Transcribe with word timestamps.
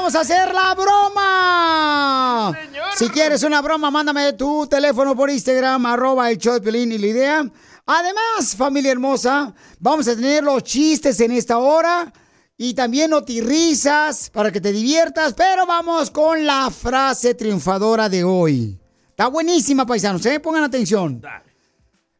Vamos 0.00 0.14
a 0.14 0.20
hacer 0.20 0.54
la 0.54 0.74
broma. 0.74 2.58
Si 2.96 3.10
quieres 3.10 3.42
una 3.42 3.60
broma, 3.60 3.90
mándame 3.90 4.32
tu 4.32 4.66
teléfono 4.66 5.14
por 5.14 5.28
Instagram, 5.28 5.84
arroba 5.84 6.30
el 6.30 6.38
show 6.38 6.58
de 6.58 6.78
y 6.78 6.96
la 6.96 7.06
idea. 7.06 7.46
Además, 7.84 8.56
familia 8.56 8.92
hermosa, 8.92 9.54
vamos 9.78 10.08
a 10.08 10.14
tener 10.16 10.42
los 10.42 10.62
chistes 10.62 11.20
en 11.20 11.32
esta 11.32 11.58
hora 11.58 12.10
y 12.56 12.72
también 12.72 13.10
notirrisas 13.10 14.30
para 14.30 14.50
que 14.50 14.62
te 14.62 14.72
diviertas. 14.72 15.34
Pero 15.34 15.66
vamos 15.66 16.10
con 16.10 16.46
la 16.46 16.70
frase 16.70 17.34
triunfadora 17.34 18.08
de 18.08 18.24
hoy. 18.24 18.80
Está 19.10 19.26
buenísima, 19.26 19.84
paisanos, 19.84 20.24
¿eh? 20.24 20.40
Pongan 20.40 20.64
atención. 20.64 21.20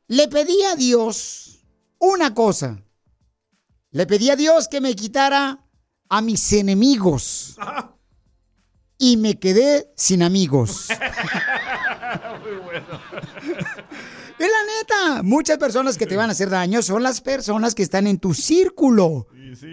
Le 0.07 0.29
pedí 0.29 0.63
a 0.65 0.77
Dios 0.77 1.61
una 1.99 2.35
cosa. 2.35 2.79
Le 3.91 4.07
pedí 4.07 4.29
a 4.29 4.37
Dios 4.37 4.69
que 4.69 4.83
me 4.83 4.95
quitara 4.95 5.60
a 6.11 6.21
mis 6.21 6.53
enemigos. 6.53 7.57
Y 8.99 9.17
me 9.17 9.39
quedé 9.39 9.91
sin 9.97 10.23
amigos. 10.23 10.89
Muy 12.43 12.57
bueno. 12.59 13.01
Es 14.39 14.49
la 14.49 15.07
neta. 15.15 15.23
Muchas 15.23 15.57
personas 15.57 15.97
que 15.97 16.07
te 16.07 16.17
van 16.17 16.29
a 16.29 16.33
hacer 16.33 16.51
daño 16.51 16.83
son 16.83 17.03
las 17.03 17.23
personas 17.23 17.75
que 17.75 17.83
están 17.83 18.07
en 18.07 18.19
tu 18.19 18.35
círculo. 18.35 19.27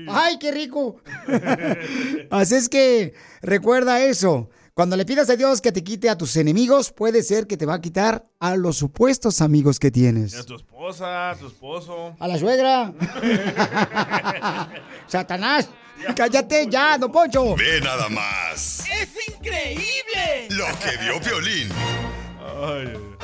¡Ay, 0.08 0.38
qué 0.40 0.52
rico! 0.52 1.02
Así 2.32 2.56
es 2.56 2.70
que 2.70 3.14
recuerda 3.42 4.02
eso. 4.04 4.50
Cuando 4.78 4.96
le 4.96 5.06
pidas 5.06 5.28
a 5.32 5.36
Dios 5.36 5.60
que 5.60 5.72
te 5.72 5.84
quite 5.84 6.08
a 6.08 6.16
tus 6.20 6.36
enemigos, 6.38 6.92
puede 6.92 7.24
ser 7.24 7.48
que 7.48 7.58
te 7.58 7.66
va 7.66 7.74
a 7.74 7.82
quitar 7.82 8.28
a 8.40 8.56
los 8.56 8.78
supuestos 8.78 9.42
amigos 9.42 9.80
que 9.80 9.88
Y 9.88 9.90
a 9.90 9.92
tienes. 9.92 10.46
tu 10.46 10.54
esposa, 10.56 11.32
a 11.32 11.36
tu 11.36 11.48
esposo. 11.48 12.16
A 12.20 12.28
la 12.28 12.38
suegra. 12.38 12.94
Satanás. 15.08 15.68
Cállate 16.16 16.68
ya, 16.70 16.96
don 17.00 17.12
Poncho. 17.12 17.56
Ve 17.56 17.82
nada 17.82 18.08
más 18.10 18.84
¡Es 19.02 19.10
increíble! 19.36 20.48
lo 20.52 20.66
que 20.80 20.96
vio 21.04 21.20
Piolín. 21.22 21.70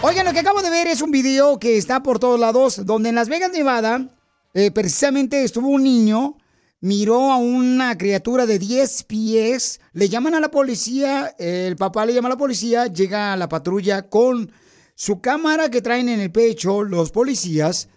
Oigan, 0.01 0.25
lo 0.25 0.33
que 0.33 0.39
acabo 0.39 0.63
de 0.63 0.71
ver 0.71 0.87
es 0.87 1.03
un 1.03 1.11
video 1.11 1.59
que 1.59 1.77
está 1.77 2.01
por 2.01 2.17
todos 2.17 2.39
lados, 2.39 2.83
donde 2.83 3.09
en 3.09 3.15
Las 3.15 3.29
Vegas, 3.29 3.51
Nevada, 3.51 4.07
eh, 4.55 4.71
precisamente 4.71 5.43
estuvo 5.43 5.67
un 5.67 5.83
niño, 5.83 6.35
miró 6.83 7.31
a 7.31 7.37
una 7.37 7.97
criatura 7.97 8.45
de 8.45 8.59
10 8.59 9.03
pies, 9.03 9.79
le 9.93 10.09
llaman 10.09 10.35
a 10.35 10.41
la 10.41 10.51
policía, 10.51 11.33
el 11.39 11.77
papá 11.77 12.05
le 12.05 12.13
llama 12.13 12.27
a 12.27 12.31
la 12.31 12.37
policía, 12.37 12.87
llega 12.87 13.31
a 13.31 13.37
la 13.37 13.47
patrulla 13.47 14.09
con 14.09 14.51
su 14.93 15.21
cámara 15.21 15.69
que 15.69 15.81
traen 15.81 16.09
en 16.09 16.19
el 16.19 16.29
pecho 16.29 16.83
los 16.83 17.11
policías, 17.11 17.87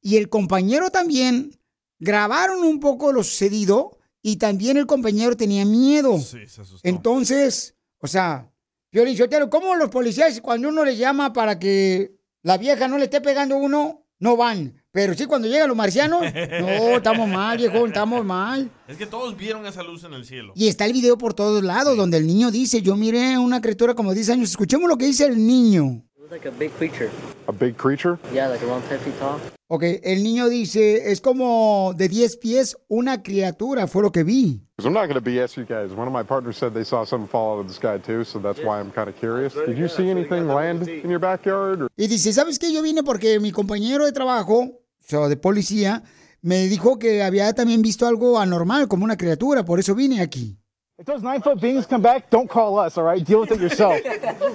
y 0.00 0.16
el 0.16 0.28
compañero 0.28 0.90
también 0.90 1.56
grabaron 2.00 2.64
un 2.64 2.80
poco 2.80 3.12
lo 3.12 3.22
sucedido, 3.22 3.98
y 4.20 4.34
también 4.34 4.78
el 4.78 4.86
compañero 4.86 5.36
tenía 5.36 5.64
miedo. 5.64 6.18
Sí, 6.18 6.48
se 6.48 6.62
asustó. 6.62 6.80
Entonces, 6.82 7.76
o 8.00 8.08
sea, 8.08 8.52
Piolín 8.90 9.16
Sotelo, 9.16 9.48
¿cómo 9.48 9.76
los 9.76 9.90
policías 9.90 10.40
cuando 10.40 10.70
uno 10.70 10.84
les 10.84 10.98
llama 10.98 11.32
para 11.32 11.60
que 11.60 12.16
la 12.42 12.58
vieja 12.58 12.88
no 12.88 12.98
le 12.98 13.04
esté 13.04 13.20
pegando 13.20 13.54
a 13.54 13.58
uno, 13.58 14.08
no 14.18 14.36
van? 14.36 14.81
Pero 14.94 15.14
sí, 15.14 15.24
cuando 15.24 15.48
llegan 15.48 15.68
los 15.68 15.76
marcianos, 15.76 16.20
no, 16.20 16.96
estamos 16.96 17.26
mal, 17.26 17.56
viejo, 17.56 17.86
estamos 17.86 18.22
mal. 18.26 18.70
Es 18.86 18.98
que 18.98 19.06
todos 19.06 19.34
vieron 19.34 19.64
esa 19.64 19.82
luz 19.82 20.04
en 20.04 20.12
el 20.12 20.26
cielo. 20.26 20.52
Y 20.54 20.68
está 20.68 20.84
el 20.84 20.92
video 20.92 21.16
por 21.16 21.32
todos 21.32 21.64
lados, 21.64 21.96
donde 21.96 22.18
el 22.18 22.26
niño 22.26 22.50
dice, 22.50 22.82
yo 22.82 22.94
miré 22.94 23.32
a 23.32 23.40
una 23.40 23.62
criatura 23.62 23.94
como 23.94 24.12
10 24.12 24.28
años. 24.28 24.50
Escuchemos 24.50 24.86
lo 24.90 24.98
que 24.98 25.06
dice 25.06 25.24
el 25.24 25.46
niño. 25.46 26.04
It 26.14 26.20
was 26.20 26.30
like 26.30 26.46
a 26.46 26.52
big 26.52 26.72
creature. 26.72 27.08
A 27.46 27.52
big 27.52 27.74
creature? 27.74 28.18
Yeah, 28.34 28.48
like 28.48 28.62
around 28.62 28.86
10 28.86 29.00
feet 29.00 29.18
tall. 29.18 29.40
Ok, 29.68 29.84
el 30.02 30.22
niño 30.22 30.50
dice, 30.50 31.10
es 31.10 31.22
como 31.22 31.94
de 31.96 32.10
10 32.10 32.36
pies 32.36 32.76
una 32.88 33.22
criatura, 33.22 33.86
fue 33.86 34.02
lo 34.02 34.12
que 34.12 34.22
vi. 34.22 34.60
Because 34.76 34.86
I'm 34.86 34.92
not 34.92 35.08
going 35.08 35.14
to 35.14 35.22
BS 35.22 35.56
you 35.56 35.64
guys. 35.64 35.96
One 35.96 36.06
of 36.06 36.12
my 36.12 36.22
partners 36.22 36.58
said 36.58 36.74
they 36.74 36.84
saw 36.84 37.06
something 37.06 37.26
fall 37.26 37.56
out 37.56 37.60
of 37.60 37.68
the 37.68 37.72
sky 37.72 37.98
too, 37.98 38.24
so 38.24 38.38
that's 38.38 38.60
why 38.62 38.78
I'm 38.78 38.90
kind 38.90 39.08
of 39.08 39.16
curious. 39.18 39.54
Did 39.54 39.78
you 39.78 39.88
see 39.88 40.10
anything 40.10 40.46
land 40.48 40.86
in 40.86 41.08
your 41.08 41.18
backyard? 41.18 41.80
Or? 41.80 41.88
Y 41.96 42.06
dice, 42.08 42.34
¿sabes 42.34 42.58
qué? 42.58 42.70
Yo 42.70 42.82
vine 42.82 43.02
porque 43.02 43.40
mi 43.40 43.50
compañero 43.50 44.04
de 44.04 44.12
trabajo, 44.12 44.81
o 45.04 45.08
sea, 45.08 45.28
de 45.28 45.36
policía, 45.36 46.02
me 46.40 46.66
dijo 46.68 46.98
que 46.98 47.22
había 47.22 47.52
también 47.52 47.82
visto 47.82 48.06
algo 48.06 48.38
anormal, 48.38 48.88
como 48.88 49.04
una 49.04 49.16
criatura, 49.16 49.64
por 49.64 49.78
eso 49.78 49.94
vine 49.94 50.20
aquí. 50.20 50.58
If 50.98 51.06
those 51.06 51.22
nine 51.24 51.40
foot 51.42 51.58
beings 51.60 51.86
come 51.86 52.02
back, 52.02 52.30
don't 52.30 52.48
call 52.48 52.78
us, 52.78 52.96
all 52.96 53.04
right? 53.04 53.26
Deal 53.26 53.40
with 53.40 53.50
it 53.50 53.60
yourself. 53.60 54.00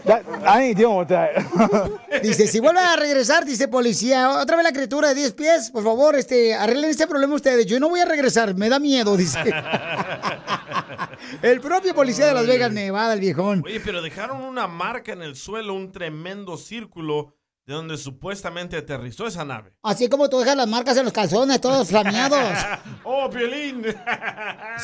that, 0.05 0.23
I 0.45 0.69
ain't 0.69 0.77
dealing 0.77 0.99
with 0.99 1.09
that. 1.09 1.33
Dice, 2.23 2.47
si 2.47 2.59
vuelve 2.59 2.79
a 2.79 2.95
regresar, 2.95 3.43
dice 3.43 3.67
policía, 3.67 4.29
otra 4.29 4.55
vez 4.55 4.63
la 4.63 4.71
criatura 4.71 5.09
de 5.09 5.15
10 5.15 5.33
pies, 5.33 5.71
por 5.71 5.83
favor, 5.83 6.15
este, 6.15 6.53
arreglen 6.53 6.89
este 6.89 7.05
problema 7.05 7.35
ustedes. 7.35 7.65
Yo 7.65 7.79
no 7.79 7.89
voy 7.89 7.99
a 7.99 8.05
regresar, 8.05 8.55
me 8.55 8.69
da 8.69 8.79
miedo, 8.79 9.17
dice. 9.17 9.39
El 11.41 11.59
propio 11.59 11.93
policía 11.93 12.27
de 12.27 12.33
Las 12.33 12.47
Vegas, 12.47 12.71
Nevada, 12.71 13.13
el 13.13 13.19
viejón. 13.19 13.63
Oye, 13.65 13.81
pero 13.81 14.01
dejaron 14.01 14.41
una 14.41 14.67
marca 14.67 15.11
en 15.11 15.21
el 15.21 15.35
suelo, 15.35 15.73
un 15.73 15.91
tremendo 15.91 16.55
círculo 16.57 17.36
de 17.67 17.73
donde 17.73 17.97
supuestamente 17.97 18.77
aterrizó 18.77 19.27
esa 19.27 19.43
nave. 19.43 19.73
Así 19.83 20.07
como 20.07 20.29
tú 20.29 20.39
dejas 20.39 20.55
las 20.55 20.69
marcas 20.69 20.95
en 20.95 21.03
los 21.03 21.11
calzones, 21.11 21.59
todos 21.59 21.87
flameados. 21.89 22.57
¡Oh, 23.03 23.29
Piolín! 23.29 23.83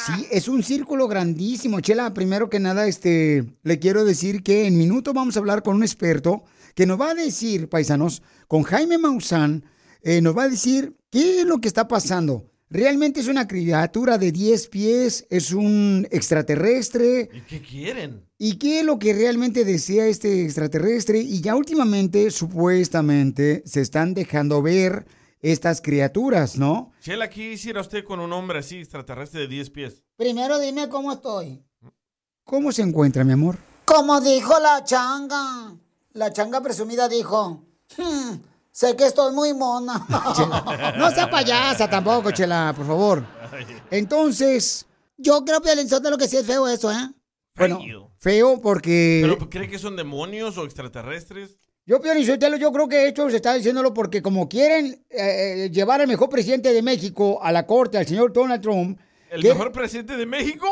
Sí, 0.06 0.28
es 0.30 0.50
un 0.50 0.62
círculo 0.62 1.08
grandísimo. 1.08 1.80
Chela, 1.80 2.14
primero 2.14 2.50
que 2.50 2.60
nada, 2.60 2.86
este, 2.86 3.46
le 3.64 3.80
quiero 3.80 4.04
decir 4.04 4.44
que 4.44 4.68
en 4.68 4.78
minuto 4.78 5.14
vamos 5.14 5.38
a 5.38 5.40
hablar 5.40 5.64
con 5.64 5.78
un 5.78 5.84
experto 5.84 6.44
que 6.76 6.86
nos 6.86 7.00
va 7.00 7.12
a 7.12 7.16
decir, 7.16 7.70
paisanos, 7.70 8.22
con 8.50 8.64
Jaime 8.64 8.98
Maussan, 8.98 9.64
eh, 10.02 10.22
nos 10.22 10.38
va 10.38 10.44
a 10.44 10.50
decir 10.50 10.98
qué 11.10 11.40
es 11.40 11.46
lo 11.46 11.60
que 11.60 11.70
está 11.70 11.88
pasando. 11.88 12.52
¿Realmente 12.74 13.20
es 13.20 13.28
una 13.28 13.48
criatura 13.48 14.18
de 14.18 14.32
10 14.32 14.68
pies? 14.70 15.28
¿Es 15.30 15.52
un 15.52 16.08
extraterrestre? 16.10 17.30
¿Y 17.32 17.42
qué 17.42 17.62
quieren? 17.62 18.28
¿Y 18.40 18.58
qué 18.58 18.80
es 18.80 18.86
lo 18.86 18.98
que 18.98 19.14
realmente 19.14 19.64
desea 19.64 20.08
este 20.08 20.44
extraterrestre? 20.44 21.20
Y 21.20 21.40
ya 21.40 21.56
últimamente, 21.56 22.32
supuestamente, 22.32 23.62
se 23.68 23.80
están 23.80 24.16
dejando 24.16 24.64
ver 24.64 25.06
estas 25.40 25.82
criaturas, 25.82 26.58
¿no? 26.58 26.92
Chela, 27.00 27.30
¿qué 27.30 27.54
hiciera 27.54 27.80
usted 27.80 28.04
con 28.04 28.20
un 28.20 28.34
hombre 28.34 28.58
así, 28.58 28.78
extraterrestre 28.78 29.42
de 29.42 29.48
10 29.50 29.70
pies? 29.70 30.04
Primero 30.18 30.58
dime 30.58 30.90
cómo 30.90 31.12
estoy. 31.14 31.64
¿Cómo 32.44 32.72
se 32.72 32.82
encuentra, 32.82 33.24
mi 33.24 33.34
amor? 33.34 33.60
Como 33.86 34.20
dijo 34.20 34.60
la 34.60 34.84
changa. 34.84 35.78
La 36.14 36.34
changa 36.34 36.60
presumida 36.62 37.08
dijo, 37.08 37.68
"Hmm, 37.96 38.38
sé 38.74 38.96
que 38.98 39.06
estoy 39.06 39.34
muy 39.34 39.54
mona. 39.54 40.06
no 40.98 41.12
sea 41.12 41.30
payasa 41.30 41.90
tampoco, 41.90 42.32
Chela, 42.32 42.74
por 42.76 42.86
favor. 42.86 43.24
Entonces, 43.90 44.86
yo 45.16 45.46
creo 45.46 45.62
que 45.62 45.76
lo 45.76 46.18
que 46.18 46.28
sí 46.28 46.38
es 46.38 46.46
feo 46.46 46.68
eso, 46.68 46.92
¿eh? 46.92 47.10
Bueno, 47.56 47.80
feo 48.18 48.60
porque... 48.60 49.20
¿Pero 49.22 49.50
cree 49.50 49.70
que 49.70 49.78
son 49.78 49.96
demonios 49.96 50.58
o 50.58 50.66
extraterrestres? 50.66 51.58
Yo, 51.86 52.02
Pionichotelo, 52.02 52.58
yo 52.58 52.72
creo 52.72 52.88
que 52.88 53.08
esto 53.08 53.30
se 53.30 53.36
está 53.36 53.54
diciéndolo 53.54 53.94
porque 53.94 54.22
como 54.22 54.50
quieren 54.50 55.06
eh, 55.10 55.66
eh, 55.66 55.70
llevar 55.70 56.02
al 56.02 56.08
mejor 56.08 56.30
presidente 56.30 56.74
de 56.74 56.82
México 56.82 57.40
a 57.44 57.52
la 57.52 57.68
corte, 57.68 57.98
al 57.98 58.08
señor 58.08 58.34
Donald 58.34 58.62
Trump... 58.62 59.00
¿El 59.30 59.44
mejor 59.44 59.72
presidente 59.72 60.16
de 60.16 60.26
México? 60.26 60.68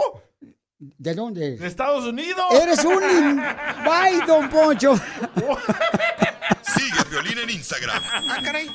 ¿De 0.80 1.13
dónde? 1.13 1.57
¿De 1.57 1.68
Estados 1.68 2.06
Unidos? 2.06 2.45
Eres 2.51 2.83
un... 2.83 3.01
¡Bye, 3.86 4.25
don 4.25 4.50
Poncho! 4.50 4.94
Sigue 6.81 7.00
a 7.00 7.04
Piolín 7.06 7.38
en 7.38 7.50
Instagram. 7.51 8.01
Ah, 8.12 8.39
caray. 8.44 8.68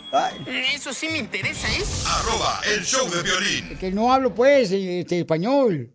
Eso 0.73 0.93
sí 0.93 1.09
me 1.09 1.19
interesa, 1.19 1.67
¿eh? 1.67 1.83
Arroba 2.07 2.61
el 2.73 2.85
show 2.85 3.11
de 3.11 3.21
violín. 3.21 3.77
Que 3.79 3.91
no 3.91 4.13
hablo, 4.13 4.33
pues, 4.33 4.71
este, 4.71 5.19
español. 5.19 5.93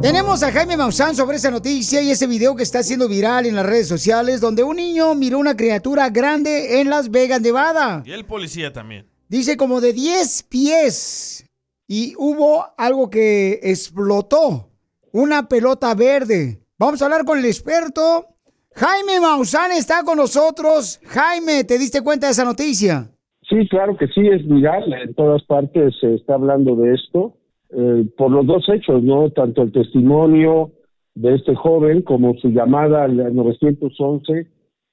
Tenemos 0.00 0.42
a 0.42 0.50
Jaime 0.50 0.78
Maussan 0.78 1.14
sobre 1.14 1.36
esa 1.36 1.50
noticia 1.50 2.00
y 2.00 2.10
ese 2.10 2.26
video 2.26 2.56
que 2.56 2.62
está 2.62 2.82
siendo 2.82 3.06
viral 3.06 3.44
en 3.44 3.56
las 3.56 3.66
redes 3.66 3.86
sociales 3.86 4.40
donde 4.40 4.62
un 4.62 4.76
niño 4.76 5.14
miró 5.14 5.40
una 5.40 5.56
criatura 5.56 6.08
grande 6.08 6.80
en 6.80 6.88
Las 6.88 7.10
Vegas, 7.10 7.42
Nevada. 7.42 8.02
Y 8.06 8.12
el 8.12 8.24
policía 8.24 8.72
también. 8.72 9.06
Dice 9.28 9.58
como 9.58 9.82
de 9.82 9.92
10 9.92 10.42
pies 10.44 11.44
y 11.86 12.14
hubo 12.16 12.66
algo 12.78 13.10
que 13.10 13.60
explotó, 13.62 14.70
una 15.12 15.48
pelota 15.48 15.94
verde. 15.94 16.62
Vamos 16.78 17.02
a 17.02 17.04
hablar 17.04 17.26
con 17.26 17.38
el 17.38 17.44
experto. 17.44 18.35
Jaime 18.76 19.20
Maussan 19.20 19.72
está 19.72 20.02
con 20.04 20.18
nosotros. 20.18 21.00
Jaime, 21.04 21.64
¿te 21.64 21.78
diste 21.78 22.02
cuenta 22.02 22.26
de 22.26 22.32
esa 22.32 22.44
noticia? 22.44 23.08
Sí, 23.48 23.66
claro 23.68 23.96
que 23.96 24.06
sí, 24.08 24.26
es 24.26 24.46
viral. 24.46 24.92
En 24.92 25.14
todas 25.14 25.42
partes 25.44 25.94
se 26.00 26.14
está 26.14 26.34
hablando 26.34 26.76
de 26.76 26.94
esto. 26.94 27.32
eh, 27.70 28.04
por 28.16 28.30
los 28.30 28.46
dos 28.46 28.64
hechos, 28.68 29.02
¿no? 29.02 29.30
Tanto 29.30 29.62
el 29.62 29.72
testimonio 29.72 30.70
de 31.14 31.34
este 31.34 31.54
joven 31.56 32.02
como 32.02 32.34
su 32.34 32.48
llamada 32.50 33.04
al 33.04 33.34
911 33.34 34.46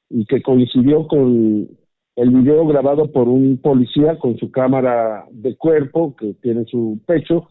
y 0.10 0.26
que 0.26 0.42
coincidió 0.42 1.06
con 1.08 1.68
el 2.16 2.30
video 2.30 2.66
grabado 2.66 3.12
por 3.12 3.28
un 3.28 3.58
policía 3.62 4.18
con 4.18 4.38
su 4.38 4.50
cámara 4.50 5.26
de 5.32 5.56
cuerpo 5.56 6.16
que 6.16 6.34
tiene 6.42 6.62
en 6.62 6.68
su 6.68 7.00
pecho 7.06 7.50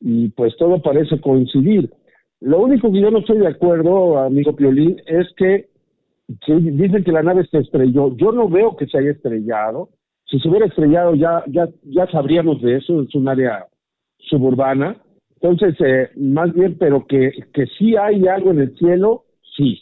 y 0.00 0.28
pues 0.30 0.56
todo 0.56 0.82
parece 0.82 1.20
coincidir. 1.20 1.92
Lo 2.40 2.60
único 2.60 2.92
que 2.92 3.00
yo 3.00 3.10
no 3.10 3.18
estoy 3.18 3.38
de 3.38 3.48
acuerdo, 3.48 4.18
amigo 4.18 4.54
Piolín, 4.54 5.00
es 5.06 5.26
que, 5.36 5.68
dicen 6.46 7.04
que 7.04 7.12
la 7.12 7.22
nave 7.22 7.46
se 7.46 7.58
estrelló. 7.58 8.14
Yo 8.16 8.32
no 8.32 8.48
veo 8.48 8.76
que 8.76 8.86
se 8.86 8.98
haya 8.98 9.12
estrellado. 9.12 9.88
Si 10.26 10.38
se 10.40 10.48
hubiera 10.48 10.66
estrellado 10.66 11.14
ya 11.14 11.44
ya 11.46 11.68
ya 11.84 12.06
sabríamos 12.08 12.60
de 12.60 12.76
eso, 12.76 13.02
es 13.02 13.14
un 13.14 13.28
área 13.28 13.66
suburbana. 14.18 14.96
Entonces, 15.40 15.76
eh, 15.80 16.10
más 16.16 16.52
bien, 16.52 16.76
pero 16.78 17.06
que, 17.06 17.30
que 17.52 17.66
sí 17.78 17.96
hay 17.96 18.26
algo 18.26 18.50
en 18.50 18.60
el 18.60 18.76
cielo, 18.76 19.24
sí. 19.56 19.80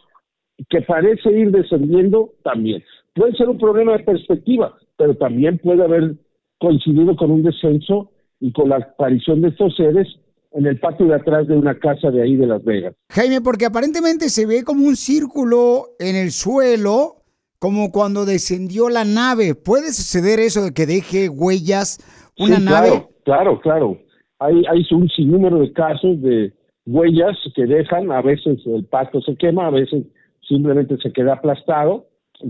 Que 0.69 0.83
parece 0.83 1.31
ir 1.33 1.51
descendiendo, 1.51 2.35
también. 2.43 2.83
Puede 3.15 3.33
ser 3.33 3.49
un 3.49 3.59
problema 3.59 3.97
de 3.97 4.05
perspectiva, 4.05 4.75
pero 4.97 5.17
también 5.17 5.59
puede 5.59 5.83
haber 5.83 6.17
coincidido 6.59 7.17
con 7.17 7.31
un 7.31 7.43
descenso 7.43 8.11
y 8.41 8.53
con 8.53 8.69
la 8.69 8.77
aparición 8.77 9.41
de 9.41 9.49
estos 9.49 9.75
seres 9.77 10.07
en 10.55 10.67
el 10.67 10.79
patio 10.79 11.07
de 11.07 11.17
atrás 11.17 11.47
de 11.49 11.57
una 11.57 11.79
casa 11.79 12.11
de 12.11 12.23
ahí 12.23 12.37
de 12.37 12.47
Las 12.47 12.65
Vegas. 12.65 12.95
Jaime, 13.11 13.41
porque 13.41 13.67
aparentemente 13.67 14.29
se 14.29 14.47
ve 14.47 14.63
como 14.65 14.87
un 14.87 14.97
círculo 14.97 15.89
en 15.99 16.17
el 16.17 16.31
suelo, 16.31 17.17
como 17.59 17.91
cuando 17.91 18.25
descendió 18.25 18.89
la 18.89 19.05
nave. 19.05 19.55
¿Puede 19.55 19.93
suceder 19.93 20.39
eso 20.39 20.63
de 20.63 20.73
que 20.73 20.87
deje 20.87 21.29
huellas 21.29 21.99
una 22.39 22.57
Sí, 22.57 22.65
nave? 22.65 22.89
Claro, 22.89 23.11
claro, 23.25 23.61
claro. 23.61 23.99
Hay, 24.39 24.63
hay 24.71 24.87
un 24.93 25.09
sinnúmero 25.09 25.59
de 25.59 25.73
casos 25.73 26.21
de 26.23 26.53
huellas 26.87 27.37
que 27.55 27.67
dejan, 27.67 28.13
a 28.13 28.23
veces 28.23 28.59
el 28.67 28.85
pasto 28.85 29.21
se 29.23 29.37
quema, 29.37 29.67
a 29.67 29.71
veces 29.71 30.05
simplemente 30.47 30.97
se 30.99 31.13
queda 31.13 31.35
aplastado. 31.35 32.07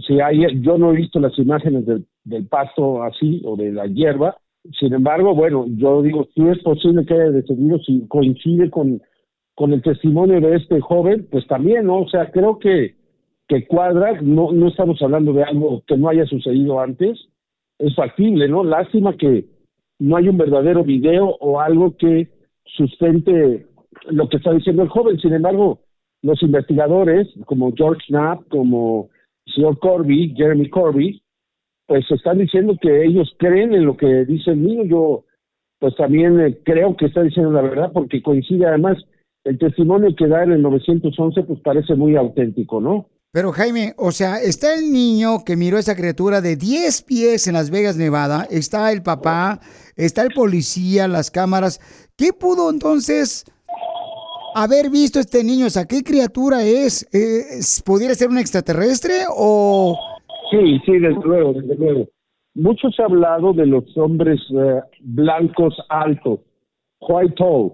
Si 0.06 0.20
hay, 0.20 0.40
yo 0.62 0.76
no 0.76 0.92
he 0.92 0.96
visto 0.96 1.20
las 1.20 1.38
imágenes 1.38 1.86
del, 1.86 2.06
del 2.24 2.46
pasto 2.48 3.02
así 3.02 3.42
o 3.44 3.56
de 3.56 3.72
la 3.72 3.86
hierba, 3.86 4.36
sin 4.72 4.94
embargo, 4.94 5.34
bueno, 5.34 5.66
yo 5.68 6.02
digo, 6.02 6.26
si 6.34 6.42
es 6.42 6.58
posible 6.62 7.04
que 7.04 7.14
haya 7.14 7.30
descendido, 7.30 7.78
si 7.80 8.06
coincide 8.08 8.70
con, 8.70 9.02
con 9.54 9.72
el 9.72 9.82
testimonio 9.82 10.40
de 10.40 10.56
este 10.56 10.80
joven, 10.80 11.28
pues 11.30 11.46
también, 11.46 11.86
¿no? 11.86 12.00
O 12.00 12.08
sea, 12.08 12.30
creo 12.30 12.58
que, 12.58 12.94
que 13.46 13.66
cuadra, 13.66 14.20
no, 14.22 14.52
no 14.52 14.68
estamos 14.68 15.00
hablando 15.02 15.32
de 15.32 15.44
algo 15.44 15.82
que 15.86 15.96
no 15.96 16.08
haya 16.08 16.24
sucedido 16.26 16.80
antes, 16.80 17.28
es 17.78 17.94
factible, 17.94 18.48
¿no? 18.48 18.64
Lástima 18.64 19.16
que 19.16 19.46
no 19.98 20.16
hay 20.16 20.28
un 20.28 20.38
verdadero 20.38 20.82
video 20.82 21.36
o 21.40 21.60
algo 21.60 21.96
que 21.96 22.28
sustente 22.64 23.66
lo 24.10 24.28
que 24.28 24.38
está 24.38 24.52
diciendo 24.52 24.82
el 24.82 24.88
joven. 24.88 25.18
Sin 25.18 25.34
embargo, 25.34 25.80
los 26.22 26.42
investigadores, 26.42 27.28
como 27.46 27.72
George 27.76 28.02
Knapp, 28.08 28.48
como 28.48 29.10
el 29.46 29.52
señor 29.52 29.78
Corby, 29.78 30.34
Jeremy 30.34 30.68
Corby, 30.70 31.22
pues 31.86 32.04
están 32.10 32.38
diciendo 32.38 32.74
que 32.80 33.04
ellos 33.04 33.28
creen 33.38 33.74
en 33.74 33.84
lo 33.84 33.96
que 33.96 34.24
dice 34.24 34.52
el 34.52 34.62
niño. 34.62 34.84
Yo, 34.84 35.24
pues 35.78 35.94
también 35.96 36.40
eh, 36.40 36.58
creo 36.64 36.96
que 36.96 37.06
está 37.06 37.22
diciendo 37.22 37.50
la 37.52 37.62
verdad 37.62 37.90
porque 37.92 38.22
coincide 38.22 38.66
además 38.66 38.96
el 39.44 39.58
testimonio 39.58 40.14
que 40.16 40.26
da 40.26 40.42
en 40.44 40.52
el 40.52 40.62
911, 40.62 41.42
pues 41.42 41.60
parece 41.62 41.94
muy 41.94 42.16
auténtico, 42.16 42.80
¿no? 42.80 43.08
Pero 43.32 43.50
Jaime, 43.52 43.94
o 43.98 44.12
sea, 44.12 44.36
está 44.40 44.74
el 44.74 44.92
niño 44.92 45.44
que 45.44 45.56
miró 45.56 45.76
esa 45.76 45.96
criatura 45.96 46.40
de 46.40 46.54
10 46.56 47.02
pies 47.02 47.46
en 47.48 47.54
Las 47.54 47.68
Vegas, 47.70 47.96
Nevada, 47.96 48.46
está 48.48 48.90
el 48.92 49.02
papá, 49.02 49.60
está 49.96 50.22
el 50.22 50.30
policía, 50.32 51.08
las 51.08 51.30
cámaras. 51.32 51.80
¿Qué 52.16 52.32
pudo 52.32 52.70
entonces 52.70 53.44
haber 54.54 54.88
visto 54.88 55.18
este 55.18 55.42
niño? 55.42 55.66
O 55.66 55.70
sea, 55.70 55.84
¿qué 55.84 56.02
criatura 56.04 56.62
es? 56.62 57.02
Eh, 57.12 57.58
¿es- 57.58 57.82
¿Pudiera 57.84 58.14
ser 58.14 58.28
un 58.28 58.38
extraterrestre 58.38 59.14
o...? 59.36 59.98
Sí, 60.50 60.80
sí, 60.84 60.98
desde 60.98 61.22
luego, 61.24 61.52
desde 61.54 61.76
luego. 61.76 62.08
Mucho 62.54 62.90
se 62.90 63.02
ha 63.02 63.06
hablado 63.06 63.52
de 63.52 63.66
los 63.66 63.84
hombres 63.96 64.40
eh, 64.50 64.80
blancos 65.00 65.76
altos, 65.88 66.40
white 67.00 67.34
tall, 67.36 67.72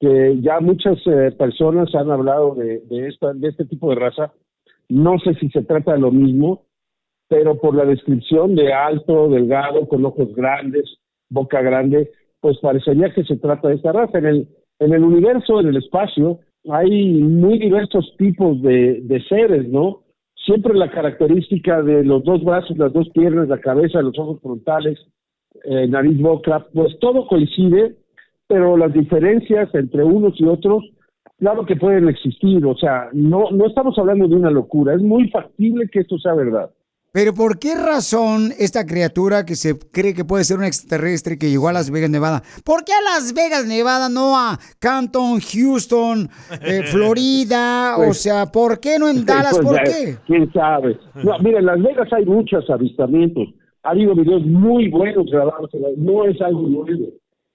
que 0.00 0.40
ya 0.40 0.60
muchas 0.60 0.98
eh, 1.06 1.32
personas 1.38 1.94
han 1.94 2.10
hablado 2.10 2.54
de, 2.54 2.80
de, 2.80 3.08
esta, 3.08 3.32
de 3.32 3.48
este 3.48 3.64
tipo 3.64 3.90
de 3.90 3.96
raza. 3.96 4.32
No 4.88 5.18
sé 5.18 5.34
si 5.34 5.48
se 5.50 5.62
trata 5.62 5.92
de 5.92 6.00
lo 6.00 6.10
mismo, 6.10 6.64
pero 7.28 7.58
por 7.60 7.74
la 7.74 7.84
descripción 7.84 8.54
de 8.54 8.72
alto, 8.72 9.28
delgado, 9.28 9.86
con 9.86 10.04
ojos 10.04 10.34
grandes, 10.34 10.98
boca 11.28 11.60
grande, 11.60 12.10
pues 12.40 12.58
parecería 12.58 13.12
que 13.12 13.24
se 13.24 13.36
trata 13.36 13.68
de 13.68 13.74
esta 13.74 13.92
raza. 13.92 14.18
En 14.18 14.26
el, 14.26 14.48
en 14.78 14.94
el 14.94 15.04
universo, 15.04 15.60
en 15.60 15.68
el 15.68 15.76
espacio, 15.76 16.40
hay 16.70 17.22
muy 17.22 17.58
diversos 17.58 18.14
tipos 18.18 18.60
de, 18.62 19.00
de 19.02 19.22
seres, 19.24 19.68
¿no? 19.68 20.02
Siempre 20.48 20.72
la 20.72 20.90
característica 20.90 21.82
de 21.82 22.02
los 22.04 22.24
dos 22.24 22.42
brazos, 22.42 22.78
las 22.78 22.90
dos 22.94 23.06
piernas, 23.10 23.48
la 23.48 23.60
cabeza, 23.60 24.00
los 24.00 24.18
ojos 24.18 24.40
frontales, 24.40 24.98
eh, 25.64 25.86
nariz, 25.86 26.18
boca, 26.22 26.66
pues 26.72 26.98
todo 27.00 27.26
coincide, 27.26 27.96
pero 28.46 28.78
las 28.78 28.94
diferencias 28.94 29.68
entre 29.74 30.04
unos 30.04 30.40
y 30.40 30.46
otros, 30.46 30.82
claro 31.38 31.66
que 31.66 31.76
pueden 31.76 32.08
existir, 32.08 32.64
o 32.64 32.74
sea, 32.78 33.10
no, 33.12 33.50
no 33.50 33.66
estamos 33.66 33.98
hablando 33.98 34.26
de 34.26 34.36
una 34.36 34.50
locura, 34.50 34.94
es 34.94 35.02
muy 35.02 35.28
factible 35.28 35.86
que 35.92 36.00
esto 36.00 36.16
sea 36.16 36.32
verdad. 36.32 36.70
Pero 37.10 37.32
¿por 37.32 37.58
qué 37.58 37.74
razón 37.74 38.52
esta 38.58 38.84
criatura 38.84 39.46
que 39.46 39.56
se 39.56 39.78
cree 39.78 40.12
que 40.14 40.24
puede 40.26 40.44
ser 40.44 40.58
un 40.58 40.64
extraterrestre 40.64 41.38
que 41.38 41.48
llegó 41.48 41.68
a 41.68 41.72
Las 41.72 41.90
Vegas, 41.90 42.10
Nevada? 42.10 42.42
¿Por 42.64 42.84
qué 42.84 42.92
a 42.92 43.00
Las 43.14 43.32
Vegas, 43.32 43.64
Nevada, 43.66 44.08
no 44.10 44.36
a 44.38 44.58
Canton, 44.78 45.40
Houston, 45.40 46.28
eh, 46.60 46.82
Florida? 46.92 47.96
o 47.96 48.04
Pues- 48.06 48.18
sea, 48.22 48.46
¿por 48.46 48.78
qué 48.78 48.98
no 48.98 49.08
en 49.08 49.24
Dallas? 49.24 49.52
Pues 49.58 49.66
¿Por 49.66 49.76
ya, 49.76 49.84
qué? 49.84 50.16
¿Quién 50.26 50.52
sabe? 50.52 50.98
No, 51.24 51.38
mira, 51.38 51.60
en 51.60 51.66
Las 51.66 51.82
Vegas 51.82 52.08
hay 52.12 52.26
muchos 52.26 52.68
avistamientos. 52.68 53.48
Ha 53.84 53.90
habido 53.90 54.14
videos 54.14 54.44
muy 54.44 54.90
buenos 54.90 55.26
grabados. 55.30 55.70
No 55.96 56.24
es 56.26 56.38
algo 56.42 56.62
nuevo. 56.68 57.06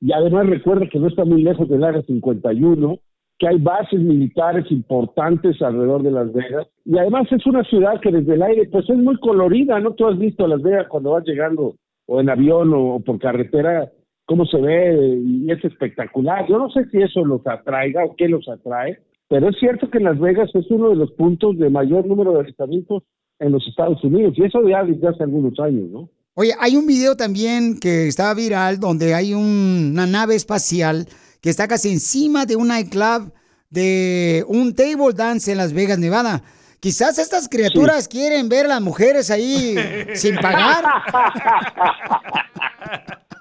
Y 0.01 0.11
además 0.13 0.47
recuerda 0.47 0.87
que 0.91 0.97
no 0.99 1.07
está 1.07 1.23
muy 1.25 1.43
lejos 1.43 1.69
del 1.69 1.83
área 1.83 2.01
51, 2.01 2.97
que 3.39 3.47
hay 3.47 3.57
bases 3.57 3.99
militares 3.99 4.65
importantes 4.71 5.61
alrededor 5.61 6.03
de 6.03 6.11
Las 6.11 6.31
Vegas. 6.31 6.67
Y 6.85 6.97
además 6.97 7.27
es 7.31 7.45
una 7.45 7.63
ciudad 7.63 7.99
que 8.01 8.11
desde 8.11 8.35
el 8.35 8.43
aire, 8.43 8.69
pues 8.71 8.89
es 8.89 8.97
muy 8.97 9.17
colorida, 9.19 9.79
¿no? 9.79 9.93
Tú 9.93 10.07
has 10.07 10.17
visto 10.17 10.47
Las 10.47 10.61
Vegas 10.61 10.87
cuando 10.89 11.11
vas 11.11 11.23
llegando 11.25 11.75
o 12.05 12.19
en 12.21 12.29
avión 12.29 12.71
o, 12.73 12.99
por 12.99 13.17
carretera, 13.19 13.91
cómo 14.25 14.45
se 14.45 14.57
ve 14.57 15.19
y 15.25 15.51
es 15.51 15.63
espectacular. 15.65 16.45
Yo 16.47 16.57
no 16.57 16.69
sé 16.69 16.85
si 16.89 17.01
eso 17.01 17.25
los 17.25 17.45
atraiga 17.47 18.05
o 18.05 18.15
qué 18.15 18.27
los 18.27 18.47
atrae, 18.47 18.99
pero 19.27 19.49
es 19.49 19.55
cierto 19.59 19.89
que 19.89 19.99
Las 19.99 20.19
Vegas 20.19 20.49
es 20.53 20.69
uno 20.69 20.89
de 20.89 20.95
los 20.95 21.11
puntos 21.13 21.57
de 21.57 21.69
mayor 21.69 22.05
número 22.05 22.33
de 22.33 22.39
avistamientos 22.41 23.03
en 23.39 23.51
los 23.51 23.67
Estados 23.67 24.01
Unidos, 24.03 24.35
y 24.37 24.43
eso 24.43 24.65
ya 24.67 24.83
desde 24.83 25.07
hace 25.07 25.23
algunos 25.23 25.59
años, 25.59 25.89
¿no? 25.89 26.09
Oye, 26.35 26.51
hay 26.59 26.75
un 26.77 26.87
video 26.87 27.15
también 27.15 27.77
que 27.79 28.07
está 28.07 28.33
viral 28.33 28.79
donde 28.79 29.13
hay 29.13 29.33
un- 29.33 29.91
una 29.93 30.05
nave 30.07 30.35
espacial 30.35 31.05
que 31.43 31.49
está 31.49 31.67
casi 31.67 31.89
encima 31.89 32.45
de 32.45 32.55
un 32.55 32.69
nightclub 32.69 33.33
de 33.69 34.45
un 34.47 34.73
table 34.73 35.13
dance 35.13 35.51
en 35.51 35.57
Las 35.57 35.73
Vegas, 35.73 35.99
Nevada. 35.99 36.41
Quizás 36.79 37.19
estas 37.19 37.49
criaturas 37.49 38.07
quieren 38.07 38.47
ver 38.47 38.65
a 38.65 38.69
las 38.69 38.81
mujeres 38.81 39.29
ahí 39.29 39.75
sin 40.13 40.35
pagar. 40.37 40.85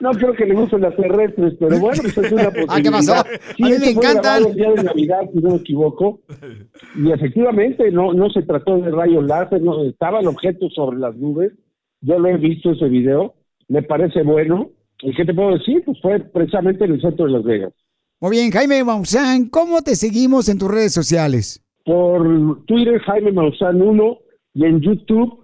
No 0.01 0.11
creo 0.11 0.33
que 0.35 0.47
le 0.47 0.55
gusten 0.55 0.81
las 0.81 0.97
terrestres, 0.97 1.55
pero 1.61 1.79
bueno, 1.79 2.03
pues 2.03 2.19
es 2.19 2.33
una 2.33 2.51
posibilidad. 2.51 2.67
Ah, 2.71 2.81
¿qué 2.83 2.91
pasó? 2.91 3.15
A 3.15 3.25
mí 3.59 3.73
me 3.79 3.91
encantan. 3.91 4.47
El 4.47 4.55
día 4.57 4.73
de 4.73 4.83
Navidad, 4.83 5.21
si 5.33 5.39
no 5.39 5.51
me 5.51 5.57
equivoco. 5.59 6.23
Y 6.97 7.13
efectivamente, 7.13 7.89
no, 7.93 8.13
no 8.13 8.31
se 8.31 8.43
trató 8.43 8.79
de 8.79 8.91
rayos 8.91 9.25
láser, 9.25 9.63
no, 9.63 9.85
estaba 9.85 10.19
el 10.19 10.27
objeto 10.27 10.69
sobre 10.71 10.99
las 10.99 11.15
nubes. 11.15 11.53
Yo 12.01 12.19
lo 12.19 12.29
he 12.29 12.37
visto 12.37 12.73
ese 12.73 12.89
video, 12.89 13.35
me 13.69 13.83
parece 13.85 14.25
bueno. 14.25 14.71
¿Y 15.03 15.15
qué 15.15 15.25
te 15.25 15.35
puedo 15.35 15.53
decir? 15.53 15.85
Pues 15.85 16.01
fue 16.01 16.19
precisamente 16.19 16.85
en 16.85 16.95
el 16.95 17.01
centro 17.01 17.27
de 17.27 17.33
Las 17.33 17.45
Vegas. 17.45 17.73
Muy 18.23 18.31
bien, 18.37 18.51
Jaime 18.53 18.85
Maussan, 18.85 19.49
¿cómo 19.51 19.83
te 19.83 19.97
seguimos 19.97 20.49
en 20.49 20.57
tus 20.59 20.71
redes 20.71 20.93
sociales? 20.95 21.59
por 21.85 22.65
Twitter 22.67 23.01
Jaime 23.01 23.33
Maussan 23.33 23.83
1 23.83 24.19
y 24.55 24.65
en 24.67 24.81
YouTube 24.81 25.41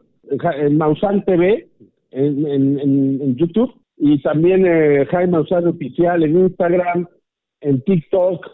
en 0.61 0.79
Maussan 0.79 1.25
TV 1.25 1.69
en, 2.13 2.47
en- 2.47 2.79
en 3.21 3.35
YouTube 3.37 3.73
y 3.97 4.23
también 4.23 4.65
eh, 4.65 5.05
Jaime 5.11 5.33
Maussan 5.33 5.67
Oficial 5.67 6.23
en 6.23 6.39
Instagram, 6.39 7.09
en 7.63 7.83
TikTok, 7.83 8.47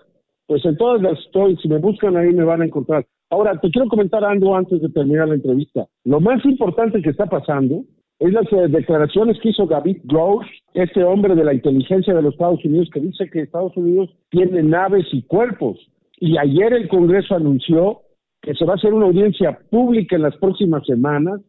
pues 0.46 0.64
en 0.64 0.78
todas 0.78 1.02
las 1.02 1.18
estoy, 1.26 1.58
si 1.58 1.68
me 1.68 1.76
buscan 1.76 2.16
ahí 2.16 2.32
me 2.32 2.44
van 2.44 2.62
a 2.62 2.64
encontrar. 2.64 3.04
Ahora, 3.28 3.60
te 3.60 3.70
quiero 3.70 3.86
comentar 3.88 4.24
algo 4.24 4.56
antes 4.56 4.80
de 4.80 4.88
terminar 4.88 5.28
la 5.28 5.34
entrevista. 5.34 5.86
Lo 6.04 6.20
más 6.20 6.42
importante 6.46 7.02
que 7.02 7.10
está 7.10 7.26
pasando 7.26 7.84
es 8.28 8.32
las 8.32 8.52
eh, 8.52 8.68
declaraciones 8.68 9.38
que 9.40 9.50
hizo 9.50 9.66
David 9.66 9.98
Gross, 10.04 10.46
este 10.74 11.02
hombre 11.04 11.34
de 11.34 11.44
la 11.44 11.54
inteligencia 11.54 12.14
de 12.14 12.22
los 12.22 12.34
Estados 12.34 12.64
Unidos, 12.64 12.88
que 12.92 13.00
dice 13.00 13.28
que 13.30 13.40
Estados 13.42 13.76
Unidos 13.76 14.10
tiene 14.30 14.62
naves 14.62 15.06
y 15.12 15.22
cuerpos. 15.22 15.78
Y 16.20 16.38
ayer 16.38 16.72
el 16.72 16.88
Congreso 16.88 17.34
anunció 17.34 18.00
que 18.40 18.54
se 18.54 18.64
va 18.64 18.72
a 18.72 18.76
hacer 18.76 18.92
una 18.92 19.06
audiencia 19.06 19.58
pública 19.70 20.16
en 20.16 20.22
las 20.22 20.36
próximas 20.36 20.84
semanas, 20.86 21.40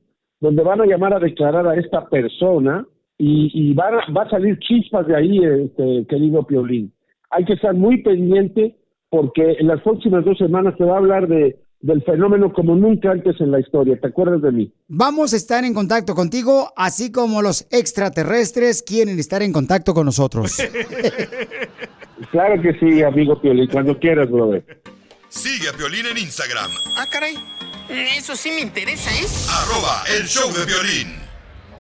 donde 0.41 0.63
van 0.63 0.81
a 0.81 0.85
llamar 0.85 1.13
a 1.13 1.19
declarar 1.19 1.67
a 1.67 1.75
esta 1.75 2.09
persona 2.09 2.85
y, 3.17 3.51
y 3.53 3.73
van 3.73 3.95
a- 3.95 4.11
va 4.13 4.23
a 4.23 4.29
salir 4.29 4.57
chispas 4.59 5.05
de 5.07 5.15
ahí, 5.15 5.39
este, 5.39 6.05
querido 6.07 6.43
Piolín. 6.43 6.91
Hay 7.31 7.45
que 7.45 7.53
estar 7.53 7.73
muy 7.73 8.01
pendiente 8.03 8.75
porque 9.09 9.55
en 9.59 9.67
las 9.67 9.81
próximas 9.81 10.25
dos 10.25 10.37
semanas 10.37 10.75
se 10.77 10.83
va 10.83 10.95
a 10.95 10.97
hablar 10.99 11.27
de, 11.27 11.55
del 11.85 12.01
fenómeno 12.03 12.51
como 12.51 12.75
nunca 12.75 13.11
antes 13.11 13.39
en 13.39 13.51
la 13.51 13.59
historia. 13.59 13.95
¿Te 14.01 14.07
acuerdas 14.07 14.41
de 14.41 14.51
mí? 14.51 14.73
Vamos 14.87 15.33
a 15.33 15.37
estar 15.37 15.63
en 15.63 15.75
contacto 15.75 16.15
contigo, 16.15 16.73
así 16.75 17.11
como 17.11 17.43
los 17.43 17.67
extraterrestres 17.69 18.81
quieren 18.81 19.19
estar 19.19 19.43
en 19.43 19.53
contacto 19.53 19.93
con 19.93 20.05
nosotros. 20.05 20.57
Claro 22.31 22.61
que 22.61 22.73
sí, 22.79 23.03
amigo 23.03 23.39
Piolín, 23.41 23.67
cuando 23.67 23.97
quieras, 23.99 24.29
brother. 24.31 24.63
Sigue 25.27 25.67
a 25.69 25.73
Piolín 25.73 26.05
en 26.05 26.17
Instagram, 26.17 26.71
Ah, 26.97 27.05
caray. 27.11 27.35
Eso 28.17 28.35
sí 28.35 28.51
me 28.51 28.61
interesa, 28.61 29.11
¿eh? 29.11 29.25
arroba 29.49 30.03
el 30.17 30.25
show 30.25 30.49
de 30.53 30.65
violín. 30.65 31.24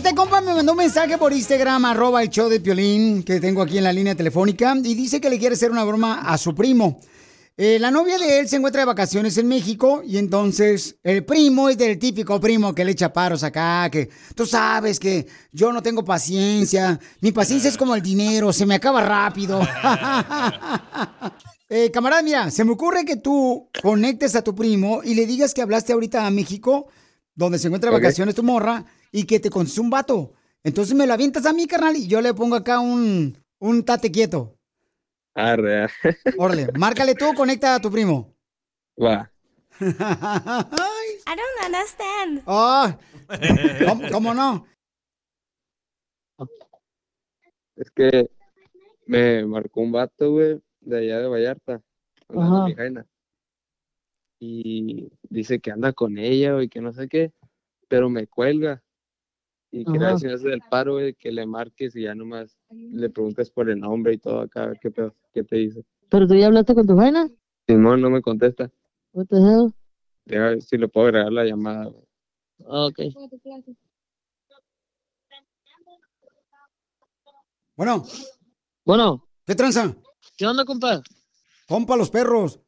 Este 0.00 0.14
compa 0.14 0.40
me 0.40 0.54
mandó 0.54 0.72
un 0.72 0.78
mensaje 0.78 1.18
por 1.18 1.30
Instagram, 1.30 1.84
arroba 1.84 2.22
el 2.22 2.30
show 2.30 2.48
de 2.48 2.58
Piolín, 2.58 3.22
que 3.22 3.38
tengo 3.38 3.60
aquí 3.60 3.76
en 3.76 3.84
la 3.84 3.92
línea 3.92 4.14
telefónica, 4.14 4.74
y 4.82 4.94
dice 4.94 5.20
que 5.20 5.28
le 5.28 5.38
quiere 5.38 5.56
hacer 5.56 5.70
una 5.70 5.84
broma 5.84 6.22
a 6.22 6.38
su 6.38 6.54
primo. 6.54 7.00
Eh, 7.54 7.78
la 7.78 7.90
novia 7.90 8.16
de 8.16 8.40
él 8.40 8.48
se 8.48 8.56
encuentra 8.56 8.80
de 8.80 8.86
vacaciones 8.86 9.36
en 9.36 9.46
México 9.46 10.00
y 10.02 10.16
entonces 10.16 10.96
el 11.02 11.22
primo 11.26 11.68
es 11.68 11.76
del 11.76 11.98
típico 11.98 12.40
primo 12.40 12.74
que 12.74 12.82
le 12.82 12.92
echa 12.92 13.12
paros 13.12 13.44
acá, 13.44 13.90
que 13.90 14.08
tú 14.34 14.46
sabes 14.46 14.98
que 14.98 15.26
yo 15.52 15.70
no 15.70 15.82
tengo 15.82 16.02
paciencia, 16.02 16.98
mi 17.20 17.30
paciencia 17.30 17.68
es 17.68 17.76
como 17.76 17.94
el 17.94 18.00
dinero, 18.00 18.54
se 18.54 18.64
me 18.64 18.76
acaba 18.76 19.02
rápido. 19.02 19.60
Eh, 21.72 21.88
camarada, 21.92 22.20
mira, 22.20 22.50
se 22.50 22.64
me 22.64 22.72
ocurre 22.72 23.04
que 23.04 23.14
tú 23.14 23.70
conectes 23.80 24.34
a 24.34 24.42
tu 24.42 24.56
primo 24.56 25.02
y 25.04 25.14
le 25.14 25.24
digas 25.24 25.54
que 25.54 25.62
hablaste 25.62 25.92
ahorita 25.92 26.26
a 26.26 26.30
México, 26.32 26.88
donde 27.36 27.60
se 27.60 27.68
encuentra 27.68 27.92
de 27.92 27.96
vacaciones 27.96 28.34
tu 28.34 28.42
morra, 28.42 28.84
y 29.12 29.24
que 29.24 29.40
te 29.40 29.50
contestó 29.50 29.82
un 29.82 29.90
vato. 29.90 30.34
Entonces 30.62 30.94
me 30.94 31.06
lo 31.06 31.14
avientas 31.14 31.46
a 31.46 31.52
mí, 31.52 31.66
carnal, 31.66 31.96
y 31.96 32.06
yo 32.06 32.20
le 32.20 32.34
pongo 32.34 32.56
acá 32.56 32.80
un, 32.80 33.36
un 33.58 33.84
tate 33.84 34.10
quieto. 34.10 34.56
Arre. 35.34 35.86
Órale, 36.38 36.68
márcale 36.78 37.14
tú, 37.14 37.32
conecta 37.34 37.74
a 37.74 37.80
tu 37.80 37.90
primo. 37.90 38.34
va. 39.00 39.30
I 39.80 41.36
don't 41.36 41.64
understand. 41.64 42.42
Oh, 42.44 42.92
¿cómo, 43.86 44.10
cómo 44.10 44.34
no? 44.34 44.66
Es 47.76 47.90
que 47.90 48.30
me 49.06 49.46
marcó 49.46 49.80
un 49.80 49.92
vato, 49.92 50.32
güey, 50.32 50.60
de 50.80 50.98
allá 50.98 51.20
de 51.20 51.28
Vallarta, 51.28 51.82
de 52.28 52.74
jaina. 52.74 53.06
Y 54.38 55.10
dice 55.22 55.60
que 55.60 55.70
anda 55.70 55.92
con 55.94 56.18
ella, 56.18 56.54
güey, 56.54 56.68
que 56.68 56.80
no 56.80 56.92
sé 56.92 57.08
qué, 57.08 57.32
pero 57.88 58.10
me 58.10 58.26
cuelga. 58.26 58.82
Y 59.72 59.84
quería 59.84 60.00
Ajá. 60.00 60.10
ver 60.10 60.18
si 60.18 60.26
me 60.26 60.32
haces 60.32 60.52
el 60.52 60.62
paro, 60.68 60.94
güey, 60.94 61.14
que 61.14 61.30
le 61.30 61.46
marques 61.46 61.94
y 61.94 62.02
ya 62.02 62.14
nomás 62.14 62.58
le 62.70 63.08
preguntes 63.08 63.50
por 63.50 63.70
el 63.70 63.78
nombre 63.78 64.14
y 64.14 64.18
todo 64.18 64.40
acá, 64.40 64.64
a 64.64 64.66
ver 64.68 64.78
qué 64.80 64.90
pedo, 64.90 65.14
qué 65.32 65.44
te 65.44 65.56
dice. 65.56 65.84
¿Pero 66.08 66.26
tú 66.26 66.34
ya 66.34 66.46
hablaste 66.46 66.74
con 66.74 66.86
tu 66.86 66.96
vaina? 66.96 67.28
Simón 67.68 68.00
no 68.00 68.10
me 68.10 68.20
contesta. 68.20 68.70
What 69.12 69.26
the 69.26 69.36
hell? 69.36 69.72
Deja 70.24 70.42
ver 70.42 70.62
si 70.62 70.76
le 70.76 70.88
puedo 70.88 71.06
agregar 71.06 71.32
la 71.32 71.44
llamada, 71.44 71.86
güey. 71.86 72.04
Ok. 72.66 72.98
Bueno. 77.76 78.04
Bueno. 78.84 79.26
¿Qué 79.46 79.54
tranza? 79.54 79.96
¿Qué 80.36 80.46
onda, 80.46 80.64
compa? 80.64 81.02
Compa 81.66 81.96
los 81.96 82.10
perros. 82.10 82.60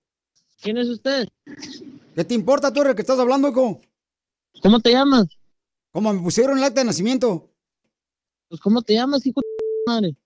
¿Quién 0.60 0.78
es 0.78 0.88
usted? 0.88 1.26
¿Qué 2.14 2.24
te 2.24 2.34
importa 2.34 2.72
tú, 2.72 2.82
el 2.82 2.94
que 2.94 3.02
estás 3.02 3.18
hablando, 3.18 3.48
hijo? 3.48 3.80
¿Cómo 4.62 4.78
te 4.80 4.92
llamas? 4.92 5.26
Como 5.92 6.12
me 6.12 6.20
pusieron 6.20 6.58
el 6.58 6.64
acta 6.64 6.80
de 6.80 6.86
nacimiento. 6.86 7.50
Pues, 8.48 8.60
¿cómo 8.60 8.82
te 8.82 8.94
llamas, 8.94 9.24
hijo 9.26 9.40
de 9.40 9.92
madre? 9.92 10.16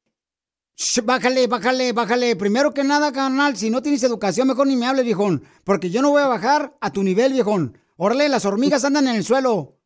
Shh, 0.77 1.01
bájale, 1.05 1.47
bájale, 1.47 1.93
bájale. 1.93 2.37
Primero 2.37 2.73
que 2.73 2.85
nada, 2.85 3.13
carnal, 3.13 3.57
si 3.57 3.69
no 3.71 3.83
tienes 3.83 4.03
educación, 4.03 4.47
mejor 4.47 4.67
ni 4.67 4.77
me 4.77 4.87
hables, 4.87 5.05
viejón. 5.05 5.43
Porque 5.65 5.91
yo 5.91 6.03
no 6.03 6.11
voy 6.11 6.23
a 6.23 6.29
bajar 6.29 6.77
a 6.81 6.93
tu 6.93 7.03
nivel, 7.03 7.33
viejón. 7.33 7.79
Órale, 7.97 8.29
las 8.29 8.45
hormigas 8.45 8.85
andan 8.85 9.09
en 9.09 9.17
el 9.17 9.25
suelo. 9.25 9.79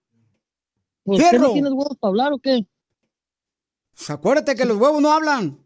¿Por 1.02 1.16
qué 1.18 1.38
no 1.38 1.52
tienes 1.52 1.72
huevos 1.72 1.96
para 1.98 2.10
hablar 2.10 2.32
o 2.32 2.38
qué? 2.38 2.66
Pues 3.94 4.10
acuérdate 4.10 4.54
que 4.54 4.64
los 4.64 4.76
huevos 4.76 5.00
no 5.00 5.12
hablan. 5.12 5.64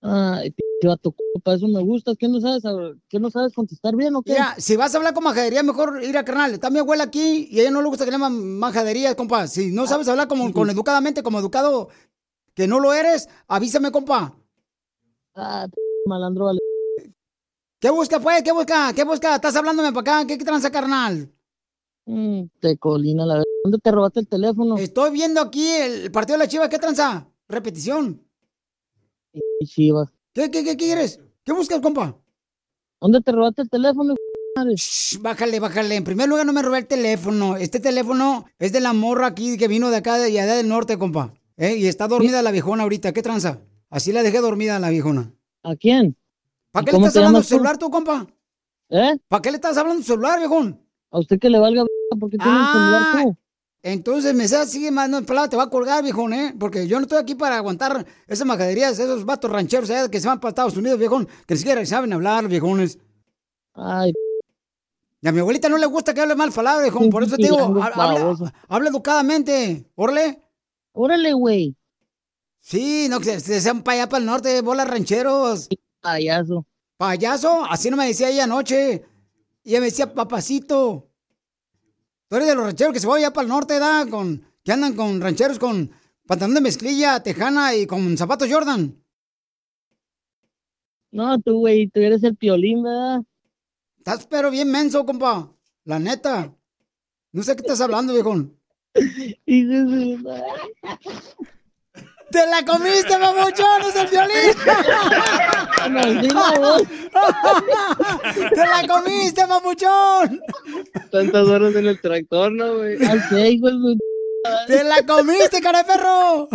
Ay, 0.00 0.50
p 0.80 0.88
vato, 0.88 1.14
para 1.42 1.56
eso 1.56 1.68
me 1.68 1.82
gustas. 1.82 2.16
¿Qué 2.18 2.28
no 2.28 2.40
sabes, 2.40 2.62
qué 3.08 3.18
no 3.18 3.30
sabes 3.30 3.52
contestar 3.52 3.96
bien 3.96 4.14
o 4.14 4.22
qué? 4.22 4.32
Mira, 4.32 4.54
si 4.58 4.76
vas 4.76 4.94
a 4.94 4.98
hablar 4.98 5.14
con 5.14 5.24
majadería, 5.24 5.62
mejor 5.62 6.02
ir 6.02 6.16
a 6.16 6.24
carnal. 6.24 6.54
Está 6.54 6.70
mi 6.70 6.78
abuela 6.78 7.04
aquí 7.04 7.48
y 7.50 7.58
a 7.58 7.62
ella 7.62 7.70
no 7.70 7.82
le 7.82 7.88
gusta 7.88 8.04
que 8.04 8.10
le 8.10 8.16
llaman 8.18 8.58
majadería, 8.58 9.14
compa. 9.14 9.46
Si 9.46 9.72
no 9.72 9.86
sabes 9.86 10.08
hablar 10.08 10.28
como, 10.28 10.52
con 10.52 10.68
educadamente, 10.70 11.22
como 11.22 11.38
educado 11.38 11.88
que 12.54 12.66
no 12.66 12.80
lo 12.80 12.92
eres, 12.92 13.28
avísame, 13.48 13.92
compa. 13.92 14.34
Ah, 15.34 15.66
malandro, 16.06 16.46
vale. 16.46 16.58
¿Qué 17.78 17.90
busca, 17.90 18.18
pues? 18.18 18.42
¿Qué 18.42 18.52
busca? 18.52 18.92
¿Qué 18.94 19.04
busca? 19.04 19.34
¿Estás 19.34 19.54
hablándome 19.56 19.92
para 19.92 20.18
acá? 20.20 20.26
¿Qué, 20.26 20.38
qué 20.38 20.44
tranza, 20.44 20.70
carnal? 20.70 21.30
Mm, 22.06 22.44
te 22.60 22.78
colina 22.78 23.26
la 23.26 23.34
verdad. 23.34 23.44
¿Dónde 23.64 23.78
te 23.78 23.90
robaste 23.90 24.20
el 24.20 24.28
teléfono? 24.28 24.76
Estoy 24.78 25.10
viendo 25.10 25.40
aquí 25.40 25.68
el 25.68 26.10
partido 26.10 26.38
de 26.38 26.44
la 26.44 26.48
Chivas. 26.48 26.68
¿Qué 26.68 26.78
tranza? 26.78 27.28
Repetición. 27.48 28.22
Chivas. 29.64 30.08
¿Qué, 30.36 30.50
qué, 30.50 30.62
qué 30.64 30.76
quieres? 30.76 31.18
¿Qué 31.44 31.52
buscas, 31.54 31.80
compa? 31.80 32.14
¿Dónde 33.00 33.22
te 33.22 33.32
robaste 33.32 33.62
el 33.62 33.70
teléfono? 33.70 34.14
Shh, 34.76 35.16
bájale, 35.22 35.58
bájale. 35.60 35.96
En 35.96 36.04
primer 36.04 36.28
lugar, 36.28 36.44
no 36.44 36.52
me 36.52 36.60
robé 36.60 36.80
el 36.80 36.86
teléfono. 36.86 37.56
Este 37.56 37.80
teléfono 37.80 38.44
es 38.58 38.70
de 38.70 38.80
la 38.80 38.92
morra 38.92 39.28
aquí 39.28 39.56
que 39.56 39.66
vino 39.66 39.88
de 39.88 39.96
acá 39.96 40.18
de 40.18 40.26
allá 40.26 40.44
del 40.44 40.68
norte, 40.68 40.98
compa. 40.98 41.32
¿Eh? 41.56 41.76
Y 41.78 41.86
está 41.86 42.06
dormida 42.06 42.42
la 42.42 42.50
viejona 42.50 42.82
ahorita. 42.82 43.14
¿Qué 43.14 43.22
tranza? 43.22 43.60
Así 43.88 44.12
la 44.12 44.22
dejé 44.22 44.40
dormida 44.42 44.78
la 44.78 44.90
viejona. 44.90 45.32
¿A 45.62 45.74
quién? 45.74 46.14
¿Para 46.70 46.82
¿Y 46.82 46.84
qué 46.84 46.92
le 46.92 46.98
estás 46.98 47.16
hablando 47.16 47.38
tú? 47.40 47.46
celular 47.46 47.78
tú, 47.78 47.90
compa? 47.90 48.26
¿Eh? 48.90 49.16
¿Para 49.28 49.40
qué 49.40 49.50
le 49.50 49.56
estás 49.56 49.78
hablando 49.78 50.00
al 50.00 50.04
celular, 50.04 50.38
viejón? 50.38 50.78
A 51.12 51.18
usted 51.18 51.38
que 51.38 51.48
le 51.48 51.58
valga 51.58 51.80
verga, 51.82 52.20
¿por 52.20 52.28
qué 52.28 52.36
tiene 52.36 52.52
el 52.52 52.66
celular 52.66 53.02
Ah, 53.06 53.22
tú? 53.24 53.36
Entonces 53.88 54.34
me 54.34 54.42
está 54.42 54.66
sigue 54.66 54.90
mandando 54.90 55.18
en 55.18 55.26
palabra, 55.26 55.48
te 55.48 55.56
va 55.56 55.62
a 55.62 55.70
colgar, 55.70 56.02
viejón, 56.02 56.32
¿eh? 56.32 56.52
Porque 56.58 56.88
yo 56.88 56.96
no 56.96 57.04
estoy 57.04 57.18
aquí 57.18 57.36
para 57.36 57.56
aguantar 57.56 58.04
esas 58.26 58.44
majaderías, 58.44 58.98
esos 58.98 59.24
vatos 59.24 59.48
rancheros 59.48 59.88
¿eh? 59.90 60.08
que 60.10 60.18
se 60.18 60.26
van 60.26 60.40
para 60.40 60.48
Estados 60.48 60.76
Unidos, 60.76 60.98
viejón, 60.98 61.28
que 61.46 61.54
ni 61.54 61.58
siquiera 61.58 61.86
saben 61.86 62.12
hablar, 62.12 62.48
viejones. 62.48 62.98
Ay. 63.74 64.12
Y 65.20 65.28
a 65.28 65.30
mi 65.30 65.38
abuelita 65.38 65.68
no 65.68 65.78
le 65.78 65.86
gusta 65.86 66.12
que 66.12 66.20
hable 66.20 66.34
mal 66.34 66.50
palabra, 66.50 66.82
viejón, 66.82 67.10
por 67.10 67.22
eso 67.22 67.36
te 67.36 67.44
digo, 67.44 67.80
habla, 67.80 68.88
educadamente, 68.88 69.88
órale. 69.94 70.42
Órale, 70.90 71.32
güey. 71.34 71.76
Sí, 72.58 73.06
no, 73.08 73.20
que 73.20 73.38
se, 73.38 73.38
se 73.38 73.60
sean 73.60 73.84
para 73.84 73.98
allá, 73.98 74.08
para 74.08 74.18
el 74.18 74.26
norte, 74.26 74.62
bolas 74.62 74.90
rancheros. 74.90 75.68
Payaso. 76.00 76.66
Payaso, 76.96 77.64
así 77.66 77.88
no 77.88 77.96
me 77.96 78.08
decía 78.08 78.30
ella 78.30 78.44
anoche. 78.44 79.04
Y 79.62 79.70
ella 79.70 79.78
me 79.78 79.86
decía, 79.86 80.12
papacito. 80.12 81.05
Tú 82.28 82.36
eres 82.36 82.48
de 82.48 82.54
los 82.54 82.64
rancheros 82.64 82.92
que 82.92 83.00
se 83.00 83.06
van 83.06 83.18
allá 83.18 83.32
para 83.32 83.44
el 83.44 83.48
norte, 83.48 83.78
¿da? 83.78 84.06
Con, 84.06 84.44
que 84.64 84.72
andan 84.72 84.94
con 84.94 85.20
rancheros 85.20 85.58
con 85.58 85.90
pantalón 86.26 86.54
de 86.54 86.60
mezclilla, 86.60 87.22
tejana 87.22 87.74
y 87.74 87.86
con 87.86 88.16
zapatos 88.16 88.48
Jordan. 88.50 89.00
No, 91.12 91.38
tú, 91.40 91.60
güey, 91.60 91.88
tú 91.88 92.00
eres 92.00 92.22
el 92.24 92.36
piolín, 92.36 92.82
¿verdad? 92.82 93.22
Estás 93.98 94.26
pero 94.26 94.50
bien 94.50 94.70
menso, 94.70 95.06
compa. 95.06 95.52
La 95.84 95.98
neta. 95.98 96.52
No 97.32 97.42
sé 97.42 97.54
qué 97.54 97.62
estás 97.62 97.80
hablando, 97.80 98.12
viejón. 98.12 98.58
Hijo 99.46 99.70
de 99.70 100.16
su 100.16 100.22
madre. 100.22 100.42
¡Te 102.30 102.46
la 102.46 102.64
comiste, 102.64 103.16
mamuchón! 103.18 103.82
¡Es 103.88 103.96
el 103.96 104.06
violín! 104.08 104.52
¡Te 108.54 108.66
la 108.66 108.86
comiste, 108.88 109.46
mamuchón! 109.46 110.40
Tantas 111.10 111.46
horas 111.48 111.74
en 111.76 111.86
el 111.86 112.00
tractor, 112.00 112.52
¿no, 112.52 112.76
güey? 112.78 112.96
Hijo 112.96 113.66
de 113.66 113.72
su- 113.72 113.98
¡Te 114.66 114.84
la 114.84 115.02
comiste, 115.06 115.60
cara 115.60 115.82
de 115.82 115.84
perro! 115.84 116.48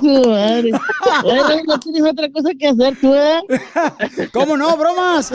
Su 0.00 0.28
madre. 0.28 0.70
Oye, 1.24 1.62
no 1.66 1.78
tienes 1.80 2.02
otra 2.04 2.30
cosa 2.30 2.50
que 2.58 2.68
hacer 2.68 2.96
tú, 3.00 3.14
¿eh? 3.14 3.40
¿Cómo 4.32 4.56
no? 4.56 4.76
¡Bromas! 4.76 5.32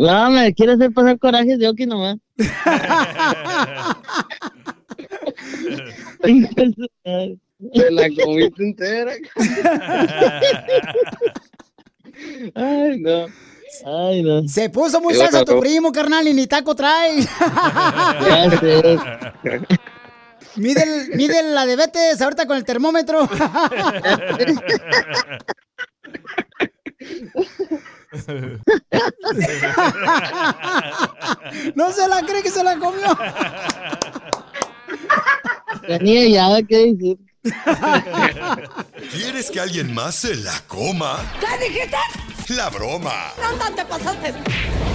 No, 0.00 0.30
me 0.30 0.54
quiere 0.54 0.72
hacer 0.72 0.90
pasar 0.92 1.18
corajes 1.18 1.58
de 1.58 1.68
Oki 1.68 1.84
nomás. 1.84 2.16
Te 7.72 7.90
la 7.90 8.08
comiste 8.24 8.62
entera. 8.62 9.12
Ay, 12.54 12.98
no. 13.00 13.26
Ay, 13.84 14.22
no. 14.22 14.48
Se 14.48 14.70
puso 14.70 15.02
muy 15.02 15.12
salsa 15.14 15.44
tu 15.44 15.60
primo, 15.60 15.92
carnal, 15.92 16.26
y 16.28 16.32
ni 16.32 16.46
taco 16.46 16.74
trae. 16.74 17.16
Mide, 20.56 20.82
el- 20.82 21.10
mide 21.16 21.42
la 21.42 21.66
diabetes 21.66 22.20
ahorita 22.22 22.46
con 22.46 22.56
el 22.56 22.64
termómetro. 22.64 23.28
no 31.74 31.92
se 31.92 32.08
la 32.08 32.22
cree 32.26 32.42
que 32.42 32.50
se 32.50 32.64
la 32.64 32.78
comió. 32.78 33.16
Tenía 35.86 36.28
ya, 36.28 36.48
¿qué 36.66 36.92
decir? 36.92 37.18
¿Quieres 39.12 39.50
que 39.50 39.60
alguien 39.60 39.94
más 39.94 40.16
se 40.16 40.34
la 40.36 40.60
coma? 40.66 41.18
¿Qué 41.40 41.46
dijiste? 41.68 41.96
La 42.48 42.68
broma. 42.68 43.32
No, 43.40 43.56
no 43.56 43.72
te 43.74 43.82
pasaste. 43.84 44.34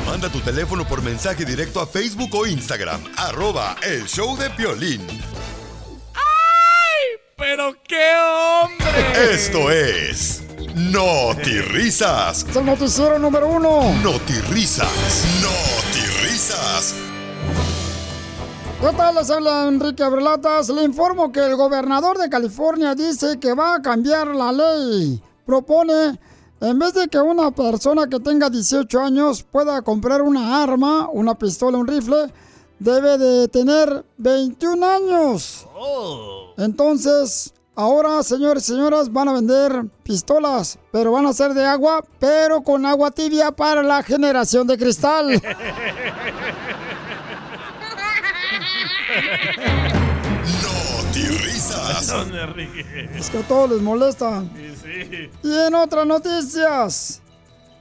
Manda 0.06 0.30
tu 0.30 0.41
teléfono 0.41 0.86
por 0.86 1.01
mensaje 1.01 1.45
directo 1.45 1.80
a 1.80 1.88
Facebook 1.88 2.36
o 2.36 2.45
Instagram. 2.45 3.01
Arroba 3.17 3.78
el 3.82 4.06
show 4.08 4.36
de 4.38 4.49
Piolín. 4.51 5.08
¡Pero 7.38 7.75
qué 7.86 8.13
hombre! 8.15 9.34
Esto 9.34 9.69
es... 9.69 10.44
No 10.75 11.31
risas. 11.71 12.45
Es 12.49 12.53
el 12.53 12.65
noticiero 12.65 13.17
número 13.17 13.47
uno. 13.47 13.93
No 14.03 14.11
risas. 14.49 15.23
No 15.41 15.47
risas. 16.21 16.93
¿Qué 18.81 18.97
tal? 18.97 19.15
Les 19.15 19.29
habla 19.29 19.69
Enrique 19.69 20.03
Abrelatas. 20.03 20.67
Le 20.67 20.83
informo 20.83 21.31
que 21.31 21.39
el 21.39 21.55
gobernador 21.55 22.17
de 22.17 22.29
California 22.29 22.93
dice 22.93 23.39
que 23.39 23.53
va 23.53 23.75
a 23.75 23.81
cambiar 23.81 24.35
la 24.35 24.51
ley. 24.51 25.23
Propone, 25.45 26.19
en 26.59 26.77
vez 26.77 26.93
de 26.93 27.07
que 27.07 27.19
una 27.19 27.51
persona 27.51 28.07
que 28.09 28.19
tenga 28.19 28.49
18 28.49 28.99
años 28.99 29.43
pueda 29.43 29.81
comprar 29.81 30.21
una 30.21 30.61
arma, 30.61 31.07
una 31.09 31.35
pistola, 31.35 31.77
un 31.77 31.88
rifle, 31.88 32.33
debe 32.79 33.17
de 33.17 33.47
tener 33.47 34.05
21 34.17 34.85
años. 34.85 35.65
Entonces, 36.57 37.53
ahora, 37.75 38.23
señores 38.23 38.63
y 38.63 38.73
señoras, 38.73 39.11
van 39.11 39.29
a 39.29 39.33
vender 39.33 39.85
pistolas, 40.03 40.79
pero 40.91 41.11
van 41.11 41.25
a 41.25 41.33
ser 41.33 41.53
de 41.53 41.65
agua, 41.65 42.03
pero 42.19 42.61
con 42.61 42.85
agua 42.85 43.11
tibia 43.11 43.51
para 43.51 43.83
la 43.83 44.03
generación 44.03 44.67
de 44.67 44.77
cristal. 44.77 45.41
No 50.61 51.38
risas. 51.38 52.13
Es 53.15 53.29
que 53.29 53.38
a 53.38 53.47
todos 53.47 53.71
les 53.71 53.81
molesta. 53.81 54.43
Sí, 54.55 54.75
sí. 54.81 55.29
Y 55.43 55.57
en 55.57 55.75
otras 55.75 56.05
noticias, 56.05 57.21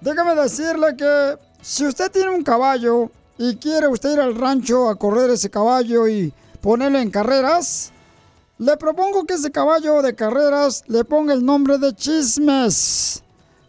déjame 0.01 0.35
decirle 0.35 0.97
que 0.97 1.39
si 1.61 1.87
usted 1.87 2.11
tiene 2.11 2.31
un 2.31 2.43
caballo 2.43 3.11
y 3.39 3.57
quiere 3.57 3.89
usted 3.89 4.13
ir 4.13 4.21
al 4.21 4.35
rancho 4.35 4.89
a 4.89 4.97
correr 4.97 5.31
ese 5.31 5.51
caballo 5.51 6.07
y 6.09 6.33
ponerlo 6.61 6.99
en 6.99 7.11
carreras, 7.11 7.93
le 8.59 8.77
propongo 8.77 9.25
que 9.25 9.35
ese 9.35 9.51
caballo 9.51 10.03
de 10.03 10.15
carreras 10.15 10.85
le 10.87 11.05
ponga 11.05 11.35
el 11.35 11.45
nombre 11.45 11.79
de 11.79 11.93
chismes. 11.95 13.23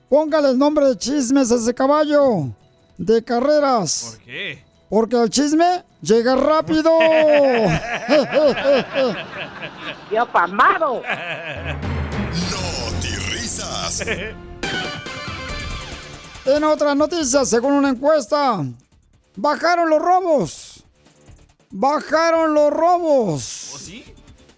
Póngale 0.10 0.52
el 0.52 0.58
nombre 0.58 0.86
de 0.88 0.98
chismes 0.98 1.52
a 1.52 1.56
ese 1.56 1.74
caballo 1.74 2.50
de 2.98 3.24
carreras. 3.24 4.12
¿Por 4.12 4.20
qué? 4.26 4.64
Porque 4.90 5.16
el 5.16 5.30
chisme 5.30 5.84
llega 6.02 6.36
rápido. 6.36 6.92
¡Yo 10.12 10.26
pamado! 10.32 11.02
No 12.52 13.32
risas. 13.32 14.04
En 16.46 16.64
otras 16.64 16.96
noticias, 16.96 17.50
según 17.50 17.74
una 17.74 17.90
encuesta, 17.90 18.64
bajaron 19.36 19.90
los 19.90 20.00
robos. 20.00 20.84
Bajaron 21.72 22.54
los 22.54 22.72
robos. 22.72 23.72
¿O 23.74 23.80
sí? 23.80 24.06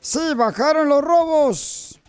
Sí, 0.07 0.33
bajaron 0.37 0.87
los 0.87 1.01
robos. 1.01 1.99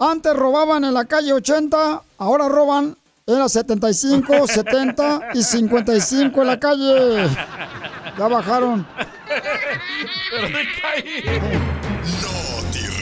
Antes 0.00 0.34
robaban 0.34 0.82
en 0.82 0.92
la 0.92 1.04
calle 1.04 1.32
80, 1.32 2.02
ahora 2.18 2.48
roban 2.48 2.96
en 3.28 3.38
la 3.38 3.48
75, 3.48 4.48
70 4.48 5.28
y 5.34 5.42
55 5.44 6.40
en 6.42 6.46
la 6.48 6.58
calle. 6.58 7.28
Ya 8.18 8.26
bajaron. 8.26 8.84
No 10.40 10.48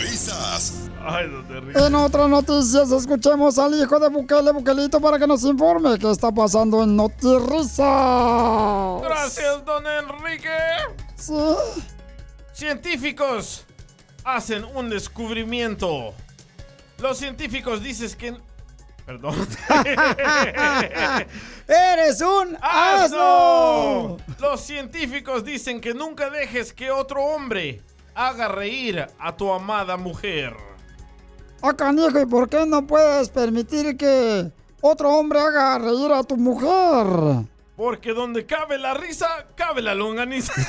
risas. 0.03 0.91
Ay. 1.03 1.25
En 1.77 1.95
otras 1.95 2.29
noticias, 2.29 2.91
escuchemos 2.91 3.59
al 3.59 3.75
hijo 3.75 3.99
de 3.99 4.11
Bukele, 4.11 4.53
Bukelito, 4.53 5.01
para 5.01 5.19
que 5.19 5.27
nos 5.27 5.45
informe 5.45 5.99
qué 5.99 6.11
está 6.11 6.31
pasando 6.31 6.83
en 6.83 6.95
Notirrisa. 6.95 7.87
Gracias, 9.03 9.65
don 9.65 9.87
Enrique. 9.87 10.59
Sí. 11.17 11.33
Científicos 12.53 13.65
hacen 14.35 14.65
un 14.75 14.89
descubrimiento. 14.89 16.15
Los 16.99 17.19
científicos 17.19 17.83
dicen 17.83 18.11
que... 18.19 18.37
Perdón. 19.07 19.35
¡Eres 21.67 22.21
un 22.21 22.57
asno! 22.61 24.19
Los 24.39 24.61
científicos 24.61 25.45
dicen 25.45 25.81
que 25.81 25.95
nunca 25.95 26.31
dejes 26.31 26.73
que 26.73 26.91
otro 26.91 27.25
hombre 27.25 27.83
haga 28.15 28.49
reír 28.49 29.07
a 29.19 29.37
tu 29.37 29.53
amada 29.53 29.97
mujer. 29.97 30.55
Ah, 31.63 31.75
canijo, 31.75 32.21
¿y 32.21 32.27
por 32.27 32.49
qué 32.49 32.65
no 32.67 32.87
puedes 32.87 33.29
permitir 33.29 33.97
que 33.97 34.51
otro 34.81 35.11
hombre 35.11 35.41
haga 35.41 35.79
reír 35.79 36.13
a 36.13 36.23
tu 36.23 36.37
mujer? 36.37 37.47
Porque 37.81 38.13
donde 38.13 38.45
cabe 38.45 38.77
la 38.77 38.93
risa, 38.93 39.47
cabe 39.55 39.81
la 39.81 39.95
longaniza. 39.95 40.53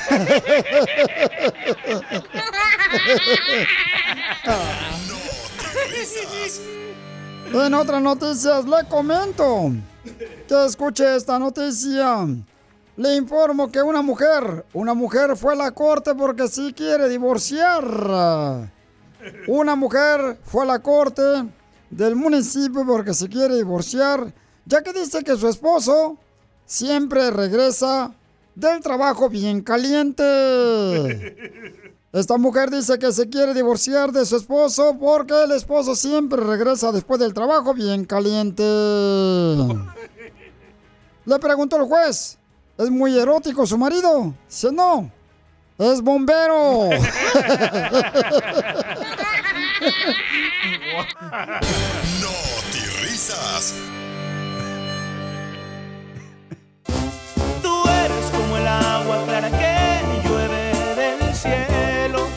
En 7.53 7.73
otras 7.73 8.01
noticias 8.01 8.63
le 8.63 8.87
comento 8.87 9.73
que 10.47 10.65
escuche 10.65 11.17
esta 11.17 11.37
noticia. 11.37 12.25
Le 12.95 13.15
informo 13.17 13.69
que 13.69 13.81
una 13.81 14.01
mujer, 14.01 14.65
una 14.71 14.93
mujer 14.93 15.35
fue 15.35 15.51
a 15.51 15.57
la 15.57 15.71
corte 15.71 16.15
porque 16.15 16.47
sí 16.47 16.71
quiere 16.71 17.09
divorciar. 17.09 17.83
Una 19.47 19.75
mujer 19.75 20.39
fue 20.45 20.63
a 20.63 20.67
la 20.67 20.79
corte 20.79 21.21
del 21.89 22.15
municipio 22.15 22.85
porque 22.87 23.13
se 23.13 23.27
quiere 23.27 23.57
divorciar, 23.57 24.33
ya 24.65 24.81
que 24.81 24.93
dice 24.93 25.25
que 25.25 25.35
su 25.35 25.49
esposo 25.49 26.17
siempre 26.71 27.29
regresa 27.31 28.13
del 28.55 28.79
trabajo 28.79 29.27
bien 29.27 29.61
caliente. 29.61 30.23
Esta 32.13 32.37
mujer 32.37 32.69
dice 32.69 32.97
que 32.97 33.11
se 33.11 33.27
quiere 33.29 33.53
divorciar 33.53 34.13
de 34.13 34.25
su 34.25 34.37
esposo 34.37 34.95
porque 34.97 35.33
el 35.43 35.51
esposo 35.51 35.95
siempre 35.95 36.41
regresa 36.41 36.93
después 36.93 37.19
del 37.19 37.33
trabajo 37.33 37.73
bien 37.73 38.05
caliente. 38.05 38.63
Le 41.25 41.39
preguntó 41.39 41.75
el 41.75 41.83
juez, 41.83 42.37
¿es 42.77 42.89
muy 42.89 43.19
erótico 43.19 43.67
su 43.67 43.77
marido? 43.77 44.33
Dice, 44.47 44.71
no, 44.71 45.11
es 45.77 46.01
bombero. 46.01 46.89
No 52.21 52.29
risas. 53.01 53.73
Agua 58.79 59.25
clara 59.25 59.49
que 59.49 60.27
llueve 60.27 60.95
del 60.95 61.35
cielo. 61.35 62.27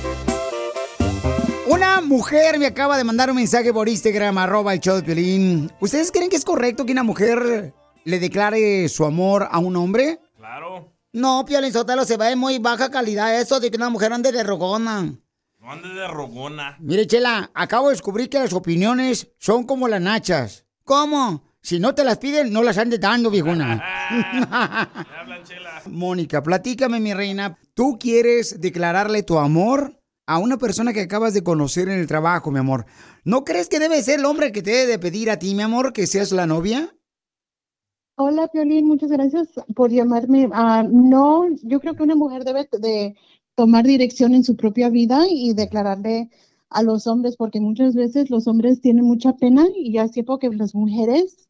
Una 1.66 2.00
mujer 2.00 2.58
me 2.58 2.66
acaba 2.66 2.96
de 2.96 3.04
mandar 3.04 3.30
un 3.30 3.36
mensaje 3.36 3.72
por 3.72 3.88
Instagram, 3.88 4.38
arroba 4.38 4.74
el 4.74 4.80
show 4.80 4.96
de 4.96 5.02
Piolín. 5.02 5.70
¿Ustedes 5.80 6.10
creen 6.12 6.30
que 6.30 6.36
es 6.36 6.44
correcto 6.44 6.84
que 6.84 6.92
una 6.92 7.02
mujer 7.02 7.72
le 8.04 8.18
declare 8.18 8.88
su 8.88 9.04
amor 9.04 9.48
a 9.50 9.58
un 9.58 9.76
hombre? 9.76 10.20
Claro. 10.36 10.92
No, 11.12 11.44
Piolín 11.44 11.72
Sotelo, 11.72 12.04
se 12.04 12.16
va 12.16 12.26
de 12.26 12.36
muy 12.36 12.58
baja 12.58 12.90
calidad 12.90 13.40
eso 13.40 13.60
de 13.60 13.70
que 13.70 13.76
una 13.76 13.88
mujer 13.88 14.12
ande 14.12 14.32
de 14.32 14.42
rogona. 14.42 15.14
No 15.60 15.72
andes 15.72 15.94
de 15.94 16.06
rogona. 16.08 16.76
Mire, 16.80 17.06
Chela, 17.06 17.50
acabo 17.54 17.88
de 17.88 17.94
descubrir 17.94 18.28
que 18.28 18.38
las 18.38 18.52
opiniones 18.52 19.28
son 19.38 19.64
como 19.64 19.88
las 19.88 20.00
nachas. 20.00 20.66
¿Cómo? 20.84 21.53
Si 21.64 21.80
no 21.80 21.94
te 21.94 22.04
las 22.04 22.18
piden, 22.18 22.52
no 22.52 22.62
las 22.62 22.76
andes 22.76 23.00
dando, 23.00 23.30
viejona. 23.30 23.82
Mónica, 25.86 26.42
platícame, 26.42 27.00
mi 27.00 27.14
reina. 27.14 27.58
¿Tú 27.72 27.96
quieres 27.98 28.60
declararle 28.60 29.22
tu 29.22 29.38
amor 29.38 29.98
a 30.26 30.36
una 30.36 30.58
persona 30.58 30.92
que 30.92 31.00
acabas 31.00 31.32
de 31.32 31.42
conocer 31.42 31.88
en 31.88 31.98
el 31.98 32.06
trabajo, 32.06 32.50
mi 32.50 32.58
amor? 32.58 32.84
¿No 33.24 33.44
crees 33.44 33.70
que 33.70 33.78
debe 33.78 34.02
ser 34.02 34.18
el 34.18 34.26
hombre 34.26 34.52
que 34.52 34.60
te 34.60 34.72
debe 34.72 34.92
de 34.92 34.98
pedir 34.98 35.30
a 35.30 35.38
ti, 35.38 35.54
mi 35.54 35.62
amor, 35.62 35.94
que 35.94 36.06
seas 36.06 36.32
la 36.32 36.46
novia? 36.46 36.94
Hola, 38.16 38.48
Piolín, 38.48 38.86
muchas 38.86 39.10
gracias 39.10 39.48
por 39.74 39.90
llamarme. 39.90 40.50
Ah, 40.52 40.86
no, 40.86 41.46
yo 41.62 41.80
creo 41.80 41.96
que 41.96 42.02
una 42.02 42.14
mujer 42.14 42.44
debe 42.44 42.68
de 42.78 43.16
tomar 43.54 43.86
dirección 43.86 44.34
en 44.34 44.44
su 44.44 44.54
propia 44.54 44.90
vida 44.90 45.24
y 45.30 45.54
declararle 45.54 46.28
a 46.68 46.82
los 46.82 47.06
hombres, 47.06 47.38
porque 47.38 47.60
muchas 47.60 47.94
veces 47.94 48.28
los 48.28 48.46
hombres 48.48 48.82
tienen 48.82 49.06
mucha 49.06 49.32
pena 49.36 49.64
y 49.74 49.94
ya 49.94 50.02
es 50.04 50.10
tiempo 50.10 50.38
que 50.38 50.50
las 50.50 50.74
mujeres 50.74 51.43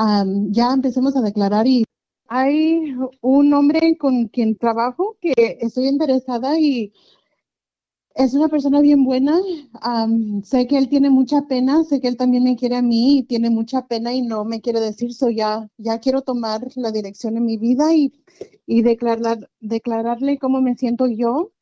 am, 0.00 0.50
ya 0.50 0.72
empecemos 0.72 1.14
a 1.16 1.20
declarar 1.20 1.66
y 1.66 1.84
hay 2.28 2.94
un 3.20 3.52
hombre 3.52 3.98
con 3.98 4.28
quien 4.28 4.56
trabajo 4.56 5.18
que 5.20 5.58
estoy 5.60 5.88
interesada 5.88 6.58
y 6.58 6.92
es 8.14 8.32
una 8.34 8.48
persona 8.48 8.80
bien 8.80 9.04
buena. 9.04 9.38
am, 9.82 10.42
sé 10.42 10.66
que 10.66 10.78
él 10.78 10.88
tiene 10.88 11.10
mucha 11.10 11.42
pena, 11.42 11.84
sé 11.84 12.00
que 12.00 12.08
él 12.08 12.16
también 12.16 12.44
me 12.44 12.56
quiere 12.56 12.76
a 12.76 12.82
mí 12.82 13.18
y 13.18 13.22
tiene 13.24 13.50
mucha 13.50 13.86
pena 13.86 14.14
y 14.14 14.22
no 14.22 14.44
me 14.44 14.60
quiere 14.62 14.80
decir, 14.80 15.12
so 15.12 15.28
ya, 15.28 15.68
ya 15.76 15.98
quiero 15.98 16.22
tomar 16.22 16.62
la 16.76 16.92
dirección 16.92 17.36
en 17.36 17.44
mi 17.44 17.58
vida 17.58 17.94
y, 17.94 18.12
y 18.66 18.82
declarar, 18.82 19.50
declararle 19.60 20.38
cómo 20.38 20.62
me 20.62 20.76
siento 20.76 21.08
yo 21.08 21.52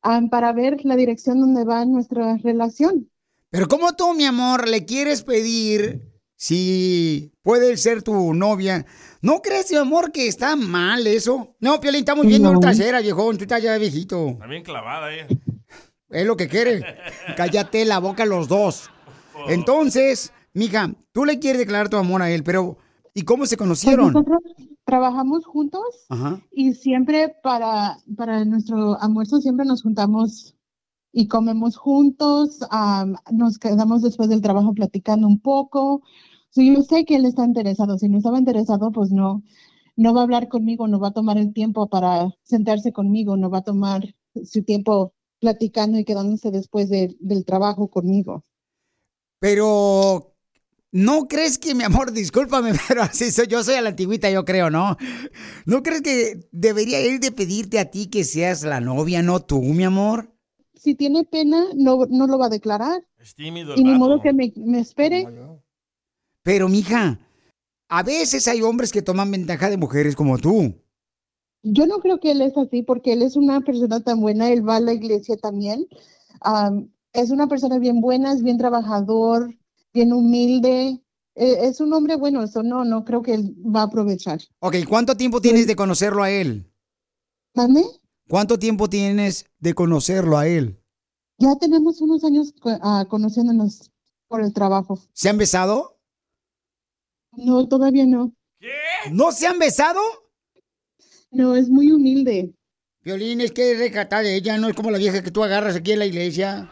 am, 0.00 0.30
para 0.30 0.52
ver 0.52 0.84
la 0.84 0.96
dirección 0.96 1.40
donde 1.40 1.64
va 1.64 1.84
nuestra 1.84 2.38
relación. 2.38 3.10
Pero 3.50 3.68
¿cómo 3.68 3.92
tú, 3.92 4.14
mi 4.14 4.24
amor, 4.24 4.68
le 4.68 4.86
quieres 4.86 5.22
pedir 5.22 6.13
si 6.44 7.32
puede 7.42 7.78
ser 7.78 8.02
tu 8.02 8.34
novia? 8.34 8.84
¿No 9.22 9.40
crees, 9.40 9.70
mi 9.70 9.78
amor, 9.78 10.12
que 10.12 10.26
está 10.28 10.56
mal 10.56 11.06
eso? 11.06 11.54
No, 11.58 11.80
Piolín, 11.80 12.00
estamos 12.00 12.26
viendo 12.26 12.52
No. 12.52 12.60
trasera, 12.60 13.00
viejón. 13.00 13.38
Tú 13.38 13.44
estás 13.44 13.62
ya 13.62 13.78
viejito. 13.78 14.28
Está 14.28 14.46
bien 14.46 14.62
clavada 14.62 15.10
ella. 15.10 15.26
Es 16.10 16.26
lo 16.26 16.36
que 16.36 16.46
quiere. 16.46 16.84
Cállate 17.38 17.86
la 17.86 17.98
boca 17.98 18.26
los 18.26 18.46
dos. 18.48 18.90
Entonces, 19.48 20.34
mija, 20.52 20.92
tú 21.12 21.24
le 21.24 21.38
quieres 21.38 21.60
declarar 21.60 21.88
tu 21.88 21.96
amor 21.96 22.20
a 22.20 22.30
él, 22.30 22.44
pero 22.44 22.76
¿y 23.14 23.22
cómo 23.22 23.46
se 23.46 23.56
Pues 23.56 23.64
conocieron? 23.66 24.12
nosotros 24.12 24.42
trabajamos 24.84 25.46
juntos 25.46 26.04
Ajá. 26.10 26.42
y 26.52 26.74
siempre 26.74 27.34
para, 27.42 27.96
para 28.18 28.44
nuestro 28.44 29.00
almuerzo 29.00 29.40
siempre 29.40 29.64
nos 29.64 29.80
juntamos 29.82 30.54
y 31.10 31.26
comemos 31.26 31.76
juntos, 31.78 32.58
nos 33.32 33.58
quedamos 33.58 34.02
después 34.02 34.28
del 34.28 34.42
trabajo 34.42 34.74
platicando 34.74 35.26
un 35.26 35.40
poco. 35.40 36.02
So, 36.54 36.62
yo 36.62 36.80
sé 36.82 37.04
que 37.04 37.16
él 37.16 37.26
está 37.26 37.44
interesado, 37.44 37.98
si 37.98 38.08
no 38.08 38.16
estaba 38.16 38.38
interesado, 38.38 38.90
pues 38.92 39.10
no, 39.10 39.42
no 39.96 40.14
va 40.14 40.20
a 40.20 40.24
hablar 40.24 40.48
conmigo, 40.48 40.88
no 40.88 40.98
va 41.00 41.08
a 41.08 41.12
tomar 41.12 41.38
el 41.38 41.52
tiempo 41.52 41.88
para 41.88 42.30
sentarse 42.44 42.92
conmigo, 42.92 43.36
no 43.36 43.50
va 43.50 43.58
a 43.58 43.62
tomar 43.64 44.14
su 44.44 44.62
tiempo 44.64 45.12
platicando 45.40 45.98
y 45.98 46.04
quedándose 46.06 46.50
después 46.50 46.88
de- 46.88 47.16
del 47.20 47.44
trabajo 47.44 47.88
conmigo. 47.88 48.44
Pero 49.40 50.34
¿no 50.92 51.28
crees 51.28 51.58
que, 51.58 51.74
mi 51.74 51.84
amor, 51.84 52.12
discúlpame, 52.12 52.72
pero 52.88 53.02
así 53.02 53.30
soy, 53.30 53.46
yo 53.48 53.64
soy 53.64 53.76
a 53.76 53.82
la 53.82 53.90
antigüita, 53.90 54.30
yo 54.30 54.44
creo, 54.44 54.70
¿no? 54.70 54.96
¿No 55.66 55.82
crees 55.82 56.02
que 56.02 56.48
debería 56.52 57.00
él 57.00 57.20
de 57.20 57.32
pedirte 57.32 57.78
a 57.78 57.90
ti 57.90 58.08
que 58.08 58.24
seas 58.24 58.62
la 58.64 58.80
novia, 58.80 59.22
no 59.22 59.40
tú, 59.40 59.62
mi 59.62 59.84
amor? 59.84 60.32
Si 60.76 60.94
tiene 60.94 61.24
pena, 61.24 61.64
no, 61.74 62.06
no 62.08 62.28
lo 62.28 62.38
va 62.38 62.46
a 62.46 62.48
declarar. 62.48 63.04
Es 63.18 63.34
tímido 63.34 63.74
Y 63.74 63.82
el 63.82 63.84
ni 63.84 63.94
vato. 63.94 63.96
modo 63.96 64.20
que 64.20 64.32
me, 64.32 64.52
me 64.56 64.80
espere. 64.80 65.30
Pero, 66.44 66.68
mija, 66.68 67.18
a 67.88 68.02
veces 68.02 68.46
hay 68.46 68.62
hombres 68.62 68.92
que 68.92 69.02
toman 69.02 69.30
ventaja 69.30 69.70
de 69.70 69.78
mujeres 69.78 70.14
como 70.14 70.38
tú. 70.38 70.74
Yo 71.62 71.86
no 71.86 71.98
creo 72.00 72.20
que 72.20 72.32
él 72.32 72.42
es 72.42 72.56
así 72.58 72.82
porque 72.82 73.14
él 73.14 73.22
es 73.22 73.34
una 73.36 73.62
persona 73.62 74.00
tan 74.00 74.20
buena, 74.20 74.50
él 74.50 74.66
va 74.68 74.76
a 74.76 74.80
la 74.80 74.92
iglesia 74.92 75.36
también. 75.38 75.86
Am, 76.42 76.92
es 77.14 77.30
una 77.30 77.48
persona 77.48 77.78
bien 77.78 78.02
buena, 78.02 78.32
es 78.32 78.42
bien 78.42 78.58
trabajador, 78.58 79.56
bien 79.94 80.12
humilde. 80.12 81.00
eh, 81.36 81.56
es 81.62 81.80
un 81.80 81.92
hombre 81.94 82.16
bueno, 82.16 82.42
eso 82.42 82.62
no, 82.62 82.84
no 82.84 83.04
creo 83.04 83.22
que 83.22 83.32
él 83.34 83.54
va 83.64 83.80
a 83.80 83.84
aprovechar. 83.84 84.40
Ok, 84.60 84.76
¿cuánto 84.86 85.16
tiempo 85.16 85.40
tienes 85.40 85.66
de 85.66 85.74
conocerlo 85.74 86.22
a 86.22 86.30
él? 86.30 86.70
¿Mande? 87.54 87.82
¿Cuánto 88.28 88.58
tiempo 88.58 88.88
tienes 88.88 89.46
de 89.58 89.74
conocerlo 89.74 90.36
a 90.36 90.46
él? 90.46 90.78
Ya 91.38 91.56
tenemos 91.56 92.00
unos 92.02 92.22
años 92.24 92.52
ah, 92.82 93.06
conociéndonos 93.08 93.90
por 94.28 94.42
el 94.42 94.52
trabajo. 94.52 94.98
¿Se 95.12 95.28
han 95.30 95.38
besado? 95.38 95.93
No, 97.36 97.66
todavía 97.68 98.06
no. 98.06 98.32
¿No 99.10 99.32
se 99.32 99.46
han 99.46 99.58
besado? 99.58 100.00
No, 101.30 101.54
es 101.56 101.68
muy 101.68 101.90
humilde. 101.92 102.54
Violín, 103.02 103.40
es 103.42 103.52
que 103.52 103.72
es 103.72 103.78
recatada 103.78 104.22
de 104.22 104.34
ella, 104.36 104.56
no 104.56 104.68
es 104.68 104.74
como 104.74 104.90
la 104.90 104.96
vieja 104.98 105.22
que 105.22 105.30
tú 105.30 105.44
agarras 105.44 105.76
aquí 105.76 105.92
en 105.92 105.98
la 105.98 106.06
iglesia. 106.06 106.70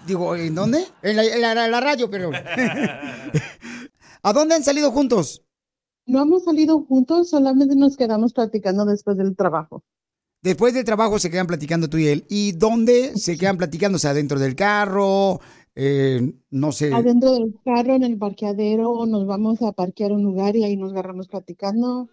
Digo, 0.06 0.34
¿en 0.36 0.54
dónde? 0.54 0.86
En 1.02 1.16
la, 1.16 1.24
en 1.24 1.40
la- 1.40 1.64
en 1.66 1.70
la 1.70 1.80
radio, 1.80 2.08
pero. 2.10 2.30
¿A 4.22 4.32
dónde 4.32 4.54
han 4.54 4.64
salido 4.64 4.90
juntos? 4.90 5.42
No 6.06 6.22
hemos 6.22 6.44
salido 6.44 6.82
juntos, 6.84 7.30
solamente 7.30 7.76
nos 7.76 7.96
quedamos 7.96 8.32
platicando 8.32 8.84
después 8.84 9.16
del 9.16 9.36
trabajo. 9.36 9.82
Después 10.42 10.74
del 10.74 10.84
trabajo 10.84 11.18
se 11.18 11.30
quedan 11.30 11.46
platicando 11.46 11.88
tú 11.88 11.96
y 11.98 12.08
él. 12.08 12.26
¿Y 12.28 12.52
dónde 12.52 13.16
se 13.16 13.38
quedan 13.38 13.56
platicando? 13.56 13.96
O 13.96 13.98
sea, 13.98 14.12
dentro 14.12 14.38
del 14.38 14.54
carro, 14.54 15.40
eh, 15.76 16.32
no 16.50 16.72
sé. 16.72 16.92
Adentro 16.92 17.32
del 17.32 17.54
carro, 17.64 17.94
en 17.94 18.04
el 18.04 18.18
parqueadero, 18.18 18.90
o 18.90 19.06
nos 19.06 19.26
vamos 19.26 19.60
a 19.62 19.72
parquear 19.72 20.12
un 20.12 20.22
lugar 20.22 20.56
y 20.56 20.64
ahí 20.64 20.76
nos 20.76 20.92
agarramos 20.92 21.28
platicando. 21.28 22.08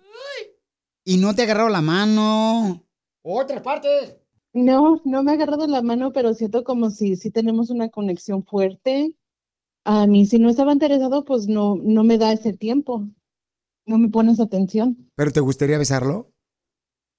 Y 1.03 1.17
no 1.17 1.35
te 1.35 1.43
agarraron 1.43 1.71
la 1.71 1.81
mano. 1.81 2.83
Otras 3.23 3.61
partes. 3.61 4.17
No, 4.53 5.01
no 5.05 5.23
me 5.23 5.31
ha 5.31 5.33
agarrado 5.35 5.65
la 5.67 5.81
mano, 5.81 6.11
pero 6.11 6.33
siento 6.33 6.63
como 6.63 6.89
si 6.89 7.15
sí 7.15 7.31
tenemos 7.31 7.69
una 7.69 7.89
conexión 7.89 8.43
fuerte. 8.43 9.15
A 9.85 10.05
mí, 10.07 10.25
si 10.25 10.39
no 10.39 10.49
estaba 10.49 10.73
interesado, 10.73 11.23
pues 11.25 11.47
no, 11.47 11.77
no 11.81 12.03
me 12.03 12.17
da 12.17 12.33
ese 12.33 12.53
tiempo. 12.53 13.07
No 13.85 13.97
me 13.97 14.09
pones 14.09 14.39
atención. 14.39 15.09
¿Pero 15.15 15.31
te 15.31 15.39
gustaría 15.39 15.77
besarlo? 15.77 16.31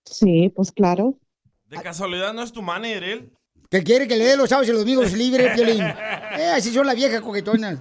Sí, 0.05 0.53
pues 0.55 0.71
claro. 0.73 1.19
¿De 1.67 1.81
casualidad 1.81 2.35
no 2.35 2.43
es 2.43 2.53
tu 2.53 2.63
manager 2.63 3.05
él? 3.05 3.33
Que 3.73 3.83
quiere 3.83 4.07
que 4.07 4.17
le 4.17 4.27
dé 4.27 4.37
los 4.37 4.51
sábados 4.51 4.69
y 4.69 4.73
los 4.73 4.83
domingos 4.83 5.15
libres, 5.15 5.55
Piolín. 5.55 5.81
Eh, 5.81 6.53
así 6.55 6.75
son 6.75 6.87
las 6.87 6.95
viejas 6.95 7.23
coquetonas. 7.23 7.79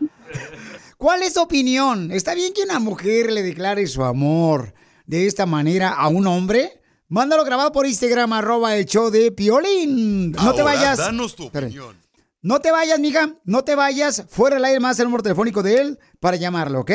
¿Cuál 0.96 1.22
es 1.22 1.34
tu 1.34 1.42
opinión? 1.42 2.14
¿Está 2.14 2.34
bien 2.34 2.54
que 2.54 2.64
una 2.64 2.80
mujer 2.80 3.30
le 3.30 3.44
declare 3.44 3.86
su 3.88 4.02
amor 4.02 4.74
de 5.06 5.28
esta 5.28 5.46
manera 5.46 5.90
a 5.90 6.08
un 6.08 6.28
hombre? 6.28 6.82
Mándalo 7.10 7.44
grabado 7.44 7.74
por 7.74 7.86
Instagram, 7.86 8.32
arroba 8.32 8.78
el 8.78 8.86
show 8.86 9.10
de 9.10 9.34
Piolín. 9.34 10.32
No 10.32 10.54
te 10.54 10.62
vayas. 10.64 10.98
danos 10.98 11.36
tu 11.36 11.48
opinión. 11.48 11.98
No 12.42 12.62
te 12.62 12.72
vayas, 12.72 12.98
mija. 12.98 13.36
No 13.44 13.66
te 13.66 13.76
vayas. 13.76 14.24
Fuera 14.30 14.56
del 14.56 14.64
aire 14.64 14.80
más 14.80 14.98
el 15.00 15.08
número 15.08 15.24
telefónico 15.24 15.62
de 15.62 15.82
él 15.82 16.00
para 16.22 16.38
llamarlo, 16.38 16.80
¿ok? 16.80 16.92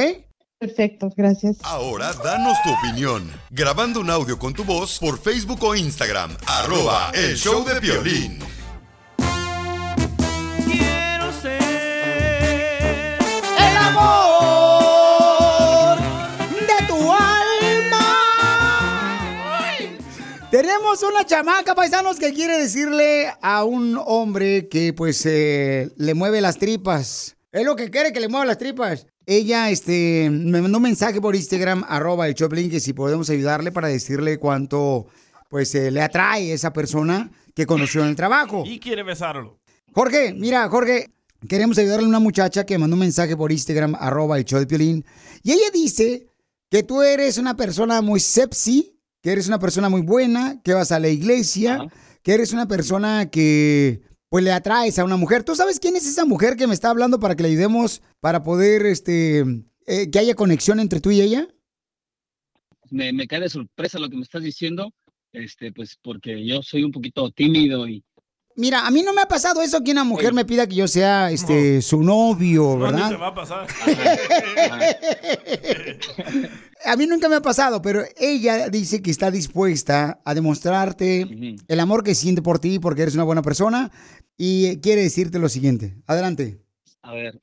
Perfecto, 0.59 1.11
gracias. 1.15 1.59
Ahora, 1.65 2.15
danos 2.15 2.57
tu 2.63 2.71
opinión. 2.71 3.31
Grabando 3.51 4.01
un 4.01 4.09
audio 4.09 4.39
con 4.39 4.55
tu 4.55 4.65
voz 4.65 4.99
por 4.99 5.19
Facebook 5.19 5.63
o 5.65 5.75
Instagram. 5.75 6.35
Arroba 6.47 7.11
el 7.13 7.37
show 7.37 7.63
de 7.63 7.79
violín. 7.79 8.56
Tenemos 20.57 21.03
una 21.03 21.27
chamaca, 21.27 21.75
paisanos, 21.75 22.19
que 22.19 22.33
quiere 22.33 22.57
decirle 22.57 23.31
a 23.43 23.63
un 23.65 24.01
hombre 24.07 24.69
que 24.69 24.95
pues 24.95 25.27
eh, 25.27 25.91
le 25.99 26.15
mueve 26.15 26.41
las 26.41 26.57
tripas. 26.57 27.37
Es 27.53 27.63
lo 27.63 27.77
que 27.77 27.91
quiere 27.91 28.11
que 28.11 28.21
le 28.21 28.29
mueva 28.29 28.47
las 28.47 28.57
tripas. 28.57 29.07
Ella 29.27 29.69
este, 29.69 30.31
me 30.31 30.63
mandó 30.63 30.79
un 30.79 30.85
mensaje 30.85 31.21
por 31.21 31.37
Instagram, 31.37 31.85
arroba 31.87 32.27
el 32.27 32.35
Choplin, 32.35 32.71
que 32.71 32.81
si 32.81 32.95
podemos 32.95 33.29
ayudarle 33.29 33.71
para 33.71 33.89
decirle 33.89 34.39
cuánto 34.39 35.09
pues 35.51 35.75
eh, 35.75 35.91
le 35.91 36.01
atrae 36.01 36.55
esa 36.55 36.73
persona 36.73 37.31
que 37.55 37.67
conoció 37.67 38.01
en 38.01 38.09
el 38.09 38.17
trabajo. 38.17 38.63
Y 38.65 38.81
quiere 38.81 39.03
besarlo. 39.03 39.59
Jorge, 39.93 40.33
mira, 40.33 40.67
Jorge, 40.71 41.11
queremos 41.47 41.77
ayudarle 41.77 42.07
a 42.07 42.09
una 42.09 42.19
muchacha 42.19 42.65
que 42.65 42.79
mandó 42.79 42.95
un 42.95 43.01
mensaje 43.01 43.37
por 43.37 43.53
Instagram, 43.53 43.95
arroba 44.01 44.39
el 44.39 44.47
Piolín, 44.67 45.05
y 45.43 45.53
ella 45.53 45.69
dice 45.71 46.29
que 46.71 46.83
tú 46.83 47.03
eres 47.03 47.37
una 47.37 47.59
persona 47.59 48.01
muy 48.01 48.21
sexy, 48.21 48.96
que 49.27 49.33
eres 49.33 49.49
una 49.49 49.59
persona 49.59 49.89
muy 49.89 50.03
buena, 50.03 50.63
que 50.63 50.73
vas 50.73 50.93
a 50.93 51.01
la 51.01 51.09
iglesia, 51.09 51.89
que 52.23 52.33
eres 52.33 52.53
una 52.53 52.69
persona 52.69 53.29
que 53.29 54.01
pues 54.29 54.45
le 54.45 54.53
atraes 54.53 55.01
a 55.01 55.05
una 55.05 55.17
mujer. 55.17 55.43
¿Tú 55.43 55.57
sabes 55.57 55.81
quién 55.81 55.97
es 55.97 56.07
esa 56.07 56.25
mujer 56.25 56.55
que 56.55 56.69
me 56.69 56.75
está 56.75 56.91
hablando 56.91 57.19
para 57.19 57.35
que 57.35 57.43
le 57.43 57.49
ayudemos 57.49 58.03
para 58.21 58.45
poder, 58.45 58.87
este, 58.87 59.41
eh, 59.89 60.13
que 60.13 60.19
haya 60.21 60.37
conexión 60.37 60.79
entre 60.79 61.01
tú 61.01 61.11
y 61.11 61.23
ella? 61.23 61.49
me, 62.89 63.13
me 63.13 63.27
cae 63.27 63.41
de 63.41 63.49
sorpresa 63.49 63.99
lo 63.99 64.09
que 64.09 64.15
me 64.15 64.23
estás 64.23 64.45
diciendo, 64.45 64.95
este, 65.33 65.73
pues 65.73 65.99
porque 66.01 66.47
yo 66.47 66.63
soy 66.63 66.85
un 66.85 66.93
poquito 66.93 67.29
tímido 67.33 67.89
y 67.89 68.05
Mira, 68.57 68.87
a 68.87 68.91
mí 68.91 69.03
no 69.03 69.13
me 69.13 69.21
ha 69.21 69.29
pasado 69.29 69.61
eso 69.61 69.83
que 69.85 69.93
una 69.93 70.03
mujer 70.05 70.33
me 70.33 70.47
pida 70.47 70.67
que 70.67 70.77
yo 70.77 70.89
sea 70.89 71.31
este 71.31 71.83
su 71.83 72.03
novio, 72.03 72.63
No, 72.77 72.79
¿verdad? 72.79 73.11
te 73.11 73.17
va 73.17 73.27
a 73.29 73.35
pasar. 73.35 73.67
A 76.85 76.95
mí 76.97 77.07
nunca 77.07 77.29
me 77.29 77.35
ha 77.37 77.43
pasado, 77.43 77.83
pero 77.83 78.03
ella 78.17 78.69
dice 78.69 79.03
que 79.03 79.11
está 79.11 79.31
dispuesta 79.31 80.21
a 80.25 80.35
demostrarte 80.35 81.27
el 81.67 81.81
amor 81.81 82.05
que 82.05 82.15
siente 82.15 82.43
por 82.43 82.61
ti 82.61 82.79
porque 82.79 83.03
eres 83.03 83.15
una 83.15 83.25
buena 83.25 83.43
persona 83.43 83.91
y 84.37 84.77
quiere 84.81 85.03
decirte 85.03 85.39
lo 85.41 85.49
siguiente. 85.49 85.97
Adelante. 86.07 86.63
a 87.03 87.13
ver, 87.13 87.41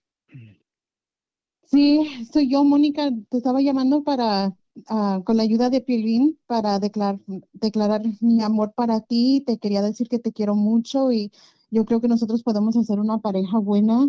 Sí, 1.69 2.27
soy 2.31 2.49
yo, 2.51 2.63
Mónica. 2.63 3.09
Te 3.29 3.37
estaba 3.37 3.59
llamando 3.59 4.03
para, 4.03 4.53
ah, 4.87 5.21
con 5.25 5.37
la 5.37 5.43
ayuda 5.43 5.69
de 5.69 5.81
Pilvin, 5.81 6.39
para 6.47 6.79
declarar, 6.79 7.19
declarar 7.53 8.01
mi 8.21 8.41
amor 8.41 8.73
para 8.75 9.01
ti. 9.01 9.43
Te 9.45 9.57
quería 9.57 9.81
decir 9.81 10.07
que 10.09 10.19
te 10.19 10.33
quiero 10.33 10.55
mucho 10.55 11.11
y 11.11 11.31
yo 11.71 11.85
creo 11.85 12.01
que 12.01 12.07
nosotros 12.07 12.43
podemos 12.43 12.77
hacer 12.77 12.99
una 12.99 13.19
pareja 13.19 13.59
buena 13.59 14.07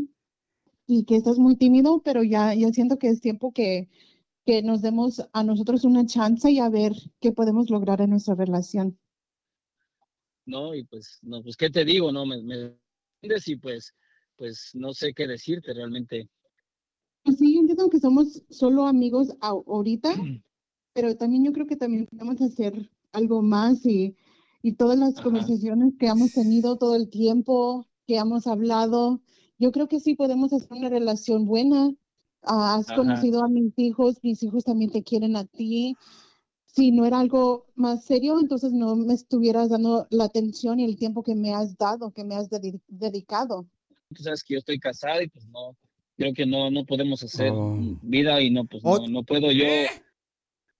y 0.86 1.04
que 1.04 1.16
estás 1.16 1.38
muy 1.38 1.56
tímido, 1.56 2.02
pero 2.02 2.22
ya, 2.22 2.54
ya 2.54 2.70
siento 2.72 2.98
que 2.98 3.08
es 3.08 3.20
tiempo 3.20 3.52
que, 3.52 3.88
que 4.44 4.62
nos 4.62 4.82
demos 4.82 5.22
a 5.32 5.42
nosotros 5.42 5.84
una 5.84 6.06
chance 6.06 6.50
y 6.50 6.58
a 6.58 6.68
ver 6.68 6.92
qué 7.20 7.32
podemos 7.32 7.70
lograr 7.70 8.00
en 8.00 8.10
nuestra 8.10 8.34
relación. 8.34 8.98
no, 10.46 10.74
y 10.74 10.84
pues, 10.84 11.18
no, 11.22 11.42
pues, 11.42 11.56
¿qué 11.56 11.70
te 11.70 11.84
digo? 11.84 12.12
No, 12.12 12.26
me, 12.26 12.42
me 12.42 12.76
entiendes 13.22 13.48
y 13.48 13.56
pues, 13.56 13.94
pues, 14.36 14.70
no 14.74 14.92
sé 14.92 15.14
qué 15.14 15.26
decirte 15.26 15.72
realmente. 15.72 16.28
Pues 17.24 17.38
sí, 17.38 17.54
yo 17.54 17.60
entiendo 17.60 17.88
que 17.88 18.00
somos 18.00 18.42
solo 18.50 18.86
amigos 18.86 19.28
ahorita, 19.40 20.10
pero 20.94 21.16
también 21.16 21.44
yo 21.44 21.52
creo 21.52 21.66
que 21.66 21.76
también 21.76 22.06
podemos 22.06 22.40
hacer 22.40 22.90
algo 23.12 23.42
más 23.42 23.84
y, 23.84 24.16
y 24.62 24.72
todas 24.72 24.98
las 24.98 25.20
conversaciones 25.20 25.94
que 25.98 26.06
hemos 26.06 26.32
tenido 26.32 26.76
todo 26.76 26.96
el 26.96 27.10
tiempo, 27.10 27.86
que 28.06 28.16
hemos 28.16 28.46
hablado, 28.46 29.20
yo 29.58 29.72
creo 29.72 29.88
que 29.88 30.00
sí 30.00 30.14
podemos 30.14 30.52
hacer 30.52 30.68
una 30.72 30.88
relación 30.88 31.44
buena. 31.46 31.92
Ah, 32.42 32.76
has 32.76 32.86
Ajá. 32.86 32.96
conocido 32.96 33.42
a 33.44 33.48
mis 33.48 33.72
hijos, 33.78 34.18
mis 34.22 34.42
hijos 34.42 34.64
también 34.64 34.90
te 34.90 35.02
quieren 35.02 35.36
a 35.36 35.44
ti. 35.44 35.96
Si 36.66 36.90
no 36.90 37.06
era 37.06 37.20
algo 37.20 37.66
más 37.74 38.04
serio, 38.04 38.40
entonces 38.40 38.72
no 38.72 38.96
me 38.96 39.14
estuvieras 39.14 39.68
dando 39.70 40.06
la 40.10 40.24
atención 40.24 40.80
y 40.80 40.84
el 40.84 40.96
tiempo 40.96 41.22
que 41.22 41.34
me 41.34 41.54
has 41.54 41.76
dado, 41.78 42.10
que 42.10 42.24
me 42.24 42.34
has 42.34 42.50
dedi- 42.50 42.80
dedicado. 42.88 43.66
Tú 44.14 44.22
sabes 44.22 44.42
que 44.42 44.54
yo 44.54 44.58
estoy 44.58 44.78
casado 44.78 45.22
y 45.22 45.28
pues 45.28 45.46
no, 45.48 45.76
creo 46.16 46.34
que 46.34 46.46
no, 46.46 46.70
no 46.70 46.84
podemos 46.84 47.22
hacer 47.22 47.52
Oh. 47.52 47.78
vida 48.02 48.40
y 48.42 48.50
no, 48.50 48.64
pues 48.64 48.82
no, 48.82 49.08
no 49.08 49.22
puedo 49.22 49.50
yo, 49.52 49.64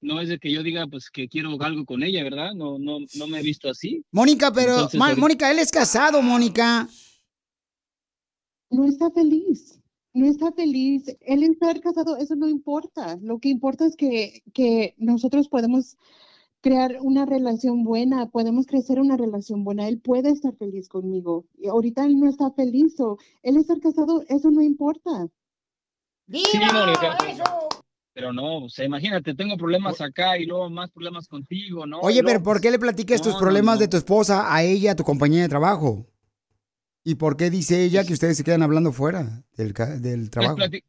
no 0.05 0.21
es 0.21 0.29
de 0.29 0.38
que 0.38 0.53
yo 0.53 0.62
diga 0.62 0.87
pues 0.87 1.11
que 1.11 1.29
quiero 1.29 1.61
algo 1.62 1.85
con 1.85 2.03
ella, 2.03 2.23
¿verdad? 2.23 2.53
No, 2.55 2.79
no, 2.79 2.99
no 3.17 3.27
me 3.27 3.40
he 3.40 3.43
visto 3.43 3.69
así. 3.69 4.05
Mónica, 4.12 4.53
pero 4.53 4.75
Entonces, 4.75 4.99
Ma- 5.01 5.07
ahorita- 5.07 5.21
Mónica, 5.21 5.51
él 5.51 5.59
es 5.59 5.71
casado, 5.73 6.23
Mónica. 6.23 6.88
no 8.71 8.85
está 8.87 9.11
feliz, 9.11 9.81
no 10.12 10.27
está 10.27 10.53
feliz. 10.53 11.05
Él 11.21 11.43
estar 11.45 11.81
casado, 11.81 12.17
eso 12.17 12.35
no 12.37 12.49
importa. 12.49 13.19
Lo 13.23 13.38
que 13.38 13.49
importa 13.49 13.87
es 13.87 13.97
que, 13.97 14.43
que 14.53 14.95
nosotros 14.99 15.49
podemos 15.49 15.97
crear 16.61 16.97
una 17.03 17.27
relación 17.27 17.85
buena, 17.85 18.31
podemos 18.31 18.67
crecer 18.67 18.99
una 18.99 19.17
relación 19.17 19.64
buena. 19.64 19.87
Él 19.87 20.01
puede 20.01 20.31
estar 20.31 20.57
feliz 20.57 20.88
conmigo. 20.88 21.45
Y 21.59 21.69
ahorita 21.69 22.05
él 22.07 22.19
no 22.19 22.29
está 22.29 22.51
feliz, 22.53 22.99
o 23.01 23.19
él 23.43 23.57
estar 23.59 23.79
casado, 23.81 24.25
eso 24.29 24.51
no 24.51 24.62
importa. 24.62 25.29
Sí, 26.27 26.43
Mónica, 26.73 27.19
pero 28.14 28.33
no, 28.33 28.64
o 28.64 28.68
sea, 28.68 28.85
imagínate, 28.85 29.35
tengo 29.35 29.57
problemas 29.57 30.00
acá 30.00 30.38
y 30.38 30.46
luego 30.46 30.70
más 30.70 30.90
problemas 30.90 31.27
contigo, 31.29 31.85
¿no? 31.87 31.98
Oye, 32.00 32.22
luego, 32.22 32.29
pero 32.29 32.42
¿por 32.44 32.61
qué 32.61 32.70
le 32.70 32.79
platicas 32.79 33.20
tus 33.20 33.35
no, 33.35 33.38
problemas 33.40 33.74
no. 33.74 33.81
de 33.81 33.88
tu 33.88 33.96
esposa 33.96 34.55
a 34.55 34.62
ella, 34.62 34.92
a 34.92 34.96
tu 34.96 35.03
compañía 35.05 35.42
de 35.42 35.48
trabajo? 35.48 36.07
¿Y 37.03 37.16
por 37.16 37.37
qué 37.37 37.50
dice 37.50 37.83
ella 37.83 38.05
que 38.05 38.14
ustedes 38.14 38.37
se 38.38 38.44
quedan 38.44 38.62
hablando 38.62 38.92
fuera 38.92 39.42
del, 39.57 39.74
del 40.00 40.20
Pues, 40.20 40.31
trabajo? 40.31 40.57
plati- 40.57 40.85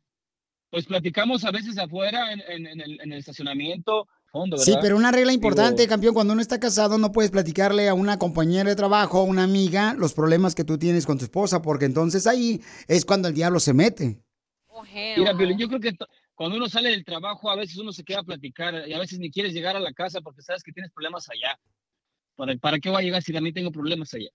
pues 0.69 0.85
platicamos 0.85 1.43
a 1.45 1.51
veces 1.51 1.77
afuera 1.77 2.31
en, 2.31 2.41
en- 2.41 2.67
en 2.67 2.81
el, 2.81 3.01
en 3.01 3.11
el 3.11 3.19
estacionamiento, 3.19 4.07
fondo, 4.31 4.57
Sí, 4.57 4.71
¿verdad? 4.71 4.81
pero 4.83 4.97
una 4.97 5.11
regla 5.11 5.33
importante, 5.33 5.81
Digo, 5.83 5.89
campeón, 5.89 6.13
cuando 6.13 6.33
uno 6.33 6.41
está 6.41 6.59
casado 6.59 6.97
no 6.97 7.11
puedes 7.11 7.31
platicarle 7.31 7.89
a 7.89 7.93
una 7.93 8.19
compañera 8.19 8.69
de 8.69 8.75
trabajo, 8.75 9.19
a 9.19 9.23
una 9.23 9.43
amiga, 9.43 9.93
los 9.97 10.13
problemas 10.13 10.53
que 10.55 10.63
tú 10.63 10.77
tienes 10.77 11.05
con 11.05 11.17
tu 11.17 11.25
esposa, 11.25 11.61
porque 11.61 11.85
entonces 11.85 12.27
ahí 12.27 12.61
es 12.87 13.03
cuando 13.05 13.27
el 13.29 13.33
diablo 13.33 13.59
se 13.59 13.73
mete. 13.73 14.21
Mira, 15.17 15.35
Piolín, 15.35 15.57
yo 15.57 15.67
creo 15.67 15.79
que 15.79 15.93
cuando 16.35 16.57
uno 16.57 16.67
sale 16.67 16.89
del 16.89 17.05
trabajo, 17.05 17.49
a 17.49 17.55
veces 17.55 17.77
uno 17.77 17.91
se 17.91 18.03
queda 18.03 18.19
a 18.19 18.23
platicar 18.23 18.87
y 18.87 18.93
a 18.93 18.99
veces 18.99 19.19
ni 19.19 19.31
quieres 19.31 19.53
llegar 19.53 19.75
a 19.75 19.79
la 19.79 19.93
casa 19.93 20.21
porque 20.21 20.41
sabes 20.41 20.63
que 20.63 20.71
tienes 20.71 20.91
problemas 20.91 21.29
allá. 21.29 21.57
¿Para, 22.35 22.55
para 22.57 22.79
qué 22.79 22.89
voy 22.89 22.99
a 22.99 23.05
llegar 23.05 23.21
si 23.23 23.31
también 23.31 23.55
tengo 23.55 23.71
problemas 23.71 24.13
allá? 24.13 24.29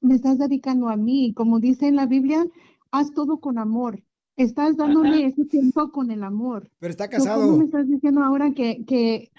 Me 0.00 0.14
estás 0.14 0.38
dedicando 0.38 0.88
a 0.88 0.96
mí, 0.96 1.32
como 1.34 1.58
dice 1.58 1.88
en 1.88 1.96
la 1.96 2.06
Biblia, 2.06 2.46
haz 2.92 3.12
todo 3.12 3.38
con 3.40 3.58
amor. 3.58 4.02
Estás 4.36 4.76
dándole 4.76 5.26
ese 5.26 5.44
tiempo 5.44 5.90
con 5.90 6.10
el 6.10 6.22
amor. 6.22 6.70
Pero 6.78 6.90
está 6.90 7.08
casado. 7.08 7.42
¿Cómo 7.42 7.58
me 7.58 7.64
estás 7.64 7.88
diciendo 7.88 8.22
ahora 8.22 8.52
que, 8.52 8.84
que 8.86 9.30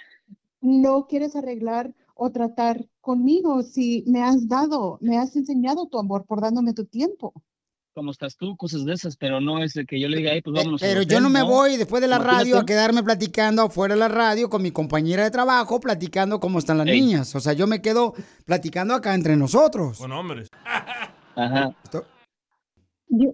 no 0.62 1.08
quieres 1.08 1.36
arreglar 1.36 1.94
o 2.16 2.32
tratar 2.32 2.86
conmigo 3.02 3.64
si 3.64 4.04
me 4.08 4.22
has 4.22 4.48
dado, 4.48 4.98
me 5.02 5.18
has 5.18 5.36
enseñado 5.36 5.88
tu 5.88 5.98
amor 5.98 6.26
por 6.26 6.42
dándome 6.42 6.74
tu 6.74 6.86
tiempo? 6.86 7.34
¿Cómo 7.94 8.10
estás 8.10 8.36
tú? 8.38 8.58
Cosas 8.58 8.86
de 8.86 8.94
esas, 8.94 9.16
pero 9.18 9.40
no 9.40 9.64
es 9.64 9.74
de 9.74 9.86
que 9.86 10.00
yo 10.00 10.08
le 10.08 10.18
diga, 10.18 10.32
"Ey, 10.34 10.42
pues 10.42 10.56
vámonos. 10.56 10.82
al 10.82 10.90
Pero 10.90 11.02
yo 11.04 11.18
hotel", 11.18 11.24
no 11.24 11.30
me 11.30 11.44
voy 11.44 11.78
después 11.78 12.02
de 12.02 12.08
la 12.08 12.18
radio 12.18 12.58
a 12.58 12.66
quedarme 12.66 13.04
platicando 13.04 13.62
afuera 13.62 13.94
de 13.94 14.00
la 14.00 14.08
radio 14.08 14.50
con 14.50 14.64
mi 14.64 14.72
compañera 14.72 15.24
de 15.24 15.30
trabajo, 15.30 15.80
platicando 15.80 16.40
cómo 16.40 16.58
están 16.58 16.80
las 16.80 16.88
Ey. 16.88 17.00
niñas. 17.00 17.36
O 17.36 17.40
sea, 17.40 17.54
yo 17.54 17.68
me 17.68 17.82
quedo 17.84 18.16
platicando 18.46 18.96
acá 18.96 19.14
entre 19.14 19.36
nosotros. 19.36 20.00
Con 20.00 20.12
hombres. 20.12 20.50
Ajá. 21.36 21.76
Yo, 23.10 23.30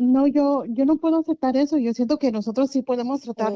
no, 0.00 0.26
yo, 0.26 0.64
yo 0.66 0.84
no 0.84 0.96
puedo 0.96 1.20
aceptar 1.20 1.56
eso. 1.56 1.78
Yo 1.78 1.94
siento 1.94 2.18
que 2.18 2.32
nosotros 2.32 2.70
sí 2.72 2.82
podemos 2.82 3.20
tratar 3.20 3.52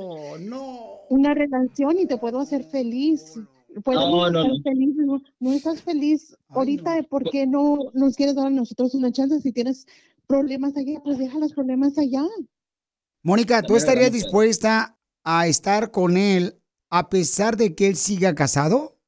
una 1.08 1.34
relación 1.34 1.98
y 1.98 2.06
te 2.06 2.16
puedo 2.16 2.38
hacer 2.38 2.62
feliz. 2.62 3.36
No, 3.84 4.30
no, 4.30 4.40
estar 4.40 4.46
no. 4.46 4.62
felices, 4.62 5.04
no, 5.04 5.20
no 5.40 5.52
estás 5.52 5.82
feliz 5.82 6.36
ahorita, 6.50 7.02
¿por 7.10 7.28
qué 7.28 7.44
no 7.44 7.76
nos 7.92 8.14
quieres 8.14 8.36
dar 8.36 8.46
a 8.46 8.50
nosotros 8.50 8.94
una 8.94 9.10
chance? 9.10 9.40
Si 9.40 9.50
tienes 9.50 9.84
problemas 10.26 10.76
allá, 10.76 11.00
pues 11.02 11.18
deja 11.18 11.38
los 11.38 11.52
problemas 11.52 11.96
allá. 11.98 12.22
Mónica, 13.22 13.62
¿tú 13.62 13.76
estarías 13.76 14.12
dispuesta 14.12 14.98
a 15.22 15.46
estar 15.46 15.90
con 15.90 16.16
él 16.16 16.60
a 16.90 17.08
pesar 17.08 17.56
de 17.56 17.74
que 17.74 17.88
él 17.88 17.96
siga 17.96 18.34
casado? 18.34 18.98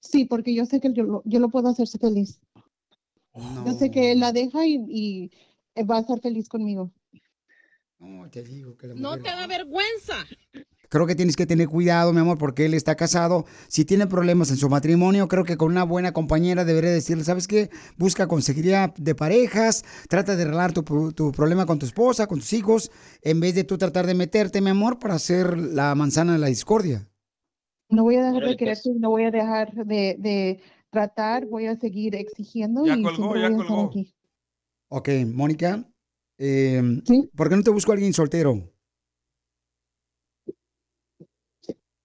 Sí, 0.00 0.24
porque 0.24 0.54
yo 0.54 0.64
sé 0.66 0.80
que 0.80 0.92
yo 0.92 1.04
lo, 1.04 1.22
yo 1.24 1.40
lo 1.40 1.48
puedo 1.48 1.68
hacer 1.68 1.86
feliz. 1.88 2.40
Yo 3.34 3.72
sé 3.78 3.90
que 3.90 4.12
él 4.12 4.20
la 4.20 4.32
deja 4.32 4.66
y, 4.66 4.84
y 4.88 5.82
va 5.84 5.98
a 5.98 6.00
estar 6.00 6.20
feliz 6.20 6.48
conmigo. 6.48 6.90
No, 7.98 8.28
te 8.30 8.42
digo 8.42 8.76
que 8.76 8.88
la 8.88 8.94
No 8.94 9.16
te 9.16 9.28
da 9.28 9.46
vergüenza. 9.46 10.26
Creo 10.90 11.06
que 11.06 11.14
tienes 11.14 11.36
que 11.36 11.46
tener 11.46 11.68
cuidado, 11.68 12.12
mi 12.12 12.18
amor, 12.18 12.36
porque 12.36 12.66
él 12.66 12.74
está 12.74 12.96
casado. 12.96 13.46
Si 13.68 13.84
tiene 13.84 14.08
problemas 14.08 14.50
en 14.50 14.56
su 14.56 14.68
matrimonio, 14.68 15.28
creo 15.28 15.44
que 15.44 15.56
con 15.56 15.70
una 15.70 15.84
buena 15.84 16.12
compañera 16.12 16.64
debería 16.64 16.90
decirle, 16.90 17.22
¿sabes 17.22 17.46
qué? 17.46 17.70
Busca 17.96 18.26
consejería 18.26 18.92
de 18.96 19.14
parejas, 19.14 19.84
trata 20.08 20.34
de 20.34 20.42
arreglar 20.42 20.72
tu, 20.72 20.82
tu 21.12 21.30
problema 21.30 21.64
con 21.64 21.78
tu 21.78 21.86
esposa, 21.86 22.26
con 22.26 22.40
tus 22.40 22.52
hijos, 22.52 22.90
en 23.22 23.38
vez 23.38 23.54
de 23.54 23.62
tú 23.62 23.78
tratar 23.78 24.04
de 24.04 24.14
meterte, 24.14 24.60
mi 24.60 24.70
amor, 24.70 24.98
para 24.98 25.14
hacer 25.14 25.56
la 25.56 25.94
manzana 25.94 26.32
de 26.32 26.40
la 26.40 26.48
discordia. 26.48 27.06
No 27.88 28.02
voy 28.02 28.16
a 28.16 28.24
dejar 28.24 28.42
de 28.42 28.50
el 28.50 28.56
querer, 28.56 28.78
no 28.98 29.10
voy 29.10 29.24
a 29.24 29.30
dejar 29.30 29.72
de, 29.72 30.16
de 30.18 30.60
tratar, 30.90 31.46
voy 31.46 31.66
a 31.66 31.76
seguir 31.76 32.16
exigiendo 32.16 32.84
Ya 32.84 32.96
y 32.96 33.02
colgó, 33.02 33.36
ya 33.36 33.42
voy 33.42 33.42
a 33.42 33.48
estar 33.48 33.66
colgó. 33.66 33.90
aquí. 33.90 34.14
Ok, 34.88 35.08
Mónica, 35.32 35.84
eh, 36.38 36.82
¿por 37.36 37.48
qué 37.48 37.56
no 37.56 37.62
te 37.62 37.70
busco 37.70 37.92
a 37.92 37.94
alguien 37.94 38.12
soltero? 38.12 38.72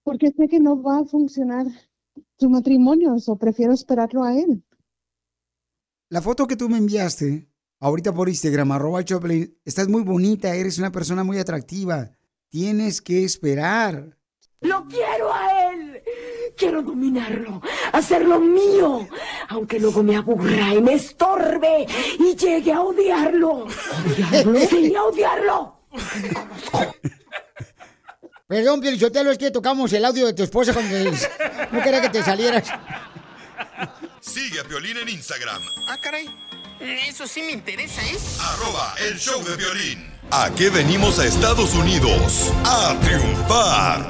Porque 0.06 0.30
sé 0.30 0.46
que 0.46 0.60
no 0.60 0.80
va 0.80 1.00
a 1.00 1.04
funcionar 1.04 1.66
su 2.38 2.48
matrimonio, 2.48 3.16
o 3.26 3.36
prefiero 3.36 3.72
esperarlo 3.72 4.22
a 4.22 4.38
él. 4.38 4.62
La 6.08 6.22
foto 6.22 6.46
que 6.46 6.54
tú 6.54 6.68
me 6.68 6.78
enviaste 6.78 7.48
ahorita 7.80 8.14
por 8.14 8.28
Instagram, 8.28 8.70
arroba 8.70 9.04
Choplin, 9.04 9.58
estás 9.64 9.88
muy 9.88 10.04
bonita, 10.04 10.54
eres 10.54 10.78
una 10.78 10.92
persona 10.92 11.24
muy 11.24 11.38
atractiva. 11.40 12.12
Tienes 12.50 13.02
que 13.02 13.24
esperar. 13.24 14.16
Lo 14.60 14.86
quiero 14.86 15.34
a 15.34 15.72
él. 15.72 16.00
Quiero 16.56 16.82
dominarlo, 16.84 17.60
hacerlo 17.92 18.38
mío, 18.38 19.08
aunque 19.48 19.80
luego 19.80 20.04
me 20.04 20.14
aburra 20.14 20.72
y 20.72 20.80
me 20.80 20.94
estorbe 20.94 21.84
y 22.20 22.36
llegue 22.36 22.72
a 22.72 22.80
odiarlo. 22.80 23.66
¿Odiarlo? 23.66 24.60
Sí, 24.70 24.94
a 24.94 25.02
odiarlo. 25.02 25.80
Perdón, 28.48 28.80
Pielichotelo, 28.80 29.32
es 29.32 29.38
que 29.38 29.50
tocamos 29.50 29.92
el 29.92 30.04
audio 30.04 30.26
de 30.26 30.32
tu 30.32 30.44
esposa 30.44 30.72
cuando 30.72 30.96
no 31.72 31.82
quería 31.82 32.00
que 32.00 32.10
te 32.10 32.22
salieras. 32.22 32.68
Sigue 34.20 34.60
a 34.60 34.64
Piolín 34.64 34.96
en 34.98 35.08
Instagram, 35.08 35.60
Ah, 35.88 35.96
caray. 36.00 36.28
Eso 37.08 37.26
sí 37.26 37.42
me 37.42 37.50
interesa, 37.52 38.02
¿eh? 38.02 38.16
arroba 38.40 38.94
el 39.08 39.18
show 39.18 39.42
de 39.42 39.56
violín. 39.56 40.06
¿A 40.30 40.50
qué 40.54 40.70
venimos 40.70 41.18
a 41.18 41.26
Estados 41.26 41.74
Unidos? 41.74 42.52
A 42.64 42.96
triunfar. 43.00 44.06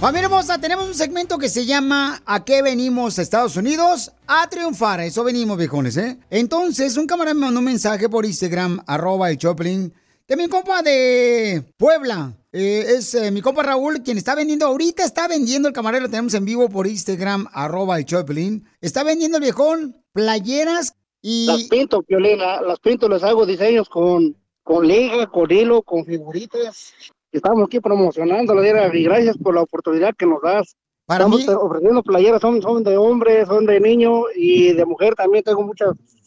Familia 0.00 0.26
hermosa, 0.26 0.58
tenemos 0.58 0.86
un 0.86 0.94
segmento 0.94 1.36
que 1.38 1.48
se 1.50 1.66
llama 1.66 2.22
¿A 2.24 2.44
qué 2.44 2.62
venimos 2.62 3.18
a 3.18 3.22
Estados 3.22 3.56
Unidos? 3.56 4.12
A 4.28 4.48
triunfar. 4.48 5.00
A 5.00 5.04
eso 5.04 5.24
venimos, 5.24 5.58
viejones, 5.58 5.96
¿eh? 5.98 6.16
Entonces, 6.30 6.96
un 6.96 7.06
camarada 7.06 7.34
me 7.34 7.40
mandó 7.40 7.58
un 7.58 7.66
mensaje 7.66 8.08
por 8.08 8.24
Instagram, 8.24 8.82
arroba 8.86 9.28
el 9.30 9.36
Choplin, 9.36 9.92
de 10.26 10.36
mi 10.36 10.48
compa 10.48 10.80
de 10.82 11.64
Puebla. 11.76 12.32
Eh, 12.60 12.96
es 12.96 13.14
eh, 13.14 13.30
mi 13.30 13.40
compa 13.40 13.62
Raúl, 13.62 14.02
quien 14.02 14.18
está 14.18 14.34
vendiendo 14.34 14.66
ahorita, 14.66 15.04
está 15.04 15.28
vendiendo 15.28 15.68
el 15.68 15.74
camarero, 15.74 16.02
lo 16.02 16.10
tenemos 16.10 16.34
en 16.34 16.44
vivo 16.44 16.68
por 16.68 16.88
Instagram, 16.88 17.46
arroba 17.52 17.96
el 17.98 18.04
Choplin. 18.04 18.66
Está 18.80 19.04
vendiendo 19.04 19.36
el 19.36 19.44
viejón 19.44 20.02
playeras 20.12 20.92
y... 21.22 21.46
Las 21.46 21.62
pinto, 21.68 22.02
Piolina, 22.02 22.60
las 22.62 22.80
pinto, 22.80 23.08
les 23.08 23.22
hago 23.22 23.46
diseños 23.46 23.88
con, 23.88 24.34
con 24.64 24.88
liga, 24.88 25.28
con 25.28 25.48
hilo, 25.52 25.82
con 25.82 26.04
figuritas. 26.04 26.92
Estamos 27.30 27.64
aquí 27.64 27.78
promocionándolas 27.78 28.64
Diana, 28.64 28.90
y 28.92 29.04
gracias 29.04 29.36
por 29.38 29.54
la 29.54 29.62
oportunidad 29.62 30.16
que 30.16 30.26
nos 30.26 30.42
das. 30.42 30.74
Para 31.06 31.26
Estamos 31.26 31.46
mí- 31.46 31.54
ofreciendo 31.54 32.02
playeras, 32.02 32.40
son, 32.40 32.60
son 32.60 32.82
de 32.82 32.96
hombre, 32.96 33.46
son 33.46 33.66
de 33.66 33.78
niño 33.78 34.22
y 34.34 34.72
de 34.72 34.84
mujer 34.84 35.14
también 35.14 35.44
tengo 35.44 35.62
mucha 35.62 35.84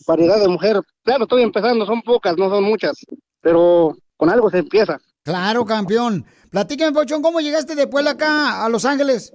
variedad 0.08 0.40
de 0.40 0.48
mujer. 0.48 0.80
Claro, 1.04 1.24
estoy 1.26 1.44
empezando, 1.44 1.86
son 1.86 2.02
pocas, 2.04 2.38
no 2.38 2.50
son 2.50 2.64
muchas, 2.64 2.96
pero 3.42 3.98
con 4.16 4.30
algo 4.30 4.50
se 4.50 4.60
empieza. 4.60 4.98
Claro, 5.24 5.66
campeón. 5.66 6.26
Platícame, 6.50 6.94
Pochón, 6.94 7.22
¿cómo 7.22 7.40
llegaste 7.40 7.76
de 7.76 7.88
Puebla 7.88 8.12
acá 8.12 8.66
a 8.66 8.70
Los 8.70 8.86
Ángeles? 8.86 9.32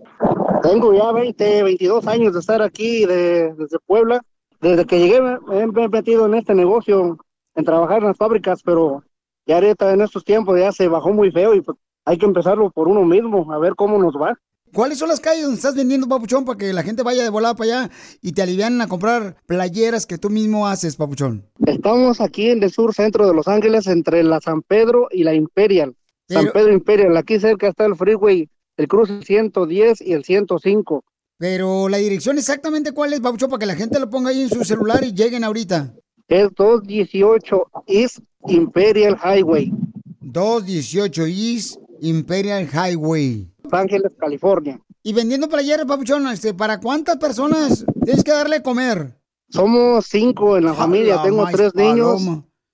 Tengo 0.63 0.93
ya 0.93 1.13
20, 1.13 1.63
22 1.63 2.07
años 2.09 2.33
de 2.35 2.41
estar 2.41 2.61
aquí 2.61 3.05
de- 3.07 3.55
desde 3.55 3.79
Puebla. 3.87 4.21
Desde 4.61 4.85
que 4.85 4.99
llegué 4.99 5.21
me, 5.21 5.39
me 5.67 5.85
he 5.85 5.89
metido 5.89 6.27
en 6.27 6.35
este 6.35 6.55
negocio, 6.55 7.19
en 7.55 7.65
trabajar 7.65 7.99
en 7.99 8.09
las 8.09 8.17
fábricas, 8.17 8.63
pero 8.65 9.05
ya 9.47 9.57
ahorita 9.57 9.93
en 9.93 10.01
estos 10.01 10.25
tiempos 10.25 10.59
ya 10.59 10.73
se 10.73 10.89
bajó 10.89 11.13
muy 11.13 11.31
feo 11.31 11.55
y 11.55 11.61
pues, 11.61 11.77
hay 12.05 12.19
que 12.19 12.27
empezarlo 12.27 12.71
por 12.71 12.89
uno 12.89 13.03
mismo, 13.05 13.53
a 13.53 13.59
ver 13.59 13.75
cómo 13.77 13.99
nos 13.99 14.15
va. 14.17 14.35
¿Cuáles 14.77 14.99
son 14.99 15.09
las 15.09 15.21
calles 15.21 15.45
donde 15.45 15.57
estás 15.57 15.75
vendiendo, 15.75 16.07
Papuchón, 16.07 16.45
para 16.45 16.59
que 16.59 16.71
la 16.75 16.83
gente 16.83 17.03
vaya 17.03 17.23
de 17.23 17.31
volada 17.31 17.55
para 17.55 17.85
allá 17.85 17.91
y 18.21 18.33
te 18.33 18.43
alivianen 18.43 18.83
a 18.83 18.89
comprar 18.89 19.37
playeras 19.47 20.05
que 20.05 20.19
tú 20.19 20.29
mismo 20.29 20.69
haces, 20.69 20.97
Papuchón? 20.97 21.47
Estamos 21.67 22.21
aquí 22.21 22.51
en 22.51 22.63
el 22.63 22.71
sur 22.71 22.93
centro 22.93 23.27
de 23.27 23.33
Los 23.33 23.49
Ángeles, 23.49 23.87
entre 23.87 24.23
la 24.23 24.39
San 24.39 24.61
Pedro 24.61 25.09
y 25.11 25.25
la 25.25 25.33
Imperial. 25.33 25.97
San 26.29 26.51
Pedro 26.53 26.75
Imperial, 26.75 27.17
aquí 27.17 27.41
cerca 27.41 27.69
está 27.69 27.87
el 27.87 27.97
freeway, 27.97 28.51
el 28.77 28.87
cruce 28.87 29.23
110 29.23 30.03
y 30.03 30.13
el 30.13 30.25
105. 30.25 31.03
Pero 31.39 31.89
la 31.89 31.97
dirección 31.97 32.37
exactamente 32.37 32.93
cuál 32.93 33.15
es, 33.15 33.21
Papuchón, 33.21 33.49
para 33.49 33.61
que 33.61 33.67
la 33.67 33.77
gente 33.77 33.99
lo 33.99 34.11
ponga 34.11 34.29
ahí 34.29 34.43
en 34.43 34.51
su 34.51 34.63
celular 34.63 35.03
y 35.05 35.15
lleguen 35.15 35.43
ahorita. 35.43 35.95
Es 36.29 36.51
218 36.55 37.71
East 37.87 38.19
Imperial 38.47 39.17
Highway. 39.25 39.73
218 40.21 41.25
East 41.25 41.79
Imperial 42.03 42.69
Highway. 42.71 43.49
Los 43.71 43.81
Ángeles, 43.81 44.13
California. 44.19 44.81
Y 45.03 45.13
vendiendo 45.13 45.49
playeras, 45.49 45.87
Papuchón, 45.87 46.27
este, 46.29 46.55
¿para 46.55 46.81
cuántas 46.81 47.17
personas 47.17 47.85
tienes 48.05 48.25
que 48.25 48.33
darle 48.33 48.63
comer? 48.63 49.15
Somos 49.49 50.07
cinco 50.07 50.57
en 50.57 50.65
la 50.65 50.75
familia, 50.75 51.17
la 51.17 51.23
tengo 51.23 51.47
tres 51.47 51.75
niños, 51.75 52.21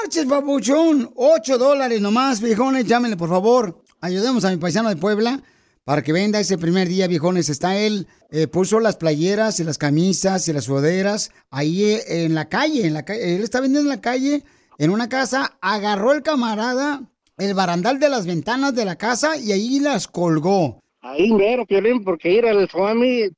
marches, 0.02 0.26
papuchón! 0.26 1.12
¡Ocho 1.16 1.58
dólares 1.58 2.00
nomás, 2.00 2.40
viejones! 2.40 2.86
Llámenle, 2.86 3.16
por 3.16 3.28
favor. 3.28 3.82
Ayudemos 4.00 4.44
a 4.44 4.50
mi 4.50 4.56
paisano 4.56 4.88
de 4.88 4.96
Puebla 4.96 5.42
para 5.84 6.02
que 6.02 6.12
venda 6.12 6.40
ese 6.40 6.56
primer 6.58 6.88
día, 6.88 7.06
viejones. 7.06 7.48
Está 7.50 7.76
él, 7.76 8.06
eh, 8.30 8.46
puso 8.48 8.80
las 8.80 8.96
playeras 8.96 9.60
y 9.60 9.64
las 9.64 9.78
camisas 9.78 10.48
y 10.48 10.52
las 10.52 10.64
sudaderas 10.64 11.30
ahí 11.50 11.84
eh, 11.84 12.24
en 12.24 12.34
la 12.34 12.48
calle, 12.48 12.86
en 12.86 12.94
la 12.94 13.04
calle. 13.04 13.36
Él 13.36 13.42
está 13.42 13.60
vendiendo 13.60 13.90
en 13.90 13.96
la 13.96 14.00
calle, 14.00 14.44
en 14.78 14.90
una 14.90 15.08
casa, 15.08 15.56
agarró 15.60 16.12
el 16.12 16.22
camarada 16.22 17.02
el 17.36 17.54
barandal 17.54 17.98
de 17.98 18.08
las 18.08 18.26
ventanas 18.26 18.74
de 18.74 18.84
la 18.84 18.96
casa 18.96 19.36
y 19.36 19.52
ahí 19.52 19.80
las 19.80 20.08
colgó. 20.08 20.82
Ahí 21.00 21.32
mero, 21.32 21.64
Piolín, 21.66 22.04
porque 22.04 22.32
ir 22.32 22.46
al 22.46 22.68
Swami 22.68 23.28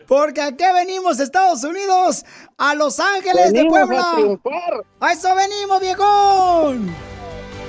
Porque 0.08 0.42
aquí 0.42 0.64
venimos, 0.74 1.20
Estados 1.20 1.64
Unidos, 1.64 2.24
a 2.58 2.76
Los 2.76 3.00
Ángeles 3.00 3.52
Venimos 3.52 3.74
de 3.74 3.80
a 3.84 3.88
Puebla. 3.88 4.12
triunfar. 4.16 4.84
A 5.00 5.12
eso 5.14 5.30
venimos, 5.36 5.80
viejón. 5.82 6.96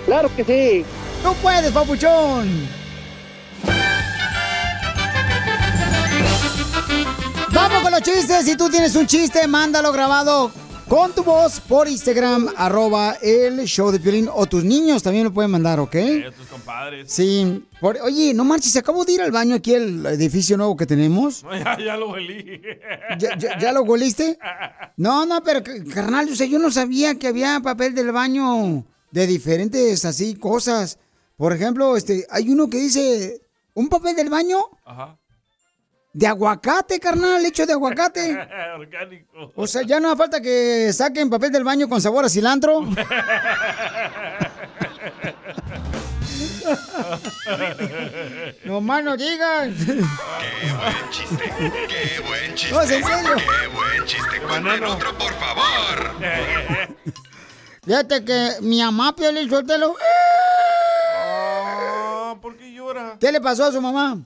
Claro 0.05 0.31
que 0.37 0.45
sí. 0.45 0.85
Tú 1.23 1.33
puedes, 1.43 1.73
papuchón. 1.73 2.69
Vamos 7.53 7.83
con 7.83 7.91
los 7.91 8.03
chistes. 8.03 8.45
Si 8.45 8.57
tú 8.57 8.69
tienes 8.69 8.95
un 8.97 9.07
chiste, 9.07 9.47
mándalo 9.49 9.91
grabado 9.93 10.53
con 10.89 11.13
tu 11.13 11.25
voz 11.25 11.59
por 11.61 11.89
Instagram, 11.89 12.49
arroba 12.57 13.17
el 13.21 13.65
show 13.65 13.91
de 13.91 13.99
Piolín. 13.99 14.29
O 14.33 14.47
tus 14.47 14.63
niños 14.65 15.03
también 15.03 15.25
lo 15.25 15.33
pueden 15.33 15.51
mandar, 15.51 15.81
¿ok? 15.81 15.95
Eh, 15.97 16.31
tus 16.37 16.47
compadres. 16.47 17.11
Sí. 17.13 17.65
Por- 17.81 17.99
oye, 18.03 18.33
no 18.35 18.45
marches, 18.45 18.73
se 18.73 18.79
acabó 18.79 19.05
de 19.05 19.13
ir 19.15 19.21
al 19.23 19.33
baño 19.33 19.57
aquí 19.57 19.75
el 19.75 20.07
edificio 20.07 20.57
nuevo 20.57 20.77
que 20.77 20.87
tenemos. 20.87 21.43
No, 21.43 21.57
ya, 21.59 21.77
ya 21.79 21.97
lo 21.97 22.11
olí. 22.11 22.61
¿Ya, 23.19 23.37
ya- 23.37 23.59
ya 23.59 23.73
lo 23.73 23.85
goliste? 23.85 24.39
No, 24.97 25.27
no, 25.27 25.43
pero 25.43 25.61
carnal, 25.93 26.29
o 26.31 26.35
sea, 26.37 26.47
yo 26.47 26.59
no 26.59 26.71
sabía 26.71 27.17
que 27.17 27.27
había 27.29 27.61
papel 27.61 27.95
del 27.95 28.13
baño 28.13 28.85
de 29.11 29.27
diferentes 29.27 30.05
así 30.05 30.35
cosas. 30.37 30.99
Por 31.37 31.53
ejemplo, 31.53 31.97
este, 31.97 32.27
hay 32.31 32.49
uno 32.51 32.71
que 32.71 32.79
dice 32.79 33.41
un 33.75 33.89
papel 33.89 34.15
del 34.17 34.31
baño 34.31 34.59
Ajá. 34.85 35.19
De 36.17 36.27
aguacate, 36.27 36.99
carnal, 36.99 37.45
hecho 37.45 37.67
de 37.67 37.75
aguacate. 37.75 38.39
Orgánico. 38.79 39.53
O 39.55 39.67
sea, 39.67 39.83
ya 39.83 40.01
no 40.01 40.09
hace 40.09 40.17
falta 40.17 40.41
que 40.41 40.91
saquen 40.91 41.29
papel 41.29 41.53
del 41.53 41.63
baño 41.63 41.91
con 41.91 42.01
sabor 42.01 42.25
a 42.25 42.31
cilantro. 42.31 42.81
No 48.65 48.81
más 48.81 49.05
no 49.05 49.17
digas. 49.17 49.69
Qué 49.87 49.93
buen 50.73 51.11
chiste, 51.11 51.53
qué 51.89 52.21
buen 52.27 52.55
chiste. 52.55 52.75
No, 52.75 52.83
es 52.83 52.91
en 52.91 53.05
serio. 53.05 53.37
Qué 53.37 53.69
buen 53.69 54.05
chiste. 54.05 54.41
Cuenten 54.41 54.85
otro, 54.85 55.17
por 55.17 55.33
favor. 55.35 56.17
Fíjate 57.85 58.25
que 58.25 58.51
mi 58.63 58.83
mamá, 58.83 59.15
Piolín 59.15 59.49
Sotelo. 59.49 59.95
Ah, 61.15 62.35
¿Por 62.43 62.57
qué 62.57 62.73
llora? 62.73 63.17
¿Qué 63.21 63.31
le 63.31 63.41
pasó 63.41 63.67
a 63.67 63.73
su 63.73 63.81
mamá? 63.81 64.19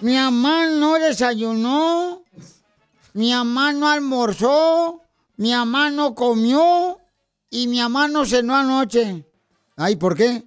Mi 0.00 0.14
mamá 0.14 0.66
no 0.66 0.94
desayunó, 0.94 2.22
mi 3.14 3.32
mamá 3.32 3.72
no 3.72 3.88
almorzó, 3.88 5.02
mi 5.36 5.52
mamá 5.52 5.90
no 5.90 6.14
comió 6.14 6.98
y 7.50 7.66
mi 7.66 7.80
mamá 7.80 8.06
no 8.06 8.24
cenó 8.24 8.54
anoche. 8.54 9.24
Ay, 9.76 9.96
¿por 9.96 10.16
qué? 10.16 10.44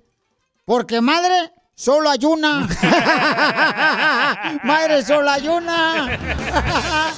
Porque 0.63 1.01
madre 1.01 1.51
solo 1.75 2.09
ayuna. 2.09 2.65
madre 4.63 5.03
solo 5.03 5.29
ayuna. 5.29 6.17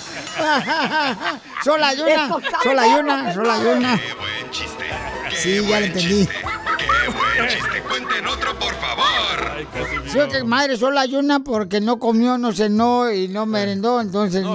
solo 1.63 1.85
ayuna, 1.85 2.29
solo 2.63 2.81
ayuna, 2.81 3.33
solo 3.33 3.51
ayuna. 3.51 3.99
Qué 3.99 4.13
buen 4.15 4.49
chiste. 4.51 4.89
Qué 5.29 5.35
Sí, 5.35 5.67
ya 5.67 5.79
lo 5.79 5.85
entendí. 5.85 6.25
chiste. 6.25 6.62
Buen 7.37 7.49
chiste. 7.49 7.81
Cuenten 7.87 8.27
otro, 8.27 8.59
por 8.59 8.73
favor. 8.75 9.03
Sí, 10.07 10.19
que 10.31 10.43
madre 10.43 10.77
solo 10.77 10.99
ayuna 10.99 11.39
porque 11.39 11.81
no 11.81 11.97
comió, 11.97 12.37
no 12.37 12.53
cenó 12.53 13.11
y 13.11 13.27
no 13.27 13.45
merendó, 13.45 13.99
entonces, 14.01 14.45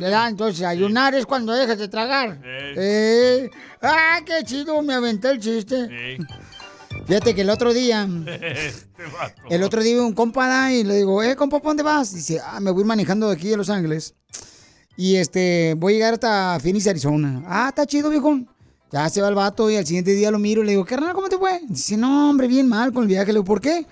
¿verdad? 0.00 0.28
entonces 0.28 0.64
ayunar 0.64 1.14
es 1.14 1.26
cuando 1.26 1.52
dejas 1.52 1.78
de 1.78 1.88
tragar. 1.88 2.40
Eh. 2.44 3.50
Ah, 3.82 4.20
qué 4.24 4.44
chido, 4.44 4.80
me 4.82 4.94
aventé 4.94 5.30
el 5.30 5.40
chiste. 5.40 6.18
Fíjate 7.06 7.34
que 7.34 7.42
el 7.42 7.50
otro 7.50 7.74
día, 7.74 8.08
Este 8.26 8.84
el 9.50 9.62
otro 9.62 9.82
día 9.82 10.00
un 10.00 10.14
compa 10.14 10.48
da 10.48 10.72
y 10.72 10.84
le 10.84 10.96
digo, 10.96 11.22
eh, 11.22 11.36
compa, 11.36 11.60
¿pa' 11.60 11.68
dónde 11.68 11.82
vas? 11.82 12.14
Dice, 12.14 12.40
ah, 12.42 12.60
me 12.60 12.70
voy 12.70 12.84
manejando 12.84 13.28
de 13.28 13.34
aquí 13.34 13.48
de 13.48 13.56
Los 13.56 13.68
Ángeles 13.68 14.14
y 14.96 15.16
este, 15.16 15.74
voy 15.76 15.94
a 15.94 15.96
llegar 15.96 16.14
hasta 16.14 16.58
Phoenix, 16.60 16.86
Arizona. 16.86 17.42
Ah, 17.46 17.66
está 17.68 17.86
chido, 17.86 18.10
viejo. 18.10 18.38
Ya 18.94 19.08
se 19.08 19.20
va 19.20 19.28
el 19.28 19.34
vato 19.34 19.68
y 19.68 19.76
al 19.76 19.84
siguiente 19.84 20.12
día 20.12 20.30
lo 20.30 20.38
miro 20.38 20.62
y 20.62 20.66
le 20.66 20.70
digo, 20.70 20.84
carnal, 20.84 21.14
¿cómo 21.14 21.28
te 21.28 21.36
fue? 21.36 21.60
Dice, 21.68 21.96
no, 21.96 22.30
hombre, 22.30 22.46
bien 22.46 22.68
mal 22.68 22.92
con 22.92 23.02
el 23.02 23.08
viaje. 23.08 23.26
Le 23.26 23.32
digo, 23.32 23.44
¿por 23.44 23.60
qué? 23.60 23.84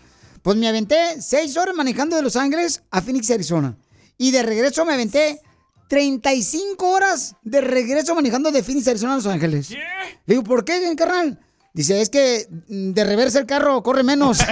Pues 0.43 0.57
me 0.57 0.69
aventé 0.69 1.21
seis 1.21 1.57
horas 1.57 1.75
manejando 1.75 2.15
de 2.15 2.23
Los 2.23 2.37
Ángeles 2.37 2.85
a 2.89 3.03
Phoenix, 3.03 3.29
Arizona. 3.33 3.75
Y 4.17 4.31
de 4.31 4.45
regreso 4.45 4.85
me 4.85 4.95
aventé 4.95 5.41
35 5.89 6.89
horas 6.89 7.35
de 7.43 7.61
regreso 7.63 8.15
manejando 8.15 8.53
de 8.53 8.63
Phoenix, 8.63 8.87
Arizona 8.87 9.15
a 9.15 9.17
Los 9.17 9.27
Ángeles. 9.27 9.71
Le 9.71 9.81
digo, 10.25 10.45
¿por 10.45 10.65
qué, 10.65 10.95
carnal? 10.97 11.37
Dice, 11.75 12.01
es 12.01 12.09
que 12.09 12.47
mm, 12.69 12.93
de 12.93 13.03
reversa 13.03 13.41
el 13.41 13.47
carro 13.47 13.83
corre 13.83 14.05
menos. 14.05 14.39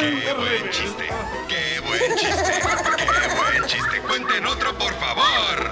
Qué 0.00 0.32
buen 0.34 0.70
chiste. 0.70 1.04
Qué 1.48 1.80
buen 1.86 2.16
chiste. 2.16 2.99
Cuenten 4.10 4.44
otro, 4.44 4.76
por 4.76 4.92
favor. 4.94 5.70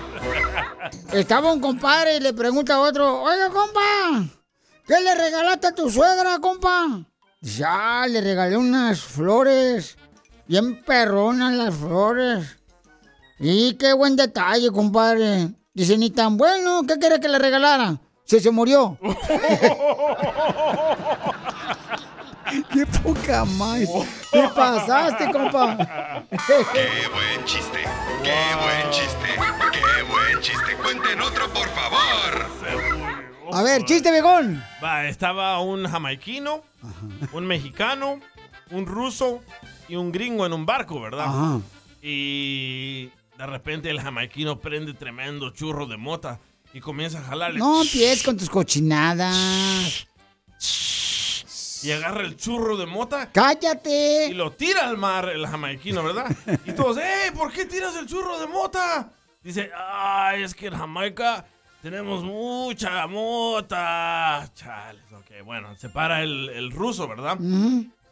Estaba 1.12 1.52
un 1.52 1.58
compadre 1.58 2.18
y 2.18 2.20
le 2.20 2.32
pregunta 2.32 2.76
a 2.76 2.80
otro, 2.80 3.20
oiga, 3.20 3.50
compa, 3.50 4.30
¿qué 4.86 5.00
le 5.00 5.12
regalaste 5.16 5.66
a 5.66 5.74
tu 5.74 5.90
suegra, 5.90 6.38
compa? 6.38 7.04
Dice, 7.40 7.64
ah, 7.66 8.06
le 8.08 8.20
regalé 8.20 8.56
unas 8.56 9.00
flores, 9.00 9.98
bien 10.46 10.84
perronas 10.84 11.52
las 11.52 11.74
flores. 11.74 12.58
Y 13.40 13.74
qué 13.74 13.92
buen 13.92 14.14
detalle, 14.14 14.70
compadre. 14.70 15.48
Dice, 15.74 15.98
ni 15.98 16.10
tan 16.10 16.36
bueno, 16.36 16.82
¿qué 16.86 16.96
quiere 17.00 17.18
que 17.18 17.26
le 17.26 17.40
regalara? 17.40 18.00
Se 18.24 18.38
se 18.38 18.52
murió. 18.52 18.96
¡Qué 22.78 22.86
poca 22.86 23.44
más! 23.44 23.80
¿Qué 24.30 24.48
pasaste, 24.54 25.32
compa? 25.32 25.76
Qué 26.46 27.08
buen 27.12 27.44
chiste. 27.44 27.82
Qué 28.22 28.54
buen 28.54 28.90
chiste. 28.92 29.28
Qué 29.72 30.02
buen 30.04 30.40
chiste. 30.40 30.76
Cuenten 30.80 31.20
otro, 31.20 31.48
por 31.52 31.68
favor. 31.70 32.46
A 33.52 33.62
ver, 33.64 33.84
chiste, 33.84 34.12
viejón. 34.12 34.62
Va, 34.82 35.08
estaba 35.08 35.60
un 35.60 35.88
jamaiquino, 35.88 36.62
un 37.32 37.46
mexicano, 37.48 38.20
un 38.70 38.86
ruso 38.86 39.42
y 39.88 39.96
un 39.96 40.12
gringo 40.12 40.46
en 40.46 40.52
un 40.52 40.64
barco, 40.64 41.00
¿verdad? 41.00 41.26
Ajá. 41.26 41.60
Y 42.00 43.06
de 43.36 43.46
repente 43.46 43.90
el 43.90 44.00
jamaiquino 44.00 44.60
prende 44.60 44.94
tremendo 44.94 45.50
churro 45.50 45.86
de 45.86 45.96
mota 45.96 46.38
y 46.72 46.78
comienza 46.78 47.18
a 47.18 47.22
jalarle. 47.22 47.58
No 47.58 47.82
empieces 47.82 48.22
con 48.22 48.36
tus 48.36 48.48
cochinadas. 48.48 50.06
Y 51.82 51.90
agarra 51.92 52.22
el 52.22 52.36
churro 52.36 52.76
de 52.76 52.86
mota. 52.86 53.30
¡Cállate! 53.32 54.28
Y 54.30 54.34
lo 54.34 54.52
tira 54.52 54.88
al 54.88 54.96
mar 54.96 55.28
el 55.28 55.46
jamaiquino, 55.46 56.02
¿verdad? 56.02 56.26
Y 56.64 56.72
todos, 56.72 56.98
¡eh! 56.98 57.32
¿Por 57.34 57.52
qué 57.52 57.66
tiras 57.66 57.94
el 57.96 58.06
churro 58.06 58.38
de 58.38 58.46
mota? 58.46 59.10
Dice, 59.42 59.70
¡ay! 59.76 60.42
Es 60.42 60.54
que 60.54 60.66
en 60.66 60.76
Jamaica 60.76 61.44
tenemos 61.82 62.22
mucha 62.24 63.06
mota. 63.06 64.50
Chales, 64.54 65.04
ok. 65.12 65.44
Bueno, 65.44 65.76
se 65.76 65.88
para 65.88 66.22
el, 66.22 66.48
el 66.50 66.70
ruso, 66.70 67.06
¿verdad? 67.06 67.38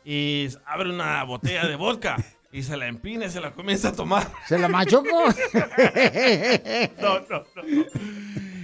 Y 0.05 0.49
abre 0.67 0.91
una 0.91 1.25
botella 1.25 1.67
de 1.67 1.77
vodka. 1.77 2.17
Y 2.53 2.63
se 2.63 2.77
la 2.77 2.87
empina 2.87 3.27
y 3.27 3.31
se 3.31 3.41
la 3.41 3.51
comienza 3.51 3.89
a 3.89 3.93
tomar. 3.93 4.31
¿Se 4.49 4.59
la 4.59 4.69
machuco? 4.69 5.05
no, 7.01 7.21
no, 7.29 7.45
no. 7.55 7.85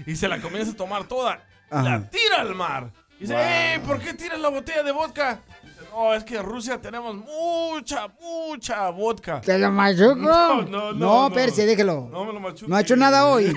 Y 0.07 0.17
se 0.17 0.29
la 0.29 0.41
comienza 0.41 0.73
a 0.73 0.77
tomar 0.77 1.05
toda. 1.05 1.45
Ajá. 1.69 1.83
La 1.83 2.09
tira 2.09 2.41
al 2.41 2.55
mar. 2.55 2.91
Dice, 3.23 3.35
Wow. 3.35 3.43
¡eh! 3.43 3.81
¿Por 3.87 3.99
qué 4.01 4.15
tiras 4.15 4.41
la 4.41 4.49
botella 4.49 4.83
de 4.83 4.91
vodka? 4.93 5.41
Dice, 5.63 5.77
no, 5.93 6.13
es 6.15 6.25
que 6.25 6.37
en 6.37 6.43
Rusia 6.43 6.81
tenemos 6.81 7.15
mucha, 7.15 8.09
mucha 8.21 8.91
vodka. 8.91 9.41
¿Te 9.41 9.57
la 9.59 9.71
machuco? 9.71 10.15
No, 10.17 10.63
no, 10.63 10.93
no. 10.93 10.95
No, 10.95 11.27
espérese, 11.29 11.65
déjelo. 11.65 12.09
No 12.11 12.25
me 12.25 12.33
lo 12.33 12.41
machuque. 12.41 12.69
No 12.69 12.77
ha 12.77 12.81
hecho 12.81 12.97
nada 12.97 13.27
hoy. 13.27 13.57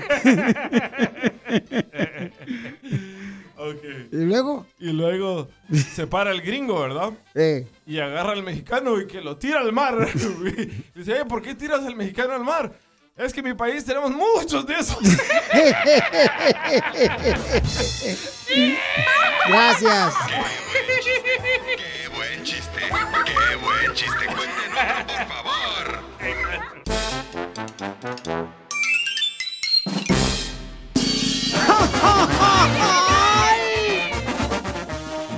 Ok. 3.58 3.82
¿Y 4.12 4.16
luego? 4.24 4.66
Y 4.78 4.92
luego 4.92 5.48
se 5.94 6.06
para 6.06 6.30
el 6.30 6.42
gringo, 6.42 6.78
¿verdad? 6.80 7.12
Eh. 7.34 7.66
Y 7.86 7.98
agarra 7.98 8.32
al 8.32 8.42
mexicano 8.42 9.00
y 9.00 9.06
que 9.06 9.22
lo 9.22 9.38
tira 9.38 9.60
al 9.60 9.72
mar. 9.72 9.96
Dice, 10.94 11.20
"Eh, 11.20 11.24
¿por 11.26 11.40
qué 11.40 11.54
tiras 11.54 11.80
al 11.86 11.96
mexicano 11.96 12.34
al 12.34 12.44
mar? 12.44 12.72
Es 13.16 13.32
que 13.32 13.40
en 13.40 13.46
mi 13.46 13.54
país 13.54 13.82
tenemos 13.82 14.10
muchos 14.10 14.66
de 14.66 14.74
esos. 14.74 14.98
Gracias. 19.48 20.14
¡Qué 20.76 22.08
buen 22.14 22.44
chiste! 22.44 22.80
¡Qué 23.24 23.56
buen 23.56 23.94
chiste! 23.94 24.26
Cuenten 24.26 24.72
otro, 24.72 25.06
por 25.06 25.26
favor. 25.28 26.04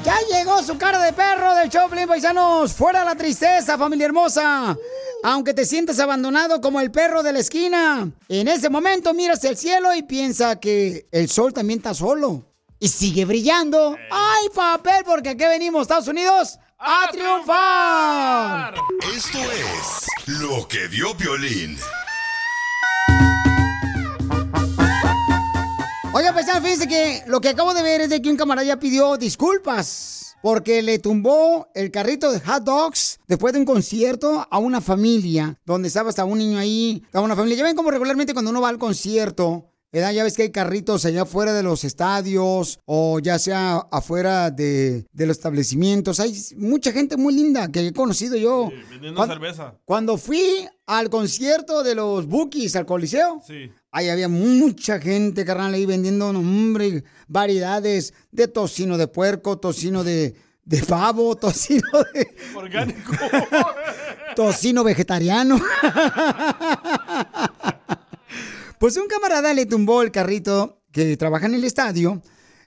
Ya 0.04 0.16
llegó 0.30 0.62
su 0.62 0.76
cara 0.78 0.98
de 0.98 1.12
perro 1.12 1.54
del 1.54 1.68
Choplin, 1.70 2.08
paisanos. 2.08 2.72
Fuera 2.72 3.04
la 3.04 3.14
tristeza, 3.14 3.78
familia 3.78 4.06
hermosa. 4.06 4.76
Aunque 5.24 5.52
te 5.52 5.64
sientas 5.64 5.98
abandonado 5.98 6.60
como 6.60 6.80
el 6.80 6.90
perro 6.92 7.22
de 7.22 7.32
la 7.32 7.40
esquina, 7.40 8.10
en 8.28 8.48
ese 8.48 8.70
momento 8.70 9.12
miras 9.14 9.42
el 9.44 9.56
cielo 9.56 9.92
y 9.94 10.02
piensa 10.02 10.60
que 10.60 11.08
el 11.10 11.28
sol 11.28 11.52
también 11.52 11.80
está 11.80 11.92
solo. 11.92 12.44
Y 12.78 12.88
sigue 12.88 13.24
brillando. 13.24 13.96
¡Ay, 14.10 14.48
papel! 14.54 15.02
Porque 15.04 15.30
aquí 15.30 15.44
venimos, 15.44 15.82
Estados 15.82 16.06
Unidos, 16.06 16.60
a 16.78 17.08
triunfar. 17.10 18.74
Esto 19.16 19.38
es 19.38 20.38
lo 20.38 20.68
que 20.68 20.86
vio 20.86 21.16
Piolín. 21.16 21.76
Oiga, 26.12 26.32
paisanos, 26.32 26.62
fíjense 26.62 26.86
que 26.86 27.24
lo 27.26 27.40
que 27.40 27.48
acabo 27.48 27.74
de 27.74 27.82
ver 27.82 28.02
es 28.02 28.10
de 28.10 28.22
que 28.22 28.30
un 28.30 28.36
camarada 28.36 28.66
ya 28.66 28.78
pidió 28.78 29.16
disculpas. 29.16 30.27
Porque 30.42 30.82
le 30.82 30.98
tumbó 30.98 31.68
el 31.74 31.90
carrito 31.90 32.30
de 32.32 32.40
hot 32.40 32.62
dogs 32.64 33.18
después 33.26 33.52
de 33.52 33.58
un 33.60 33.64
concierto 33.64 34.46
a 34.50 34.58
una 34.58 34.80
familia, 34.80 35.58
donde 35.66 35.88
estaba 35.88 36.10
hasta 36.10 36.24
un 36.24 36.38
niño 36.38 36.58
ahí, 36.58 37.02
estaba 37.04 37.24
una 37.24 37.36
familia. 37.36 37.58
Ya 37.58 37.64
ven 37.64 37.76
como 37.76 37.90
regularmente 37.90 38.32
cuando 38.32 38.50
uno 38.50 38.60
va 38.60 38.68
al 38.68 38.78
concierto, 38.78 39.66
¿verdad? 39.92 40.12
ya 40.12 40.22
ves 40.22 40.34
que 40.36 40.42
hay 40.42 40.50
carritos 40.50 41.04
allá 41.06 41.22
afuera 41.22 41.52
de 41.54 41.62
los 41.62 41.82
estadios 41.84 42.78
o 42.84 43.18
ya 43.20 43.38
sea 43.38 43.78
afuera 43.90 44.50
de, 44.50 45.06
de 45.12 45.26
los 45.26 45.36
establecimientos. 45.38 46.20
Hay 46.20 46.36
mucha 46.56 46.92
gente 46.92 47.16
muy 47.16 47.34
linda 47.34 47.68
que 47.68 47.86
he 47.86 47.92
conocido 47.92 48.36
yo. 48.36 48.70
Vendiendo 48.90 49.18
Cuan- 49.20 49.28
cerveza. 49.28 49.74
Cuando 49.84 50.18
fui 50.18 50.68
al 50.86 51.10
concierto 51.10 51.82
de 51.82 51.94
los 51.94 52.26
Bookies 52.26 52.76
al 52.76 52.86
Coliseo, 52.86 53.42
Sí. 53.46 53.70
Ahí 53.98 54.08
había 54.08 54.28
mucha 54.28 55.00
gente, 55.00 55.44
carnal, 55.44 55.74
ahí 55.74 55.84
vendiendo, 55.84 56.28
hombre, 56.28 57.04
variedades 57.26 58.14
de 58.30 58.48
tocino 58.48 58.96
de 58.96 59.08
puerco, 59.08 59.58
tocino 59.58 60.04
de, 60.04 60.36
de 60.64 60.82
pavo, 60.84 61.36
tocino 61.36 61.88
de 62.14 62.28
Orgánico. 62.54 63.12
tocino 64.36 64.84
vegetariano. 64.84 65.58
pues 68.78 68.96
un 68.96 69.08
camarada 69.08 69.52
le 69.52 69.66
tumbó 69.66 70.02
el 70.02 70.12
carrito 70.12 70.80
que 70.92 71.16
trabaja 71.16 71.46
en 71.46 71.54
el 71.54 71.64
estadio, 71.64 72.22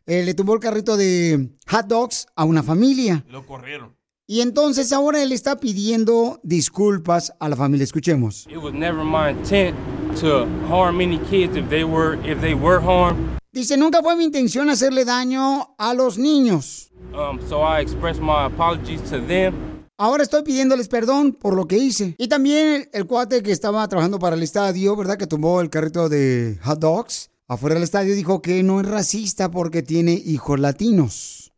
eh, 0.06 0.24
le 0.24 0.34
tumbó 0.34 0.54
el 0.54 0.60
carrito 0.60 0.98
de 0.98 1.52
hot 1.70 1.88
dogs 1.88 2.28
a 2.36 2.44
una 2.44 2.62
familia. 2.62 3.26
Lo 3.30 3.46
corrieron. 3.46 3.96
Y 4.28 4.42
entonces 4.42 4.94
ahora 4.94 5.22
él 5.22 5.32
está 5.32 5.60
pidiendo 5.60 6.40
disculpas 6.44 7.34
a 7.40 7.50
la 7.50 7.56
familia. 7.56 7.84
Escuchemos. 7.84 8.48
It 8.50 8.58
was 8.58 8.74
never 8.74 9.04
my 9.04 9.32
intent 9.32 9.76
to 10.20 10.48
harm 10.68 11.02
any 11.02 11.18
kids 11.30 11.56
if 11.56 11.70
they 11.70 11.84
were 11.84 12.18
if 12.26 12.40
they 12.42 12.54
were 12.54 12.80
harmed. 12.80 13.40
Dice, 13.54 13.78
nunca 13.78 14.02
fue 14.02 14.16
mi 14.16 14.24
intención 14.24 14.70
hacerle 14.70 15.04
daño 15.06 15.76
a 15.78 15.94
los 15.94 16.18
niños. 16.18 16.92
Um, 17.14 17.40
so 17.48 17.62
I 17.62 17.82
express 17.82 18.20
my 18.20 18.46
apologies 18.46 19.02
to 19.10 19.20
them. 19.20 19.54
Ahora 19.98 20.24
estoy 20.24 20.44
pidiéndoles 20.44 20.88
perdón 20.88 21.34
por 21.34 21.56
lo 21.56 21.68
que 21.68 21.78
hice. 21.78 22.16
Y 22.18 22.28
también 22.28 22.68
el, 22.68 22.90
el 22.94 23.06
cuate 23.06 23.44
que 23.44 23.52
estaba 23.52 23.88
trabajando 23.88 24.20
para 24.20 24.36
el 24.36 24.44
estadio, 24.44 24.96
¿verdad? 24.96 25.18
Que 25.18 25.28
tumbó 25.28 25.62
el 25.62 25.70
carrito 25.70 26.10
de 26.10 26.58
hot 26.64 26.80
dogs 26.80 27.30
afuera 27.48 27.76
del 27.76 27.84
estadio, 27.84 28.16
dijo 28.16 28.42
que 28.42 28.64
no 28.64 28.80
es 28.80 28.88
racista 28.88 29.52
porque 29.52 29.84
tiene 29.84 30.14
hijos 30.14 30.60
latinos. 30.60 31.52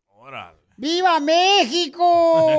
¡Viva 0.76 1.20
México! 1.20 2.50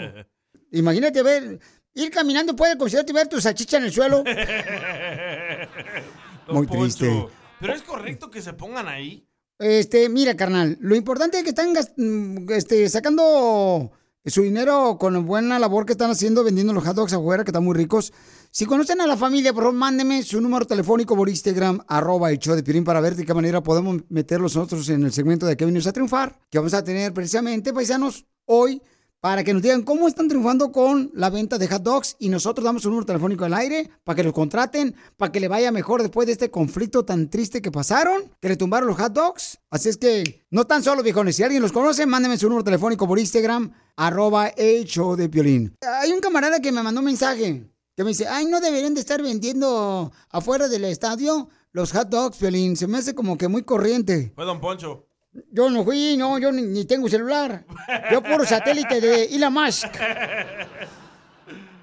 Imagínate 0.70 1.22
ver, 1.22 1.58
ir 1.98 2.10
caminando 2.10 2.56
concierto 2.56 3.12
y 3.12 3.14
ver 3.14 3.28
tu 3.28 3.40
salchicha 3.40 3.78
en 3.78 3.84
el 3.84 3.92
suelo. 3.92 4.24
Muy 6.48 6.66
Poncho. 6.66 6.82
triste. 6.82 7.26
Pero 7.60 7.74
es 7.74 7.82
correcto 7.82 8.30
que 8.30 8.40
se 8.40 8.52
pongan 8.52 8.88
ahí. 8.88 9.26
Este, 9.58 10.08
mira, 10.08 10.36
carnal, 10.36 10.78
lo 10.80 10.94
importante 10.94 11.38
es 11.38 11.42
que 11.42 11.50
están 11.50 11.74
mm, 11.96 12.50
este, 12.52 12.88
sacando 12.88 13.90
su 14.24 14.42
dinero 14.42 14.96
con 14.98 15.14
la 15.14 15.18
buena 15.18 15.58
labor 15.58 15.84
que 15.84 15.92
están 15.92 16.10
haciendo 16.10 16.44
vendiendo 16.44 16.72
los 16.72 16.84
hot 16.84 16.94
dogs 16.94 17.12
afuera, 17.12 17.44
que 17.44 17.50
están 17.50 17.64
muy 17.64 17.74
ricos. 17.74 18.12
Si 18.50 18.66
conocen 18.66 19.00
a 19.00 19.06
la 19.06 19.16
familia, 19.16 19.52
por 19.52 19.64
favor, 19.64 19.78
mándenme 19.78 20.22
su 20.22 20.40
número 20.40 20.66
telefónico 20.66 21.16
por 21.16 21.28
Instagram, 21.28 21.80
arroba 21.88 22.30
el 22.30 22.38
show 22.38 22.54
de 22.54 22.62
Piolín, 22.62 22.84
para 22.84 23.00
ver 23.00 23.16
de 23.16 23.24
qué 23.24 23.34
manera 23.34 23.62
podemos 23.62 24.02
meterlos 24.08 24.54
nosotros 24.54 24.88
en 24.90 25.04
el 25.04 25.12
segmento 25.12 25.46
de 25.46 25.56
que 25.56 25.64
venimos 25.64 25.86
a 25.86 25.92
triunfar, 25.92 26.38
que 26.50 26.58
vamos 26.58 26.74
a 26.74 26.84
tener 26.84 27.12
precisamente, 27.12 27.72
paisanos, 27.72 28.26
hoy, 28.44 28.80
para 29.20 29.42
que 29.42 29.52
nos 29.52 29.62
digan 29.62 29.82
cómo 29.82 30.06
están 30.06 30.28
triunfando 30.28 30.70
con 30.70 31.10
la 31.14 31.30
venta 31.30 31.58
de 31.58 31.66
hot 31.66 31.82
dogs 31.82 32.16
y 32.18 32.28
nosotros 32.28 32.64
damos 32.64 32.84
un 32.84 32.92
número 32.92 33.06
telefónico 33.06 33.44
al 33.44 33.54
aire 33.54 33.90
para 34.04 34.16
que 34.16 34.22
los 34.22 34.32
contraten, 34.32 34.94
para 35.16 35.32
que 35.32 35.40
le 35.40 35.48
vaya 35.48 35.72
mejor 35.72 36.02
después 36.02 36.26
de 36.26 36.32
este 36.32 36.50
conflicto 36.50 37.04
tan 37.04 37.28
triste 37.28 37.60
que 37.60 37.72
pasaron, 37.72 38.30
que 38.40 38.48
le 38.48 38.56
tumbaron 38.56 38.88
los 38.88 38.96
hot 38.96 39.12
dogs. 39.12 39.58
Así 39.70 39.88
es 39.88 39.96
que 39.96 40.46
no 40.50 40.66
tan 40.66 40.82
solo, 40.82 41.02
viejones. 41.02 41.36
Si 41.36 41.42
alguien 41.42 41.62
los 41.62 41.72
conoce, 41.72 42.06
mándenme 42.06 42.38
su 42.38 42.48
número 42.48 42.64
telefónico 42.64 43.06
por 43.08 43.18
Instagram, 43.18 43.72
arroba 43.96 44.52
show 44.84 45.16
de 45.16 45.28
Piolín. 45.28 45.76
Hay 46.00 46.12
un 46.12 46.20
camarada 46.20 46.60
que 46.60 46.70
me 46.72 46.82
mandó 46.82 47.00
un 47.00 47.06
mensaje 47.06 47.68
que 47.96 48.04
me 48.04 48.10
dice, 48.10 48.28
ay, 48.28 48.46
no 48.46 48.60
deberían 48.60 48.94
de 48.94 49.00
estar 49.00 49.20
vendiendo 49.20 50.12
afuera 50.30 50.68
del 50.68 50.84
estadio 50.84 51.48
los 51.72 51.92
hot 51.92 52.08
dogs, 52.08 52.36
Piolín. 52.36 52.76
Se 52.76 52.86
me 52.86 52.98
hace 52.98 53.14
como 53.14 53.36
que 53.36 53.48
muy 53.48 53.64
corriente. 53.64 54.32
Fue 54.36 54.44
Don 54.44 54.60
Poncho. 54.60 55.07
Yo 55.50 55.70
no 55.70 55.84
fui, 55.84 56.16
no, 56.16 56.38
yo 56.38 56.50
ni, 56.52 56.62
ni 56.62 56.84
tengo 56.84 57.08
celular. 57.08 57.64
Yo 58.10 58.22
puro 58.22 58.44
satélite 58.44 59.00
de 59.00 59.24
Elon 59.24 59.52
Musk. 59.52 59.88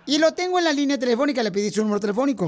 Y 0.07 0.19
lo 0.19 0.33
tengo 0.33 0.59
en 0.59 0.65
la 0.65 0.73
línea 0.73 0.99
telefónica, 0.99 1.41
le 1.41 1.51
pedí 1.51 1.71
su 1.71 1.81
número 1.81 1.99
telefónico. 1.99 2.47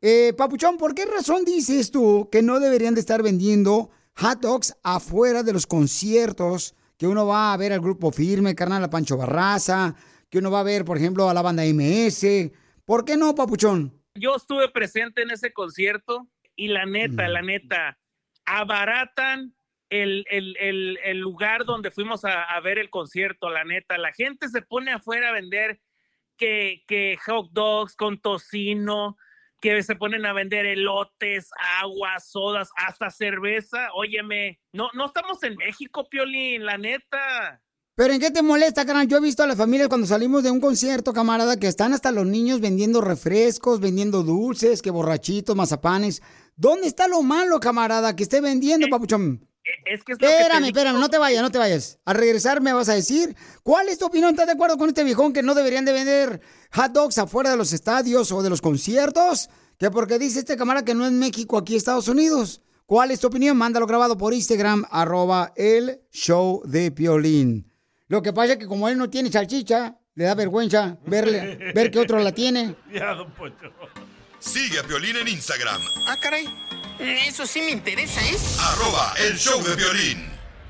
Eh, 0.00 0.32
Papuchón, 0.36 0.78
¿por 0.78 0.94
qué 0.94 1.04
razón 1.04 1.44
dices 1.44 1.90
tú 1.90 2.28
que 2.32 2.42
no 2.42 2.60
deberían 2.60 2.94
de 2.94 3.00
estar 3.00 3.22
vendiendo 3.22 3.90
hot 4.16 4.40
dogs 4.40 4.74
afuera 4.82 5.42
de 5.42 5.52
los 5.52 5.66
conciertos? 5.66 6.74
Que 6.96 7.06
uno 7.06 7.26
va 7.26 7.52
a 7.52 7.56
ver 7.56 7.72
al 7.72 7.80
grupo 7.80 8.10
firme, 8.10 8.54
carnal, 8.54 8.82
a 8.84 8.90
Pancho 8.90 9.18
Barraza, 9.18 9.94
que 10.30 10.38
uno 10.38 10.50
va 10.50 10.60
a 10.60 10.64
ver, 10.64 10.84
por 10.84 10.96
ejemplo, 10.96 11.28
a 11.28 11.34
la 11.34 11.42
banda 11.42 11.62
MS. 11.62 12.50
¿Por 12.86 13.04
qué 13.04 13.16
no, 13.16 13.34
Papuchón? 13.34 13.92
Yo 14.14 14.34
estuve 14.34 14.70
presente 14.70 15.22
en 15.22 15.30
ese 15.30 15.52
concierto 15.52 16.26
y 16.56 16.68
la 16.68 16.86
neta, 16.86 17.28
la 17.28 17.42
neta, 17.42 17.98
abaratan 18.46 19.54
el, 19.90 20.24
el- 20.30 20.56
el- 20.58 20.98
el 21.04 21.18
lugar 21.18 21.64
donde 21.64 21.90
fuimos 21.90 22.24
a, 22.24 22.42
a 22.44 22.60
ver 22.60 22.78
el 22.78 22.90
concierto, 22.90 23.48
la 23.50 23.64
neta. 23.64 23.98
La 23.98 24.12
gente 24.12 24.48
se 24.48 24.62
pone 24.62 24.92
afuera 24.92 25.30
a 25.30 25.32
vender 25.32 25.80
que, 26.36 26.84
que 26.86 27.18
hot 27.26 27.50
dogs 27.52 27.96
con 27.96 28.20
tocino, 28.20 29.16
que 29.60 29.82
se 29.82 29.96
ponen 29.96 30.24
a 30.24 30.32
vender 30.32 30.66
elotes, 30.66 31.50
aguas, 31.80 32.30
sodas, 32.30 32.70
hasta 32.76 33.10
cerveza. 33.10 33.88
Óyeme, 33.94 34.60
no, 34.72 34.88
no 34.94 35.06
estamos 35.06 35.42
en 35.42 35.56
México, 35.56 36.08
Piolín, 36.08 36.64
la 36.64 36.78
neta. 36.78 37.60
¿Pero 37.96 38.14
en 38.14 38.20
qué 38.20 38.30
te 38.30 38.42
molesta, 38.42 38.86
carnal? 38.86 39.08
Yo 39.08 39.16
he 39.16 39.20
visto 39.20 39.42
a 39.42 39.48
las 39.48 39.56
familias 39.58 39.88
cuando 39.88 40.06
salimos 40.06 40.44
de 40.44 40.52
un 40.52 40.60
concierto, 40.60 41.12
camarada, 41.12 41.58
que 41.58 41.66
están 41.66 41.92
hasta 41.92 42.12
los 42.12 42.24
niños 42.26 42.60
vendiendo 42.60 43.00
refrescos, 43.00 43.80
vendiendo 43.80 44.22
dulces, 44.22 44.82
que 44.82 44.90
borrachitos, 44.92 45.56
mazapanes. 45.56 46.22
¿Dónde 46.54 46.86
está 46.86 47.08
lo 47.08 47.22
malo, 47.22 47.58
camarada, 47.58 48.14
que 48.14 48.22
esté 48.22 48.40
vendiendo, 48.40 48.86
papuchón? 48.88 49.47
Es 49.84 50.04
que 50.04 50.12
es 50.12 50.18
lo 50.20 50.26
que 50.26 50.26
te 50.26 50.40
Espérame, 50.40 50.64
digo. 50.64 50.78
espérame, 50.78 51.00
no 51.00 51.08
te 51.10 51.18
vayas, 51.18 51.42
no 51.42 51.50
te 51.50 51.58
vayas. 51.58 51.98
Al 52.04 52.16
regresar 52.16 52.60
me 52.60 52.72
vas 52.72 52.88
a 52.88 52.94
decir, 52.94 53.34
¿cuál 53.62 53.88
es 53.88 53.98
tu 53.98 54.06
opinión? 54.06 54.30
¿Estás 54.30 54.46
de 54.46 54.52
acuerdo 54.52 54.76
con 54.78 54.88
este 54.88 55.04
viejón 55.04 55.32
que 55.32 55.42
no 55.42 55.54
deberían 55.54 55.84
de 55.84 55.92
vender 55.92 56.40
hot 56.72 56.92
dogs 56.92 57.18
afuera 57.18 57.50
de 57.50 57.56
los 57.56 57.72
estadios 57.72 58.30
o 58.32 58.42
de 58.42 58.50
los 58.50 58.60
conciertos? 58.60 59.48
Que 59.78 59.90
porque 59.90 60.18
dice 60.18 60.40
este 60.40 60.56
camarada 60.56 60.84
que 60.84 60.94
no 60.94 61.06
es 61.06 61.12
México, 61.12 61.56
aquí 61.56 61.76
Estados 61.76 62.08
Unidos. 62.08 62.62
¿Cuál 62.86 63.10
es 63.10 63.20
tu 63.20 63.26
opinión? 63.26 63.56
Mándalo 63.56 63.86
grabado 63.86 64.16
por 64.16 64.32
Instagram, 64.34 64.84
arroba 64.90 65.52
el 65.56 66.00
show 66.10 66.62
de 66.64 66.90
Piolín. 66.90 67.70
Lo 68.08 68.22
que 68.22 68.32
pasa 68.32 68.54
es 68.54 68.58
que 68.58 68.66
como 68.66 68.88
él 68.88 68.96
no 68.96 69.10
tiene 69.10 69.30
salchicha, 69.30 69.98
le 70.14 70.24
da 70.24 70.34
vergüenza 70.34 70.98
verle, 71.06 71.72
ver 71.74 71.90
que 71.90 71.98
otro 72.00 72.18
la 72.18 72.32
tiene. 72.32 72.74
Ya, 72.92 73.12
Don 73.14 73.30
Poncho. 73.34 73.70
Sigue 74.38 74.78
a 74.78 74.82
Piolín 74.84 75.16
en 75.16 75.28
Instagram, 75.28 75.80
Ah, 76.06 76.16
caray. 76.20 76.46
Eso 76.98 77.46
sí 77.46 77.60
me 77.60 77.70
interesa, 77.70 78.20
¿eh? 78.20 78.36
arroba 78.60 79.14
el 79.18 79.38
show 79.38 79.62
de 79.62 79.76
violín. 79.76 80.37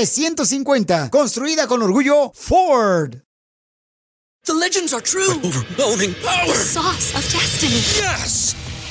F-150. 0.00 1.10
Construida 1.10 1.66
con 1.66 1.82
orgullo 1.82 2.32
Ford. 2.34 3.22
The 4.44 4.54
legends 4.54 4.94
are 4.94 5.02
true. 5.02 5.34
overwhelming 5.44 6.14
power! 6.24 6.46
The 6.46 6.54
sauce 6.54 7.14
of 7.14 7.22
destiny. 7.30 7.82
Yes! 8.00 8.54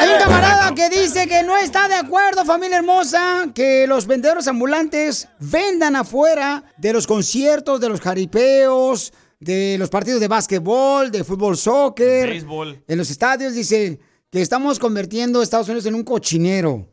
Hay 0.00 0.08
un 0.08 0.18
camarada 0.18 0.74
que 0.74 0.88
dice 0.88 1.26
que 1.26 1.42
no 1.42 1.56
está 1.58 1.86
de 1.86 1.94
acuerdo, 1.94 2.44
familia 2.46 2.78
hermosa, 2.78 3.50
que 3.54 3.86
los 3.86 4.06
vendedores 4.06 4.48
ambulantes 4.48 5.28
vendan 5.38 5.94
afuera 5.94 6.64
de 6.78 6.94
los 6.94 7.06
conciertos, 7.06 7.80
de 7.80 7.90
los 7.90 8.00
jaripeos, 8.00 9.12
de 9.38 9.76
los 9.78 9.90
partidos 9.90 10.20
de 10.20 10.28
básquetbol, 10.28 11.10
de 11.10 11.22
fútbol, 11.22 11.56
soccer, 11.58 12.30
Béisbol. 12.30 12.82
en 12.88 12.98
los 12.98 13.10
estadios. 13.10 13.52
Dice 13.54 14.00
que 14.30 14.40
estamos 14.40 14.78
convirtiendo 14.78 15.40
a 15.40 15.42
Estados 15.42 15.68
Unidos 15.68 15.84
en 15.84 15.94
un 15.94 16.02
cochinero. 16.04 16.88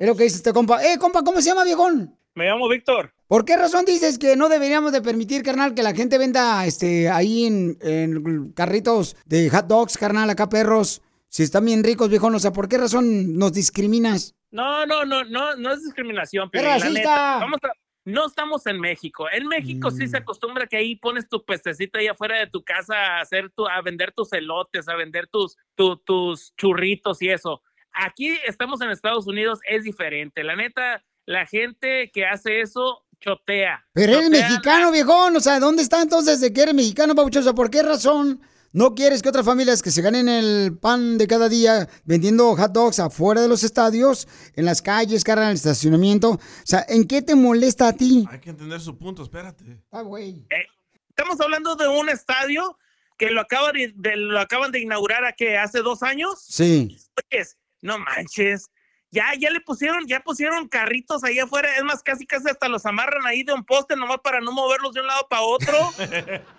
Es 0.00 0.06
lo 0.08 0.16
que 0.16 0.24
dice 0.24 0.36
este 0.38 0.52
compa. 0.52 0.84
Eh, 0.84 0.98
compa, 0.98 1.22
¿cómo 1.22 1.40
se 1.40 1.50
llama, 1.50 1.62
viejón? 1.62 2.16
Me 2.34 2.46
llamo 2.46 2.68
Víctor. 2.68 3.12
¿Por 3.28 3.44
qué 3.44 3.56
razón 3.56 3.84
dices 3.84 4.18
que 4.18 4.34
no 4.34 4.48
deberíamos 4.48 4.90
de 4.90 5.02
permitir, 5.02 5.42
carnal, 5.44 5.74
que 5.74 5.82
la 5.84 5.94
gente 5.94 6.18
venda 6.18 6.64
este 6.66 7.08
ahí 7.10 7.44
en, 7.46 7.78
en 7.80 8.52
carritos 8.52 9.16
de 9.26 9.50
hot 9.50 9.66
dogs, 9.66 9.96
carnal, 9.98 10.30
acá 10.30 10.48
perros? 10.48 11.02
Si 11.28 11.42
están 11.42 11.64
bien 11.64 11.84
ricos, 11.84 12.08
viejón, 12.08 12.34
o 12.34 12.38
sea, 12.38 12.52
¿por 12.52 12.68
qué 12.68 12.78
razón 12.78 13.36
nos 13.38 13.52
discriminas? 13.52 14.34
No, 14.50 14.86
no, 14.86 15.04
no, 15.04 15.24
no, 15.24 15.56
no 15.56 15.72
es 15.72 15.84
discriminación, 15.84 16.48
¡Es 16.52 16.62
pero 16.62 16.78
la 16.78 16.90
neta, 16.90 17.38
vamos 17.40 17.58
a- 17.62 17.72
no 18.06 18.26
estamos 18.26 18.66
en 18.66 18.80
México. 18.80 19.26
En 19.30 19.46
México 19.46 19.90
sí 19.90 20.04
Mm. 20.06 20.08
se 20.08 20.16
acostumbra 20.16 20.66
que 20.66 20.78
ahí 20.78 20.96
pones 20.96 21.28
tu 21.28 21.44
pestecito 21.44 21.98
ahí 21.98 22.06
afuera 22.06 22.38
de 22.38 22.46
tu 22.46 22.64
casa 22.64 22.94
a 22.94 23.20
hacer 23.20 23.50
tu, 23.50 23.66
a 23.68 23.82
vender 23.82 24.12
tus 24.16 24.32
elotes, 24.32 24.88
a 24.88 24.94
vender 24.94 25.26
tus, 25.26 25.56
tu- 25.74 25.98
tus 25.98 26.54
churritos 26.56 27.20
y 27.20 27.28
eso. 27.28 27.60
Aquí 27.92 28.28
estamos 28.46 28.80
en 28.80 28.90
Estados 28.90 29.26
Unidos, 29.26 29.58
es 29.68 29.84
diferente. 29.84 30.42
La 30.42 30.56
neta, 30.56 31.04
la 31.26 31.44
gente 31.44 32.10
que 32.10 32.24
hace 32.24 32.62
eso 32.62 33.04
chotea. 33.20 33.84
Pero 33.92 34.12
eres 34.14 34.24
Chotea 34.26 34.48
mexicano, 34.48 34.90
viejón, 34.92 35.36
o 35.36 35.40
sea, 35.40 35.60
¿dónde 35.60 35.82
está 35.82 36.00
entonces 36.00 36.40
de 36.40 36.50
que 36.54 36.62
eres 36.62 36.74
mexicano, 36.74 37.14
papuchón? 37.14 37.40
O 37.40 37.44
sea, 37.44 37.52
¿por 37.52 37.68
qué 37.68 37.82
razón 37.82 38.40
no 38.72 38.94
quieres 38.94 39.22
que 39.22 39.28
otras 39.28 39.44
familias 39.46 39.82
que 39.82 39.90
se 39.90 40.02
ganen 40.02 40.28
el 40.28 40.76
pan 40.78 41.16
de 41.18 41.26
cada 41.26 41.48
día 41.48 41.88
vendiendo 42.04 42.54
hot 42.56 42.72
dogs 42.72 42.98
afuera 43.00 43.40
de 43.40 43.48
los 43.48 43.64
estadios, 43.64 44.28
en 44.54 44.64
las 44.64 44.82
calles, 44.82 45.24
cargan 45.24 45.48
el 45.48 45.54
estacionamiento? 45.54 46.30
O 46.32 46.40
sea, 46.64 46.84
¿en 46.88 47.06
qué 47.06 47.22
te 47.22 47.34
molesta 47.34 47.88
a 47.88 47.92
ti? 47.92 48.26
Hay 48.30 48.40
que 48.40 48.50
entender 48.50 48.80
su 48.80 48.96
punto, 48.98 49.22
espérate. 49.22 49.64
Ah, 49.90 50.02
güey. 50.02 50.44
Eh, 50.50 50.66
estamos 51.08 51.40
hablando 51.40 51.74
de 51.76 51.88
un 51.88 52.08
estadio 52.08 52.78
que 53.16 53.30
lo, 53.30 53.40
acaba 53.40 53.72
de, 53.72 53.92
de- 53.96 54.16
lo 54.16 54.38
acaban 54.38 54.70
de 54.70 54.80
inaugurar 54.80 55.24
a 55.24 55.32
que 55.32 55.56
hace 55.56 55.80
dos 55.80 56.02
años. 56.02 56.44
Sí. 56.48 56.96
Pues, 57.30 57.56
no 57.82 57.98
manches. 57.98 58.66
Ya, 59.10 59.32
ya 59.40 59.50
le 59.50 59.60
pusieron, 59.62 60.06
ya 60.06 60.20
pusieron 60.20 60.68
carritos 60.68 61.24
ahí 61.24 61.38
afuera. 61.38 61.74
Es 61.76 61.82
más, 61.82 62.02
casi 62.02 62.26
casi 62.26 62.48
hasta 62.50 62.68
los 62.68 62.84
amarran 62.84 63.26
ahí 63.26 63.42
de 63.42 63.54
un 63.54 63.64
poste 63.64 63.96
nomás 63.96 64.18
para 64.22 64.40
no 64.40 64.52
moverlos 64.52 64.92
de 64.92 65.00
un 65.00 65.06
lado 65.06 65.26
para 65.30 65.42
otro. 65.42 65.74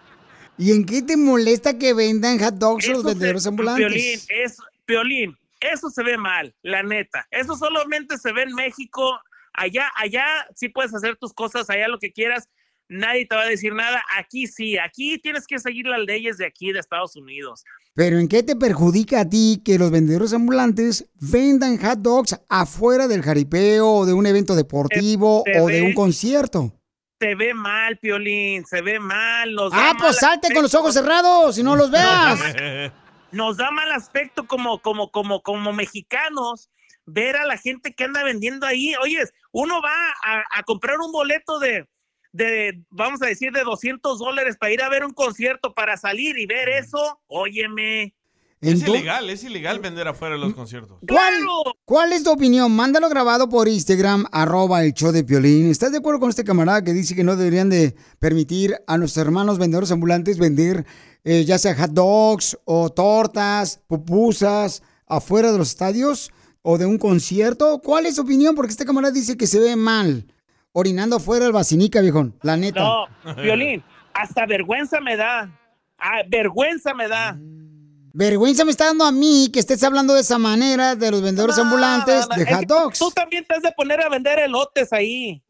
¿Y 0.60 0.72
en 0.74 0.86
qué 0.86 1.02
te 1.02 1.16
molesta 1.18 1.78
que 1.80 1.94
vendan 1.94 2.38
hot 2.38 2.56
dogs 2.56 2.86
los 2.88 3.00
Eso 3.00 3.08
vendedores 3.08 3.44
se- 3.44 3.50
ambulantes? 3.50 3.88
Piolín, 3.88 4.20
es, 4.44 4.58
Piolín, 4.86 5.38
eso 5.62 5.90
se 5.90 6.04
ve 6.04 6.18
mal, 6.18 6.54
la 6.62 6.84
neta. 6.84 7.26
Eso 7.32 7.56
solamente 7.56 8.18
se 8.18 8.32
ve 8.34 8.44
en 8.44 8.54
México. 8.54 9.18
Allá, 9.54 9.90
allá 9.96 10.24
sí 10.56 10.70
puedes 10.70 10.94
hacer 10.94 11.16
tus 11.18 11.34
cosas, 11.34 11.70
allá 11.70 11.88
lo 11.88 11.98
que 11.98 12.12
quieras. 12.12 12.48
Nadie 12.92 13.26
te 13.28 13.36
va 13.36 13.44
a 13.44 13.48
decir 13.48 13.74
nada. 13.74 14.04
Aquí 14.18 14.48
sí, 14.48 14.78
aquí 14.78 15.18
tienes 15.20 15.46
que 15.48 15.60
seguir 15.60 15.86
las 15.86 16.00
leyes 16.02 16.38
de 16.38 16.46
aquí, 16.48 16.72
de 16.72 16.80
Estados 16.80 17.16
Unidos. 17.16 17.64
Pero 17.94 18.18
¿en 18.18 18.28
qué 18.28 18.42
te 18.44 18.56
perjudica 18.56 19.22
a 19.22 19.30
ti 19.30 19.62
que 19.64 19.78
los 19.78 19.92
vendedores 19.92 20.34
ambulantes 20.34 21.06
vendan 21.22 21.78
hot 21.78 22.00
dogs 22.00 22.40
afuera 22.50 23.08
del 23.08 23.22
jaripeo 23.22 23.88
o 23.88 24.06
de 24.06 24.14
un 24.14 24.26
evento 24.26 24.56
deportivo 24.56 25.44
Se 25.46 25.60
o 25.60 25.68
de 25.68 25.82
ve- 25.82 25.88
un 25.88 25.94
concierto? 25.94 26.74
Se 27.20 27.36
ve 27.36 27.54
mal, 27.54 27.98
Piolín, 27.98 28.66
se 28.66 28.82
ve 28.82 29.00
mal. 29.00 29.54
Nos 29.54 29.74
Ah, 29.74 29.92
pues 29.98 30.02
mal 30.02 30.14
salte 30.14 30.54
con 30.54 30.64
los 30.64 30.74
ojos 30.74 30.94
cerrados 30.94 31.58
y 31.58 31.64
no 31.64 31.76
los 31.76 31.92
veas. 31.92 32.40
Nos 33.32 33.58
da 33.58 33.70
mal 33.70 33.92
aspecto 33.92 34.48
como, 34.48 34.80
como, 34.80 35.12
como, 35.12 35.44
como 35.44 35.72
mexicanos 35.72 36.72
ver 37.06 37.36
a 37.36 37.46
la 37.46 37.58
gente 37.58 37.94
que 37.94 38.06
anda 38.06 38.24
vendiendo 38.24 38.66
ahí. 38.66 38.96
Oyes, 39.04 39.32
uno 39.52 39.82
va 39.82 39.94
a, 40.24 40.44
a 40.52 40.64
comprar 40.64 40.98
un 41.00 41.12
boleto 41.12 41.60
de, 41.60 41.88
de, 42.32 42.82
vamos 42.90 43.22
a 43.22 43.28
decir, 43.28 43.52
de 43.52 43.64
200 43.64 44.18
dólares 44.18 44.58
para 44.58 44.72
ir 44.72 44.82
a 44.82 44.90
ver 44.90 45.06
un 45.06 45.14
concierto, 45.14 45.74
para 45.76 45.98
salir 45.98 46.40
y 46.40 46.46
ver 46.48 46.70
eso. 46.70 47.22
Óyeme. 47.28 48.16
Es 48.62 48.82
ilegal, 48.82 49.30
es 49.30 49.44
ilegal 49.46 49.80
vender 49.80 50.08
afuera 50.08 50.36
de 50.36 50.42
los 50.42 50.54
conciertos. 50.54 51.00
¿Cuál, 51.08 51.34
¿Cuál 51.86 52.12
es 52.12 52.24
tu 52.24 52.32
opinión? 52.32 52.76
Mándalo 52.76 53.08
grabado 53.08 53.48
por 53.48 53.70
Instagram, 53.70 54.26
arroba 54.34 54.84
el 54.84 54.94
show 54.94 55.14
de 55.14 55.24
Piolín. 55.24 55.70
¿Estás 55.70 55.94
de 55.94 56.00
acuerdo 56.00 56.20
con 56.20 56.30
este 56.30 56.44
camarada 56.44 56.84
que 56.84 56.92
dice 56.92 57.16
que 57.16 57.24
no 57.24 57.38
deberían 57.38 57.70
de 57.70 57.96
permitir 58.20 58.76
a 58.86 58.98
nuestros 58.98 59.26
hermanos 59.26 59.60
vendedores 59.60 59.92
ambulantes 59.92 60.38
vender 60.38 60.86
eh, 61.24 61.46
ya 61.46 61.58
sea 61.58 61.74
hot 61.76 61.92
dogs 61.92 62.58
o 62.66 62.90
tortas, 62.90 63.80
pupusas 63.88 64.84
afuera 65.08 65.54
de 65.54 65.58
los 65.58 65.70
estadios 65.70 66.30
o 66.62 66.78
de 66.78 66.86
un 66.86 66.98
concierto? 66.98 67.80
¿Cuál 67.82 68.08
es 68.08 68.16
tu 68.16 68.24
opinión? 68.24 68.56
Porque 68.56 68.72
este 68.72 68.86
camarada 68.86 69.14
dice 69.14 69.38
que 69.38 69.48
se 69.48 69.60
ve 69.60 69.78
mal 69.78 70.26
orinando 70.74 71.16
afuera 71.16 71.46
el 71.46 71.54
vacinica, 71.54 72.02
viejón. 72.02 72.36
La 72.42 72.58
neta. 72.58 72.82
No, 72.84 73.36
Violín, 73.42 73.84
hasta 74.14 74.46
vergüenza 74.46 75.00
me 75.00 75.16
da. 75.16 75.50
Ah, 75.98 76.24
vergüenza 76.28 76.94
me 76.94 77.08
da. 77.08 77.40
Vergüenza 78.14 78.66
me 78.66 78.72
está 78.72 78.86
dando 78.86 79.06
a 79.06 79.12
mí 79.12 79.50
que 79.54 79.60
estés 79.60 79.84
hablando 79.84 80.14
de 80.14 80.22
esa 80.22 80.38
manera 80.38 80.96
de 80.96 81.12
los 81.12 81.22
vendedores 81.22 81.58
ambulantes 81.58 82.28
No, 82.28 82.36
no, 82.36 82.44
de 82.44 82.54
hot 82.54 82.66
dogs. 82.66 83.00
Tú 83.00 83.12
también 83.12 83.46
te 83.46 83.56
has 83.56 83.62
de 83.62 83.72
poner 83.72 84.02
a 84.02 84.10
vender 84.10 84.40
elotes 84.40 84.92
ahí. 84.94 85.42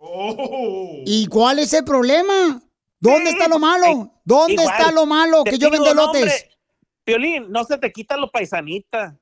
¿Y 1.05 1.28
cuál 1.28 1.60
es 1.60 1.74
el 1.74 1.84
problema? 1.84 2.62
¿Dónde 2.99 3.30
está 3.30 3.47
lo 3.47 3.60
malo? 3.60 4.12
¿Dónde 4.26 4.53
Igual, 4.53 4.76
está 4.78 4.91
lo 4.91 5.05
malo 5.05 5.43
que 5.43 5.57
yo 5.57 5.70
vendo 5.72 5.89
elotes? 5.91 6.47
Violín, 7.05 7.45
no 7.49 7.64
se 7.64 7.78
te 7.78 7.91
quita 7.91 8.18
lo 8.18 8.30
paisanita. 8.30 9.18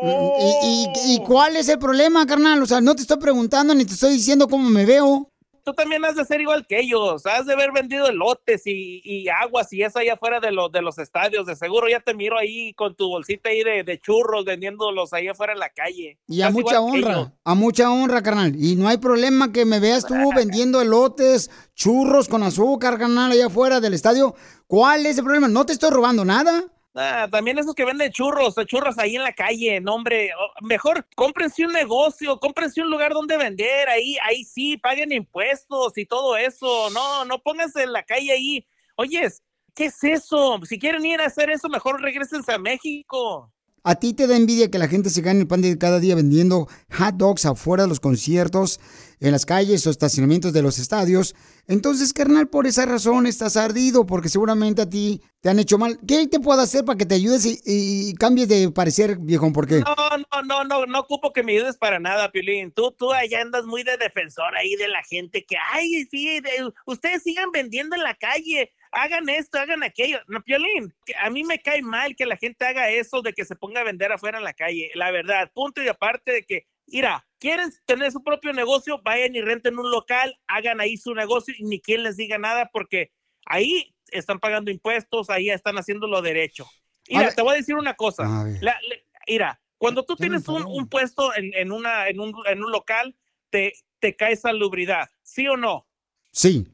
¿Y, 0.00 0.66
y- 0.66 1.14
y 1.14 1.18
cuál 1.24 1.56
es 1.56 1.68
el 1.68 1.78
problema, 1.78 2.26
carnal? 2.26 2.62
O 2.62 2.66
sea, 2.66 2.80
no 2.80 2.94
te 2.94 3.02
estoy 3.02 3.18
preguntando 3.18 3.74
ni 3.74 3.84
te 3.84 3.94
estoy 3.94 4.12
diciendo 4.14 4.48
cómo 4.48 4.68
me 4.70 4.84
veo. 4.86 5.28
Tú 5.64 5.72
también 5.72 6.04
has 6.04 6.16
de 6.16 6.24
ser 6.24 6.40
igual 6.40 6.66
que 6.66 6.80
ellos. 6.80 7.24
Has 7.26 7.46
de 7.46 7.52
haber 7.52 7.72
vendido 7.72 8.06
elotes 8.06 8.66
y, 8.66 9.00
y 9.04 9.28
aguas 9.28 9.72
y 9.72 9.82
eso 9.82 9.98
allá 9.98 10.14
afuera 10.14 10.40
de, 10.40 10.50
los 10.50 10.72
de 10.72 10.82
los 10.82 10.98
estadios. 10.98 11.46
De 11.46 11.54
seguro 11.54 11.88
ya 11.88 12.00
te 12.00 12.14
miro 12.14 12.36
ahí 12.36 12.74
con 12.74 12.96
tu 12.96 13.08
bolsita 13.08 13.50
ahí 13.50 13.62
de, 13.62 13.84
de 13.84 14.00
churros 14.00 14.44
vendiéndolos 14.44 15.12
ahí 15.12 15.28
afuera 15.28 15.52
en 15.52 15.60
la 15.60 15.70
calle. 15.70 16.18
Y 16.26 16.42
a 16.42 16.50
mucha 16.50 16.80
honra, 16.80 17.32
a 17.44 17.54
mucha 17.54 17.90
honra, 17.90 18.22
carnal. 18.22 18.54
Y 18.56 18.76
no 18.76 18.88
hay 18.88 18.98
problema 18.98 19.52
que 19.52 19.64
me 19.64 19.80
veas 19.80 20.04
tú 20.04 20.14
vendiendo 20.36 20.80
elotes, 20.80 21.50
churros 21.74 22.28
con 22.28 22.42
azúcar, 22.42 22.98
carnal, 22.98 23.32
allá 23.32 23.46
afuera 23.46 23.80
del 23.80 23.94
estadio. 23.94 24.34
¿Cuál 24.66 25.06
es 25.06 25.18
el 25.18 25.24
problema? 25.24 25.48
No 25.48 25.66
te 25.66 25.72
estoy 25.72 25.90
robando 25.90 26.24
nada. 26.24 26.64
Ah, 26.94 27.26
también 27.30 27.58
esos 27.58 27.74
que 27.74 27.86
venden 27.86 28.12
churros, 28.12 28.58
eh, 28.58 28.66
churros 28.66 28.98
ahí 28.98 29.16
en 29.16 29.22
la 29.22 29.32
calle, 29.32 29.80
no 29.80 29.94
hombre, 29.94 30.30
mejor 30.60 31.06
cómprense 31.16 31.64
un 31.64 31.72
negocio, 31.72 32.38
cómprense 32.38 32.82
un 32.82 32.90
lugar 32.90 33.14
donde 33.14 33.38
vender, 33.38 33.88
ahí, 33.88 34.18
ahí 34.22 34.44
sí, 34.44 34.76
paguen 34.76 35.10
impuestos 35.10 35.96
y 35.96 36.04
todo 36.04 36.36
eso, 36.36 36.90
no, 36.90 37.24
no 37.24 37.38
pónganse 37.42 37.82
en 37.84 37.92
la 37.92 38.02
calle 38.02 38.32
ahí. 38.32 38.66
Oyes, 38.96 39.42
¿qué 39.74 39.86
es 39.86 40.04
eso? 40.04 40.60
Si 40.68 40.78
quieren 40.78 41.06
ir 41.06 41.22
a 41.22 41.26
hacer 41.26 41.48
eso, 41.50 41.70
mejor 41.70 42.00
regresense 42.02 42.52
a 42.52 42.58
México. 42.58 43.50
¿A 43.84 43.96
ti 43.96 44.12
te 44.12 44.26
da 44.26 44.36
envidia 44.36 44.70
que 44.70 44.78
la 44.78 44.86
gente 44.86 45.10
se 45.10 45.22
gane 45.22 45.40
el 45.40 45.48
pan 45.48 45.60
de 45.60 45.76
cada 45.76 45.98
día 45.98 46.14
vendiendo 46.14 46.68
hot 46.96 47.16
dogs 47.16 47.46
afuera 47.46 47.82
de 47.82 47.88
los 47.88 47.98
conciertos, 47.98 48.78
en 49.22 49.32
las 49.32 49.46
calles 49.46 49.86
o 49.86 49.90
estacionamientos 49.90 50.52
de 50.52 50.62
los 50.62 50.78
estadios? 50.78 51.34
Entonces, 51.68 52.12
carnal, 52.12 52.48
por 52.48 52.66
esa 52.66 52.84
razón 52.86 53.26
estás 53.26 53.56
ardido, 53.56 54.04
porque 54.04 54.28
seguramente 54.28 54.82
a 54.82 54.90
ti 54.90 55.22
te 55.40 55.48
han 55.48 55.58
hecho 55.58 55.78
mal. 55.78 55.98
¿Qué 56.06 56.26
te 56.26 56.40
puedo 56.40 56.60
hacer 56.60 56.84
para 56.84 56.98
que 56.98 57.06
te 57.06 57.14
ayudes 57.14 57.46
y, 57.64 58.14
cambies 58.14 58.48
de 58.48 58.70
parecer, 58.70 59.16
viejón? 59.18 59.52
¿Por 59.52 59.66
qué? 59.66 59.80
No, 59.80 59.94
no, 60.18 60.42
no, 60.42 60.64
no, 60.64 60.86
no 60.86 60.98
ocupo 61.00 61.32
que 61.32 61.42
me 61.42 61.52
ayudes 61.52 61.76
para 61.76 62.00
nada, 62.00 62.30
Piolín. 62.30 62.72
Tú, 62.72 62.90
tú 62.92 63.12
allá 63.12 63.40
andas 63.40 63.64
muy 63.64 63.84
de 63.84 63.96
defensor 63.96 64.56
ahí 64.56 64.74
de 64.74 64.88
la 64.88 65.02
gente 65.04 65.44
que, 65.44 65.56
ay, 65.72 66.04
sí, 66.10 66.40
de- 66.40 66.72
ustedes 66.86 67.22
sigan 67.22 67.50
vendiendo 67.52 67.94
en 67.94 68.02
la 68.02 68.14
calle, 68.14 68.72
hagan 68.90 69.28
esto, 69.28 69.58
hagan 69.58 69.82
aquello. 69.84 70.18
No, 70.26 70.42
Piolín, 70.42 70.92
a 71.22 71.30
mí 71.30 71.44
me 71.44 71.60
cae 71.60 71.82
mal 71.82 72.16
que 72.16 72.26
la 72.26 72.36
gente 72.36 72.64
haga 72.64 72.90
eso 72.90 73.22
de 73.22 73.32
que 73.32 73.44
se 73.44 73.56
ponga 73.56 73.80
a 73.80 73.84
vender 73.84 74.10
afuera 74.12 74.38
en 74.38 74.44
la 74.44 74.52
calle, 74.52 74.90
la 74.94 75.10
verdad. 75.12 75.50
Punto 75.54 75.82
y 75.82 75.88
aparte 75.88 76.32
de 76.32 76.42
que, 76.42 76.66
mira, 76.92 77.26
quieren 77.38 77.72
tener 77.86 78.12
su 78.12 78.22
propio 78.22 78.52
negocio, 78.52 79.00
vayan 79.02 79.34
y 79.34 79.40
renten 79.40 79.78
un 79.78 79.90
local, 79.90 80.38
hagan 80.46 80.80
ahí 80.80 80.96
su 80.96 81.14
negocio 81.14 81.54
y 81.58 81.64
ni 81.64 81.80
quien 81.80 82.02
les 82.02 82.16
diga 82.16 82.38
nada 82.38 82.70
porque 82.72 83.10
ahí 83.46 83.94
están 84.08 84.38
pagando 84.38 84.70
impuestos, 84.70 85.30
ahí 85.30 85.50
están 85.50 85.76
haciendo 85.78 86.06
lo 86.06 86.22
derecho. 86.22 86.66
Mira, 87.08 87.34
te 87.34 87.42
voy 87.42 87.54
a 87.54 87.56
decir 87.56 87.74
una 87.74 87.94
cosa. 87.94 88.24
La- 88.60 88.78
la- 88.88 88.96
mira, 89.26 89.60
cuando 89.78 90.04
tú 90.04 90.14
tienes 90.16 90.46
un, 90.48 90.88
puesto 90.88 91.34
en, 91.34 91.52
en 91.54 91.72
una, 91.72 92.08
en, 92.08 92.20
un, 92.20 92.34
en 92.46 92.62
un 92.62 92.70
local, 92.70 93.16
te, 93.50 93.72
te 93.98 94.14
cae 94.14 94.36
salubridad, 94.36 95.08
¿sí 95.22 95.48
o 95.48 95.56
no? 95.56 95.88
Sí. 96.30 96.66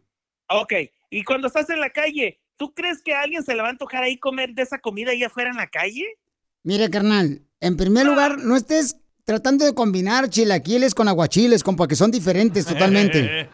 Ok, 0.48 0.72
y 1.10 1.24
cuando 1.24 1.46
estás 1.46 1.70
en 1.70 1.80
la 1.80 1.90
calle, 1.90 2.40
¿tú 2.56 2.74
crees 2.74 3.02
que 3.02 3.14
a 3.14 3.22
alguien 3.22 3.42
se 3.42 3.54
le 3.54 3.62
va 3.62 3.68
a 3.68 3.70
antojar 3.70 4.02
ahí 4.02 4.18
comer 4.18 4.50
de 4.54 4.62
esa 4.62 4.78
comida 4.78 5.12
ahí 5.12 5.24
afuera 5.24 5.50
en 5.50 5.56
la 5.56 5.68
calle? 5.68 6.04
Mira, 6.62 6.90
carnal, 6.90 7.46
en 7.60 7.76
primer 7.76 8.06
lugar, 8.06 8.38
no 8.38 8.56
estés 8.56 8.96
tratando 9.28 9.66
de 9.66 9.74
combinar 9.74 10.30
chilaquiles 10.30 10.94
con 10.94 11.06
aguachiles, 11.06 11.62
compa, 11.62 11.86
que 11.86 11.96
son 11.96 12.10
diferentes 12.10 12.64
totalmente. 12.72 13.46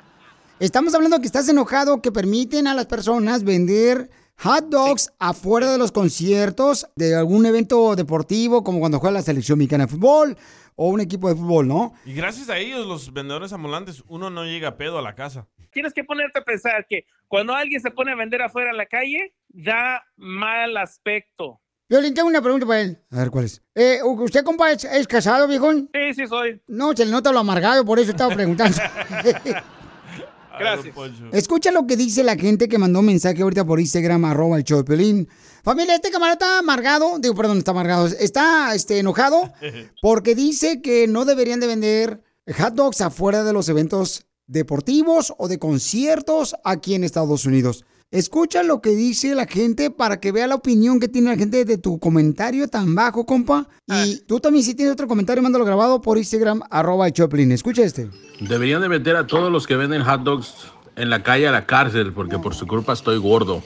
Estamos 0.61 0.95
hablando 0.95 1.19
que 1.19 1.27
estás 1.27 1.49
enojado 1.49 2.01
que 2.01 2.13
permiten 2.13 2.69
a 2.69 2.75
las 2.75 2.87
personas 2.87 3.43
vender 3.43 4.09
hot 4.39 4.67
dogs 4.67 5.13
afuera 5.19 5.73
de 5.73 5.79
los 5.79 5.91
conciertos 5.91 6.87
de 6.95 7.17
algún 7.17 7.45
evento 7.45 7.97
deportivo, 7.97 8.63
como 8.63 8.79
cuando 8.79 9.01
juega 9.01 9.15
la 9.15 9.23
selección 9.23 9.59
mexicana 9.59 9.87
de 9.87 9.91
fútbol 9.91 10.37
o 10.77 10.91
un 10.91 11.01
equipo 11.01 11.29
de 11.29 11.35
fútbol, 11.35 11.67
¿no? 11.67 11.93
Y 12.05 12.15
gracias 12.15 12.51
a 12.51 12.59
ellos, 12.59 12.87
los 12.87 13.13
vendedores 13.13 13.53
ambulantes, 13.53 14.05
uno 14.07 14.31
no 14.31 14.45
llega 14.45 14.69
a 14.69 14.77
pedo 14.77 15.01
a 15.01 15.03
la 15.03 15.17
casa. 15.17 15.49
Tienes 15.73 15.93
que 15.93 16.05
ponerte 16.05 16.39
a 16.39 16.45
pensar 16.45 16.87
que 16.89 17.05
cuando 17.27 17.53
alguien 17.53 17.81
se 17.81 17.91
pone 17.91 18.13
a 18.13 18.15
vender 18.15 18.43
afuera 18.43 18.71
en 18.71 18.77
la 18.77 18.87
calle, 18.87 19.35
da 19.49 20.05
mal 20.15 20.77
aspecto. 20.77 21.61
Violín, 21.95 22.13
tengo 22.13 22.29
una 22.29 22.43
pregunta 22.43 22.67
para 22.67 22.81
él. 22.81 22.99
A 23.13 23.19
ver, 23.19 23.31
¿cuál 23.31 23.45
es? 23.45 23.63
Eh, 23.73 24.01
¿Usted, 24.03 24.43
compa, 24.43 24.73
es, 24.73 24.83
es 24.83 25.07
casado, 25.07 25.47
viejón? 25.47 25.89
Sí, 25.95 26.13
sí 26.15 26.27
soy. 26.27 26.61
No, 26.67 26.93
se 26.93 27.05
le 27.05 27.13
nota 27.13 27.31
lo 27.31 27.39
amargado, 27.39 27.85
por 27.85 28.01
eso 28.01 28.11
estaba 28.11 28.35
preguntando. 28.35 28.77
Gracias. 30.59 30.93
Escucha 31.31 31.71
lo 31.71 31.87
que 31.87 31.97
dice 31.97 32.25
la 32.25 32.35
gente 32.35 32.69
que 32.69 32.79
mandó 32.79 32.99
un 32.99 33.07
mensaje 33.07 33.41
ahorita 33.41 33.65
por 33.65 33.79
Instagram, 33.79 34.25
arroba 34.25 34.57
el 34.57 34.65
show 34.65 34.79
de 34.79 34.85
Pelín. 34.85 35.29
Familia, 35.63 35.95
este 35.95 36.11
camarada 36.11 36.33
está 36.33 36.59
amargado, 36.59 37.21
digo, 37.21 37.37
perdón, 37.37 37.59
está 37.59 37.71
amargado, 37.71 38.07
está 38.07 38.75
este, 38.75 38.99
enojado 38.99 39.53
porque 40.03 40.35
dice 40.35 40.83
que 40.83 41.07
no 41.07 41.25
deberían 41.25 41.61
de 41.61 41.69
vender 41.69 42.25
hot 42.59 42.75
dogs 42.75 43.03
afuera 43.03 43.45
de 43.45 43.53
los 43.53 43.69
eventos 43.69 44.27
deportivos 44.49 45.33
o 45.39 45.47
de 45.47 45.61
conciertos 45.61 46.57
aquí 46.65 46.97
en 46.97 47.05
Estados 47.05 47.47
Unidos. 47.47 47.85
Escucha 48.15 48.63
lo 48.63 48.81
que 48.81 48.91
dice 48.91 49.35
la 49.35 49.45
gente 49.45 49.91
para 49.91 50.21
que 50.21 50.31
vea 50.31 50.47
la 50.47 50.55
opinión 50.55 51.01
que 51.01 51.09
tiene 51.09 51.31
la 51.31 51.37
gente 51.37 51.65
de 51.65 51.79
tu 51.79 51.99
comentario 51.99 52.69
tan 52.69 52.95
bajo, 52.95 53.27
compa. 53.27 53.69
Y 53.89 54.21
tú 54.21 54.39
también 54.39 54.65
si 54.65 54.77
tienes 54.77 54.93
otro 54.93 55.09
comentario, 55.09 55.43
mándalo 55.43 55.65
grabado 55.65 56.01
por 56.01 56.17
Instagram, 56.17 56.61
arroba 56.71 57.09
Pelín. 57.11 57.51
Escucha 57.51 57.83
este. 57.83 58.09
Deberían 58.39 58.83
de 58.83 58.89
meter 58.89 59.17
a 59.17 59.27
todos 59.27 59.51
los 59.51 59.67
que 59.67 59.75
venden 59.75 60.05
hot 60.05 60.23
dogs 60.23 60.55
en 60.95 61.11
la 61.11 61.25
calle 61.25 61.49
a 61.49 61.51
la 61.51 61.67
cárcel 61.67 62.13
porque 62.13 62.39
por 62.39 62.55
su 62.55 62.69
culpa 62.69 62.93
estoy 62.93 63.19
gordo. 63.19 63.65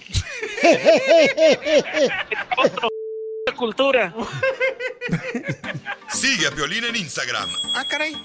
cultura. 3.54 4.14
Sigue 6.10 6.46
a 6.46 6.50
Piolín 6.52 6.84
en 6.84 6.96
Instagram, 6.96 7.50
Ah, 7.74 7.84
caray. 7.86 8.16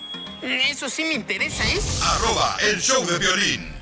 Eso 0.41 0.87
sí 0.87 1.03
me 1.03 1.15
interesa, 1.15 1.65
¿eh? 1.65 1.81
arroba 2.01 2.55
el 2.61 2.79
show 2.79 3.05
de 3.05 3.17
violín. 3.17 3.73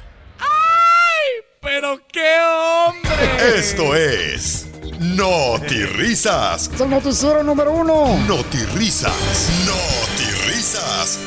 ¡Pero 1.64 2.00
qué 2.12 2.38
hombre! 2.42 3.56
Esto 3.60 3.94
es 3.94 4.66
Risas. 5.96 6.72
Es 6.74 6.82
el 6.82 6.90
noticiero 6.90 7.44
número 7.44 7.72
uno. 7.72 8.18
Risas. 8.74 9.14
Risas. 10.48 11.20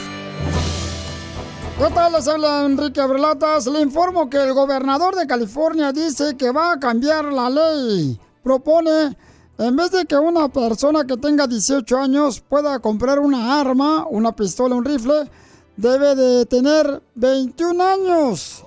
¿Qué 1.78 1.84
tal? 1.94 2.14
Les 2.14 2.26
habla 2.26 2.64
Enrique 2.64 3.00
Abrelatas. 3.00 3.68
Le 3.68 3.80
informo 3.80 4.28
que 4.28 4.38
el 4.38 4.52
gobernador 4.52 5.14
de 5.14 5.28
California 5.28 5.92
dice 5.92 6.36
que 6.36 6.50
va 6.50 6.72
a 6.72 6.80
cambiar 6.80 7.26
la 7.26 7.48
ley. 7.48 8.18
Propone, 8.42 9.16
en 9.58 9.76
vez 9.76 9.92
de 9.92 10.04
que 10.04 10.16
una 10.16 10.48
persona 10.48 11.04
que 11.04 11.16
tenga 11.16 11.46
18 11.46 11.96
años 11.96 12.40
pueda 12.40 12.80
comprar 12.80 13.20
una 13.20 13.60
arma, 13.60 14.04
una 14.10 14.34
pistola, 14.34 14.74
un 14.74 14.84
rifle, 14.84 15.30
debe 15.76 16.14
de 16.14 16.46
tener 16.46 17.02
21 17.14 17.84
años. 17.84 18.64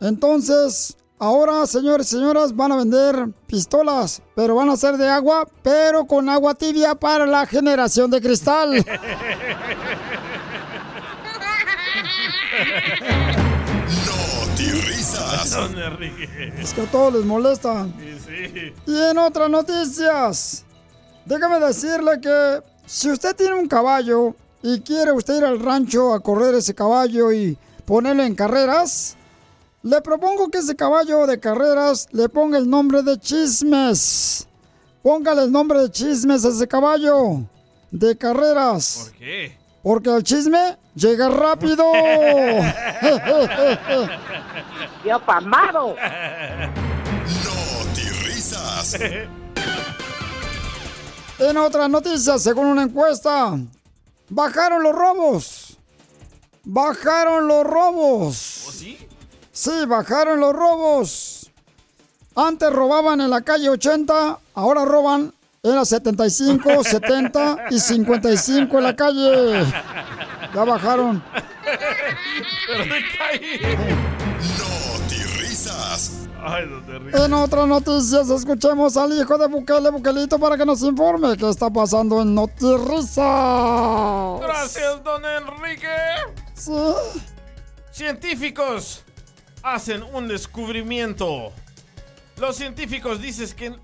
Entonces, 0.00 0.96
ahora, 1.18 1.66
señores 1.66 2.06
y 2.08 2.16
señoras, 2.16 2.54
van 2.54 2.72
a 2.72 2.76
vender 2.76 3.28
pistolas, 3.46 4.22
pero 4.34 4.54
van 4.54 4.70
a 4.70 4.76
ser 4.76 4.96
de 4.96 5.08
agua, 5.08 5.46
pero 5.62 6.06
con 6.06 6.28
agua 6.28 6.54
tibia 6.54 6.94
para 6.94 7.26
la 7.26 7.46
generación 7.46 8.10
de 8.10 8.20
cristal. 8.20 8.84
Risas. 14.60 15.50
Don 15.50 15.78
Enrique. 15.78 16.52
Es 16.58 16.74
que 16.74 16.82
a 16.82 16.86
todos 16.86 17.14
les 17.14 17.24
molesta. 17.24 17.86
Sí, 17.98 18.18
sí. 18.26 18.74
Y 18.86 19.02
en 19.10 19.18
otras 19.18 19.48
noticias, 19.48 20.64
déjame 21.24 21.58
decirle 21.58 22.20
que 22.20 22.62
si 22.86 23.10
usted 23.10 23.34
tiene 23.34 23.54
un 23.54 23.66
caballo 23.66 24.34
y 24.62 24.80
quiere 24.80 25.12
usted 25.12 25.38
ir 25.38 25.44
al 25.44 25.60
rancho 25.60 26.12
a 26.12 26.20
correr 26.20 26.54
ese 26.54 26.74
caballo 26.74 27.32
y 27.32 27.56
ponerlo 27.84 28.22
en 28.22 28.34
carreras, 28.34 29.16
le 29.82 30.00
propongo 30.02 30.48
que 30.50 30.58
ese 30.58 30.76
caballo 30.76 31.26
de 31.26 31.40
carreras 31.40 32.06
le 32.12 32.28
ponga 32.28 32.58
el 32.58 32.68
nombre 32.68 33.02
de 33.02 33.18
Chismes. 33.18 34.46
Póngale 35.02 35.44
el 35.44 35.52
nombre 35.52 35.80
de 35.80 35.90
Chismes 35.90 36.44
a 36.44 36.48
ese 36.48 36.68
caballo 36.68 37.44
de 37.90 38.16
carreras. 38.16 39.08
¿Por 39.10 39.18
qué? 39.18 39.58
Porque 39.82 40.14
el 40.14 40.22
chisme 40.22 40.76
llega 40.94 41.30
rápido. 41.30 41.84
¡Yo 45.04 45.18
pamado! 45.24 45.96
Risas. 48.24 48.98
En 51.38 51.56
otras 51.56 51.88
noticias, 51.88 52.42
según 52.42 52.66
una 52.66 52.82
encuesta, 52.82 53.58
bajaron 54.30 54.82
los 54.82 54.94
robos. 54.94 55.76
Bajaron 56.64 57.46
los 57.48 57.64
robos. 57.64 58.64
¿Oh, 58.68 58.72
sí? 58.72 58.98
Sí, 59.52 59.84
bajaron 59.86 60.40
los 60.40 60.54
robos. 60.54 61.50
Antes 62.34 62.72
robaban 62.72 63.20
en 63.20 63.28
la 63.30 63.42
calle 63.42 63.68
80, 63.68 64.38
ahora 64.54 64.84
roban 64.84 65.34
en 65.62 65.74
la 65.74 65.84
75, 65.84 66.84
70 66.84 67.66
y 67.70 67.78
55 67.78 68.78
en 68.78 68.84
la 68.84 68.96
calle. 68.96 69.66
Ya 70.54 70.64
bajaron. 70.64 71.22
Pero. 72.66 74.29
Ay. 76.42 76.64
En 77.12 77.34
otras 77.34 77.66
noticias, 77.66 78.30
escuchemos 78.30 78.96
al 78.96 79.12
hijo 79.12 79.36
de 79.36 79.46
Bukele, 79.46 79.90
Bukelito, 79.90 80.38
para 80.38 80.56
que 80.56 80.64
nos 80.64 80.80
informe 80.82 81.36
qué 81.36 81.50
está 81.50 81.68
pasando 81.68 82.22
en 82.22 82.34
Notirrisa. 82.34 84.38
Gracias, 84.40 85.04
don 85.04 85.22
Enrique. 85.24 85.86
Sí. 86.54 86.72
Científicos 87.90 89.04
hacen 89.62 90.02
un 90.02 90.28
descubrimiento. 90.28 91.52
Los 92.38 92.56
científicos 92.56 93.20
dicen 93.20 93.50
que... 93.56 93.74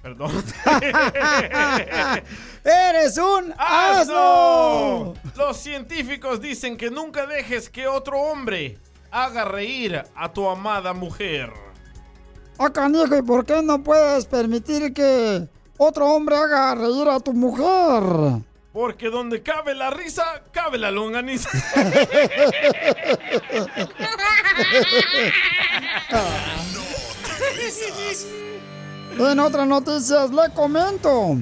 Perdón. 0.00 0.44
¡Eres 2.64 3.18
un 3.18 3.52
asno! 3.58 5.14
Los 5.36 5.56
científicos 5.56 6.40
dicen 6.40 6.76
que 6.76 6.90
nunca 6.90 7.26
dejes 7.26 7.68
que 7.68 7.88
otro 7.88 8.20
hombre 8.20 8.78
haga 9.10 9.44
reír 9.44 10.04
a 10.14 10.32
tu 10.32 10.48
amada 10.48 10.92
mujer. 10.92 11.50
Ah, 12.58 12.70
canijo, 12.72 13.16
¿y 13.16 13.22
por 13.22 13.44
qué 13.44 13.62
no 13.62 13.82
puedes 13.82 14.26
permitir 14.26 14.92
que 14.92 15.48
otro 15.76 16.06
hombre 16.06 16.36
haga 16.36 16.74
reír 16.74 17.08
a 17.08 17.20
tu 17.20 17.32
mujer? 17.32 18.42
Porque 18.72 19.10
donde 19.10 19.42
cabe 19.42 19.74
la 19.74 19.90
risa, 19.90 20.24
cabe 20.52 20.78
la 20.78 20.90
longaniza. 20.90 21.48
En 29.18 29.40
otras 29.40 29.66
noticias 29.66 30.30
le 30.30 30.52
comento 30.54 31.36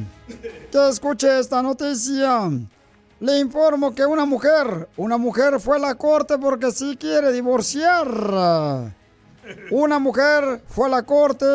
que 0.73 0.89
escuche 0.89 1.39
esta 1.39 1.63
noticia. 1.63 2.51
Le 3.21 3.39
informo 3.39 3.95
que 3.95 4.05
una 4.07 4.25
mujer, 4.25 4.89
una 4.97 5.19
mujer 5.19 5.61
fue 5.61 5.77
a 5.77 5.81
la 5.81 5.95
corte 5.95 6.39
porque 6.39 6.71
sí 6.73 6.97
quiere 6.99 7.33
divorciar. 7.33 8.07
Una 9.71 9.99
mujer 9.99 10.63
fue 10.69 10.87
a 10.87 10.91
la 10.91 11.03
corte 11.03 11.47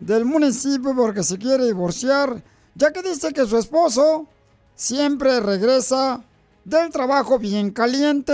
del 0.00 0.24
municipio 0.24 0.94
porque 0.94 1.22
se 1.22 1.38
quiere 1.38 1.66
divorciar, 1.66 2.42
ya 2.74 2.92
que 2.92 3.02
dice 3.02 3.32
que 3.32 3.46
su 3.46 3.56
esposo 3.56 4.26
siempre 4.74 5.40
regresa 5.40 6.22
del 6.64 6.90
trabajo 6.90 7.38
bien 7.38 7.70
caliente. 7.70 8.32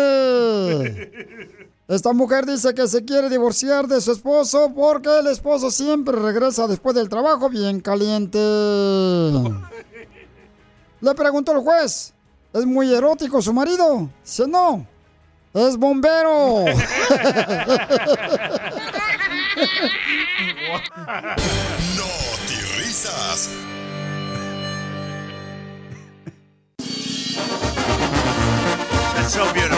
Esta 1.88 2.12
mujer 2.12 2.44
dice 2.44 2.74
que 2.74 2.86
se 2.86 3.04
quiere 3.04 3.30
divorciar 3.30 3.88
de 3.88 4.00
su 4.00 4.12
esposo 4.12 4.72
porque 4.74 5.08
el 5.20 5.26
esposo 5.28 5.70
siempre 5.70 6.14
regresa 6.18 6.66
después 6.66 6.94
del 6.94 7.08
trabajo 7.08 7.48
bien 7.48 7.80
caliente. 7.80 8.38
Le 11.00 11.14
preguntó 11.14 11.52
el 11.52 11.60
juez, 11.60 12.12
¿es 12.52 12.66
muy 12.66 12.92
erótico 12.92 13.40
su 13.40 13.54
marido? 13.54 14.10
Dice, 14.22 14.46
no, 14.46 14.86
es 15.54 15.76
bombero. 15.76 16.64
No 21.96 22.08
te 22.46 22.56
risas. 22.78 23.50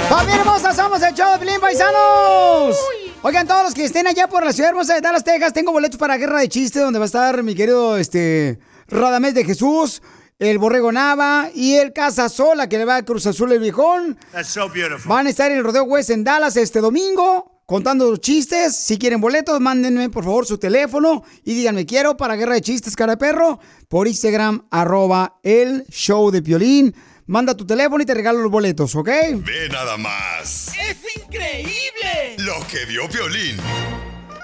¡Familia 0.09 0.41
hermosa! 0.41 0.73
¡Somos 0.73 1.03
el 1.03 1.15
show 1.15 1.33
de 1.33 1.39
Pilín 1.39 1.61
Paisanos! 1.61 2.77
Oigan, 3.23 3.47
todos 3.47 3.65
los 3.65 3.75
que 3.75 3.85
estén 3.85 4.07
allá 4.07 4.29
por 4.29 4.45
la 4.45 4.53
ciudad 4.53 4.71
hermosa 4.71 4.95
de 4.95 5.01
Dallas, 5.01 5.25
Texas, 5.25 5.53
tengo 5.53 5.73
boletos 5.73 5.99
para 5.99 6.17
Guerra 6.17 6.41
de 6.41 6.49
Chiste, 6.49 6.81
donde 6.81 6.99
va 6.99 7.05
a 7.05 7.07
estar 7.07 7.43
mi 7.43 7.55
querido 7.55 7.99
este, 7.99 8.59
Radamés 8.89 9.35
de 9.35 9.45
Jesús, 9.45 10.03
el 10.41 10.59
Borrego 10.59 10.91
Nava 10.91 11.51
y 11.55 11.75
el 11.75 11.93
Casa 11.93 12.29
Sola, 12.29 12.69
que 12.69 12.79
le 12.79 12.87
va 12.87 12.97
a 12.97 13.05
Cruz 13.05 13.27
Azul 13.27 13.53
el 13.53 13.61
Viejón. 13.61 14.19
That's 14.33 14.49
so 14.49 14.69
beautiful. 14.71 15.09
Van 15.09 15.27
a 15.27 15.31
estar 15.31 15.51
en 15.51 15.59
el 15.59 15.65
Rodeo 15.65 15.85
West 15.85 16.11
en 16.11 16.25
Dallas 16.25 16.57
este 16.57 16.81
domingo, 16.81 17.63
contando 17.67 18.11
los 18.11 18.21
chistes. 18.21 18.75
Si 18.75 18.99
quieren 18.99 19.21
boletos, 19.21 19.61
mándenme 19.61 20.09
por 20.09 20.25
favor 20.25 20.47
su 20.47 20.57
teléfono 20.57 21.23
y 21.45 21.55
díganme 21.55 21.85
quiero 21.85 22.17
para 22.17 22.37
Guerra 22.37 22.55
de 22.55 22.63
Chistes, 22.63 22.97
cara 22.97 23.13
de 23.13 23.19
perro, 23.19 23.61
por 23.89 24.09
Instagram, 24.09 24.67
arroba 24.71 25.39
el 25.43 25.85
show 25.91 26.31
de 26.31 26.43
Piolín. 26.43 26.95
Manda 27.27 27.55
tu 27.55 27.67
teléfono 27.67 28.03
y 28.03 28.07
te 28.07 28.15
regalo 28.15 28.41
los 28.41 28.51
boletos, 28.51 28.97
¿ok? 28.97 29.07
Ve 29.07 29.69
nada 29.71 29.97
más. 29.99 30.69
¡Es 30.69 30.97
increíble! 31.23 32.37
Lo 32.39 32.67
que 32.67 32.87
vio 32.87 33.07
Violín. 33.09 33.57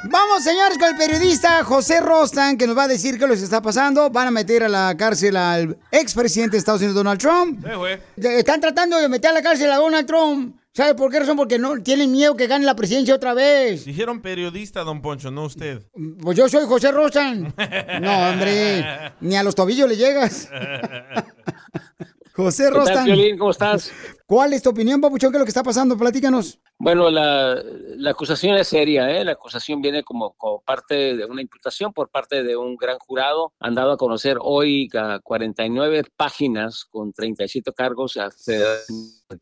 Vamos, 0.09 0.45
señores, 0.45 0.79
con 0.79 0.89
el 0.89 0.97
periodista 0.97 1.65
José 1.65 2.01
Rostan, 2.01 2.57
que 2.57 2.67
nos 2.67 2.77
va 2.77 2.85
a 2.85 2.89
decir 2.89 3.19
qué 3.19 3.27
les 3.27 3.43
está 3.43 3.61
pasando. 3.63 4.11
Van 4.11 4.29
a 4.29 4.31
meter 4.31 4.63
a 4.63 4.69
la 4.69 4.97
cárcel 4.97 5.37
al 5.37 5.79
expresidente 5.91 6.53
de 6.53 6.59
Estados 6.59 6.81
Unidos, 6.81 6.97
Donald 6.97 7.21
Trump. 7.21 7.65
Sí. 7.65 8.29
Están 8.29 8.61
tratando 8.61 8.99
de 8.99 9.09
meter 9.09 9.31
a 9.31 9.35
la 9.35 9.43
cárcel 9.43 9.71
a 9.73 9.77
Donald 9.77 10.07
Trump. 10.07 10.57
¿Sabe 10.73 10.95
por 10.95 11.11
qué 11.11 11.21
razón? 11.21 11.37
Porque 11.37 11.59
no 11.59 11.83
tienen 11.83 12.13
miedo 12.13 12.37
que 12.37 12.47
gane 12.47 12.67
la 12.67 12.77
presidencia 12.77 13.15
otra 13.15 13.33
vez. 13.33 13.87
Dijeron 13.87 14.21
periodista, 14.21 14.85
don 14.85 15.01
Poncho, 15.01 15.31
no 15.31 15.45
usted. 15.45 15.83
Pues 16.21 16.37
yo 16.37 16.49
soy 16.49 16.67
José 16.67 16.93
Rostan. 16.93 17.55
No, 18.03 18.29
hombre, 18.29 18.85
ni 19.21 19.37
a 19.37 19.43
los 19.43 19.55
tobillos 19.55 19.89
le 19.89 19.97
llegas. 19.97 20.51
José 22.37 22.65
¿Qué 22.65 22.71
tal, 22.71 22.81
Rostan. 22.81 23.05
Piolín? 23.07 23.39
¿Cómo 23.39 23.51
estás? 23.51 23.91
¿Cuál 24.27 24.53
es 24.53 24.63
tu 24.63 24.69
opinión, 24.69 25.01
papuchón? 25.01 25.31
¿Qué 25.31 25.39
es 25.39 25.41
lo 25.41 25.45
que 25.47 25.51
está 25.51 25.63
pasando? 25.63 25.97
Platícanos. 25.97 26.59
Bueno, 26.79 27.09
la, 27.09 27.63
la 27.97 28.11
acusación 28.11 28.57
es 28.57 28.69
seria, 28.69 29.11
¿eh? 29.11 29.25
La 29.25 29.33
acusación 29.33 29.81
viene 29.81 30.03
como, 30.03 30.35
como 30.35 30.61
parte 30.61 31.17
de 31.17 31.25
una 31.25 31.41
imputación 31.41 31.95
por 31.95 32.11
parte 32.11 32.43
de 32.43 32.55
un 32.55 32.77
gran 32.77 32.99
jurado. 32.99 33.55
Han 33.61 33.75
dado 33.75 33.93
a 33.93 33.97
conocer 33.97 34.37
hoy 34.39 34.91
a 34.95 35.19
49 35.21 36.03
páginas 36.15 36.85
con 36.85 37.15
37 37.15 37.73
cargos 37.73 38.17
hacia 38.17 38.59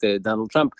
de 0.01 0.21
Donald 0.21 0.49
Trump. 0.53 0.73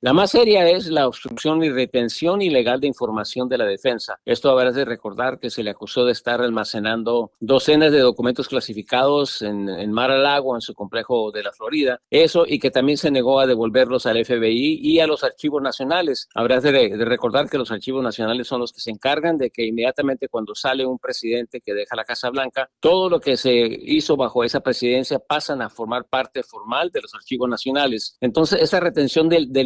La 0.00 0.12
más 0.12 0.30
seria 0.30 0.68
es 0.70 0.86
la 0.86 1.08
obstrucción 1.08 1.64
y 1.64 1.70
retención 1.70 2.40
ilegal 2.40 2.78
de 2.80 2.86
información 2.86 3.48
de 3.48 3.58
la 3.58 3.64
defensa. 3.64 4.20
Esto 4.24 4.48
habrá 4.50 4.70
de 4.70 4.84
recordar 4.84 5.40
que 5.40 5.50
se 5.50 5.64
le 5.64 5.70
acusó 5.70 6.04
de 6.04 6.12
estar 6.12 6.40
almacenando 6.40 7.32
docenas 7.40 7.90
de 7.90 7.98
documentos 7.98 8.46
clasificados 8.46 9.42
en, 9.42 9.68
en 9.68 9.90
Mar 9.90 10.12
a 10.12 10.18
Lago, 10.18 10.54
en 10.54 10.60
su 10.60 10.72
complejo 10.74 11.32
de 11.32 11.42
la 11.42 11.52
Florida. 11.52 12.00
Eso 12.10 12.44
y 12.46 12.60
que 12.60 12.70
también 12.70 12.96
se 12.96 13.10
negó 13.10 13.40
a 13.40 13.48
devolverlos 13.48 14.06
al 14.06 14.24
FBI 14.24 14.78
y 14.80 15.00
a 15.00 15.08
los 15.08 15.24
archivos 15.24 15.60
nacionales. 15.62 16.28
Habrá 16.32 16.60
de, 16.60 16.96
recordar 17.04 17.50
que 17.50 17.58
los 17.58 17.72
archivos 17.72 18.00
nacionales 18.04 18.46
son 18.46 18.60
los 18.60 18.72
que 18.72 18.80
se 18.80 18.90
encargan 18.92 19.36
de 19.36 19.50
que 19.50 19.64
inmediatamente 19.66 20.28
cuando 20.28 20.54
sale 20.54 20.86
un 20.86 21.00
presidente 21.00 21.60
que 21.60 21.74
deja 21.74 21.96
la 21.96 22.04
Casa 22.04 22.30
Blanca, 22.30 22.70
todo 22.78 23.10
lo 23.10 23.18
que 23.18 23.36
se 23.36 23.50
hizo 23.82 24.16
bajo 24.16 24.44
esa 24.44 24.60
presidencia 24.60 25.18
pasan 25.18 25.60
a 25.60 25.68
formar 25.70 26.04
parte 26.04 26.44
formal 26.44 26.92
de 26.92 27.00
los 27.02 27.12
archivos 27.16 27.48
nacionales. 27.48 28.16
Entonces, 28.20 28.62
esa 28.62 28.78
retención 28.78 29.28
del- 29.28 29.52
de 29.52 29.64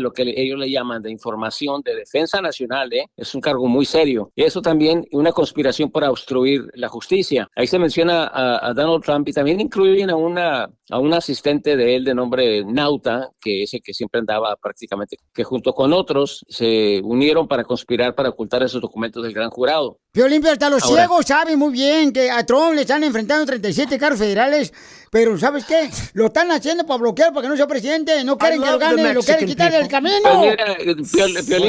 lo 0.00 0.12
que 0.12 0.22
ellos 0.22 0.58
le 0.58 0.70
llaman 0.70 1.02
de 1.02 1.10
información 1.10 1.82
de 1.82 1.94
defensa 1.94 2.40
nacional 2.40 2.92
¿eh? 2.92 3.06
es 3.16 3.34
un 3.34 3.40
cargo 3.40 3.66
muy 3.66 3.84
serio. 3.84 4.32
Y 4.34 4.42
eso 4.42 4.62
también 4.62 5.06
una 5.12 5.32
conspiración 5.32 5.90
para 5.90 6.10
obstruir 6.10 6.62
la 6.74 6.88
justicia. 6.88 7.48
Ahí 7.54 7.66
se 7.66 7.78
menciona 7.78 8.24
a, 8.24 8.68
a 8.68 8.74
Donald 8.74 9.04
Trump 9.04 9.28
y 9.28 9.32
también 9.32 9.60
incluyen 9.60 10.10
a 10.10 10.16
una 10.16 10.68
a 10.90 10.98
un 10.98 11.12
asistente 11.12 11.76
de 11.76 11.96
él 11.96 12.04
de 12.04 12.14
nombre 12.14 12.64
Nauta, 12.64 13.30
que 13.40 13.64
ese 13.64 13.80
que 13.80 13.92
siempre 13.92 14.20
andaba 14.20 14.56
prácticamente, 14.56 15.16
que 15.34 15.44
junto 15.44 15.74
con 15.74 15.92
otros 15.92 16.44
se 16.48 17.00
unieron 17.04 17.46
para 17.46 17.64
conspirar 17.64 18.14
para 18.14 18.30
ocultar 18.30 18.62
esos 18.62 18.80
documentos 18.80 19.22
del 19.22 19.34
gran 19.34 19.50
jurado. 19.50 19.98
Piolín, 20.18 20.40
pero 20.42 20.54
hasta 20.54 20.68
los 20.68 20.82
Ahora- 20.82 21.02
ciegos 21.02 21.26
saben 21.26 21.56
muy 21.56 21.72
bien 21.72 22.12
que 22.12 22.28
a 22.28 22.44
Trump 22.44 22.74
le 22.74 22.80
están 22.80 23.04
enfrentando 23.04 23.46
37 23.46 23.96
cargos 24.00 24.18
federales, 24.18 24.72
pero 25.12 25.38
¿sabes 25.38 25.64
qué? 25.64 25.88
Lo 26.14 26.26
están 26.26 26.50
haciendo 26.50 26.84
para 26.84 26.98
bloquear, 26.98 27.32
para 27.32 27.42
que 27.42 27.48
no 27.48 27.56
sea 27.56 27.68
presidente. 27.68 28.24
No 28.24 28.36
quieren 28.36 28.60
que 28.60 28.68
lo 28.68 28.78
gane, 28.80 29.14
lo 29.14 29.22
quieren 29.22 29.46
quitar 29.46 29.70
del 29.70 29.86
camino. 29.86 30.40
Mira, 30.40 30.72
eh, 30.72 30.96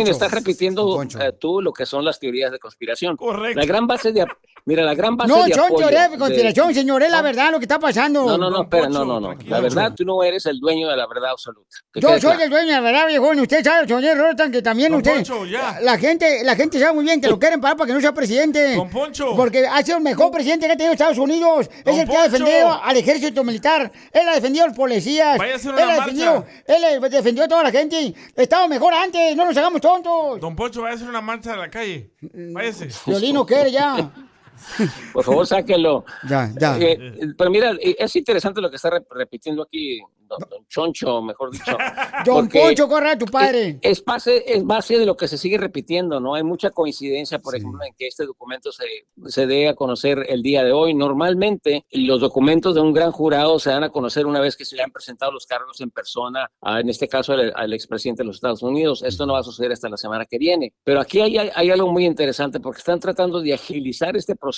estás 0.09 0.31
repitiendo 0.31 0.99
eh, 1.03 1.33
tú 1.39 1.61
lo 1.61 1.71
que 1.71 1.85
son 1.85 2.03
las 2.03 2.19
teorías 2.19 2.51
de 2.51 2.57
conspiración. 2.57 3.15
Correcto. 3.17 3.59
La 3.59 3.67
gran 3.67 3.85
base 3.85 4.11
de, 4.11 4.25
mira, 4.65 4.83
la 4.83 4.93
gran 4.93 5.15
base 5.17 5.31
No, 5.31 5.43
de 5.43 5.53
apoyo 5.53 5.87
de 5.87 6.09
de- 6.09 6.17
conspiración, 6.17 6.73
señor, 6.73 7.03
es 7.03 7.11
la 7.11 7.21
verdad 7.21 7.51
lo 7.51 7.59
que 7.59 7.65
está 7.65 7.79
pasando. 7.79 8.25
No, 8.25 8.37
no, 8.37 8.49
no, 8.49 8.63
espera, 8.63 8.89
no, 8.89 9.05
no, 9.05 9.19
no. 9.19 9.35
La 9.47 9.59
verdad, 9.59 9.93
tú 9.95 10.05
no 10.05 10.23
eres 10.23 10.45
el 10.45 10.59
dueño 10.59 10.89
de 10.89 10.97
la 10.97 11.07
verdad 11.07 11.31
absoluta. 11.31 11.77
Yo 11.95 12.09
soy 12.09 12.19
claro. 12.19 12.41
el 12.43 12.49
dueño 12.49 12.67
de 12.67 12.73
la 12.73 12.81
verdad, 12.81 13.07
viejón. 13.07 13.39
Usted 13.39 13.63
sabe, 13.63 13.87
señor 13.87 14.17
Rotan, 14.17 14.51
que 14.51 14.61
también 14.61 14.91
Don 14.91 14.97
usted. 14.99 15.15
Poncho, 15.15 15.45
ya. 15.45 15.79
La 15.81 15.97
gente, 15.97 16.43
la 16.43 16.55
gente 16.55 16.79
sabe 16.79 16.93
muy 16.93 17.03
bien 17.03 17.19
que 17.21 17.27
lo 17.27 17.39
quieren 17.39 17.59
parar 17.61 17.77
para 17.77 17.87
que 17.87 17.93
no 17.93 18.01
sea 18.01 18.13
presidente. 18.13 18.75
Don 18.75 18.89
Poncho. 18.89 19.35
Porque 19.35 19.65
ha 19.67 19.81
sido 19.83 19.97
el 19.97 20.03
mejor 20.03 20.31
presidente 20.31 20.67
que 20.67 20.73
ha 20.73 20.77
tenido 20.77 20.93
Estados 20.93 21.17
Unidos. 21.17 21.69
Don 21.85 21.93
es 21.93 22.01
el 22.01 22.09
que 22.09 22.17
ha 22.17 22.23
defendido 22.23 22.83
al 22.83 22.97
ejército 22.97 23.43
militar. 23.43 23.91
Él 24.11 24.27
ha 24.27 24.35
defendido 24.35 24.65
a 24.65 24.67
los 24.67 24.75
policías. 24.77 25.37
Vaya 25.37 25.53
a 25.53 25.55
hacer 25.55 25.73
él 25.73 25.83
una 25.83 25.93
ha 25.93 25.95
defendido, 25.95 26.33
marcha. 26.35 26.63
él 26.67 26.83
eh, 26.83 27.09
defendió 27.09 27.43
a 27.43 27.47
toda 27.47 27.63
la 27.63 27.71
gente. 27.71 28.13
Estaba 28.35 28.67
mejor 28.67 28.93
antes, 28.93 29.35
no 29.35 29.45
nos 29.45 29.57
hagamos 29.57 29.81
tontos. 29.81 30.39
Don 30.39 30.55
Poncho, 30.55 30.81
va 30.81 30.89
a 30.89 30.93
hacer 30.93 31.07
una 31.07 31.21
marcha 31.21 31.53
en 31.53 31.59
la 31.59 31.69
calle. 31.69 32.11
Váyase. 32.21 32.89
Violino 33.05 33.45
quiere 33.45 33.71
ya. 33.71 34.11
Por 35.13 35.23
favor, 35.23 35.45
sáquenlo. 35.47 36.05
Ya, 36.27 36.51
ya. 36.59 36.77
Eh, 36.79 36.97
pero 37.37 37.49
mira, 37.49 37.71
eh, 37.79 37.95
es 37.99 38.15
interesante 38.15 38.61
lo 38.61 38.69
que 38.69 38.75
está 38.77 38.89
re- 38.89 39.05
repitiendo 39.11 39.63
aquí 39.63 39.99
don, 40.27 40.39
don 40.49 40.65
Choncho, 40.67 41.21
mejor 41.23 41.51
dicho. 41.51 41.75
Don 42.25 42.47
Poncho, 42.49 42.87
corre 42.87 43.11
a 43.11 43.17
tu 43.17 43.25
padre. 43.25 43.79
Es 43.81 44.03
base, 44.03 44.43
es 44.45 44.63
base 44.65 44.97
de 44.97 45.05
lo 45.05 45.15
que 45.17 45.27
se 45.27 45.37
sigue 45.37 45.57
repitiendo, 45.57 46.19
¿no? 46.19 46.35
Hay 46.35 46.43
mucha 46.43 46.69
coincidencia, 46.71 47.39
por 47.39 47.55
ejemplo, 47.55 47.79
en 47.83 47.93
que 47.97 48.07
este 48.07 48.25
documento 48.25 48.71
se, 48.73 48.83
se 49.27 49.47
dé 49.47 49.69
a 49.69 49.73
conocer 49.73 50.25
el 50.27 50.43
día 50.43 50.63
de 50.63 50.71
hoy. 50.73 50.93
Normalmente, 50.93 51.85
los 51.91 52.19
documentos 52.21 52.75
de 52.75 52.81
un 52.81 52.93
gran 52.93 53.11
jurado 53.11 53.57
se 53.57 53.69
dan 53.71 53.83
a 53.83 53.89
conocer 53.89 54.25
una 54.25 54.39
vez 54.41 54.55
que 54.57 54.65
se 54.65 54.75
le 54.75 54.83
han 54.83 54.91
presentado 54.91 55.31
los 55.31 55.45
cargos 55.45 55.79
en 55.81 55.89
persona, 55.91 56.51
a, 56.61 56.79
en 56.81 56.89
este 56.89 57.07
caso 57.07 57.33
al, 57.33 57.51
al 57.55 57.73
expresidente 57.73 58.21
de 58.23 58.27
los 58.27 58.35
Estados 58.37 58.61
Unidos. 58.61 59.01
Esto 59.03 59.25
no 59.25 59.33
va 59.33 59.39
a 59.39 59.43
suceder 59.43 59.71
hasta 59.71 59.87
la 59.89 59.97
semana 59.97 60.25
que 60.25 60.37
viene. 60.37 60.73
Pero 60.83 60.99
aquí 60.99 61.21
hay, 61.21 61.37
hay, 61.37 61.49
hay 61.55 61.71
algo 61.71 61.91
muy 61.91 62.05
interesante 62.05 62.59
porque 62.59 62.79
están 62.79 62.99
tratando 62.99 63.41
de 63.41 63.53
agilizar 63.53 64.15
este 64.17 64.35
proceso, 64.35 64.48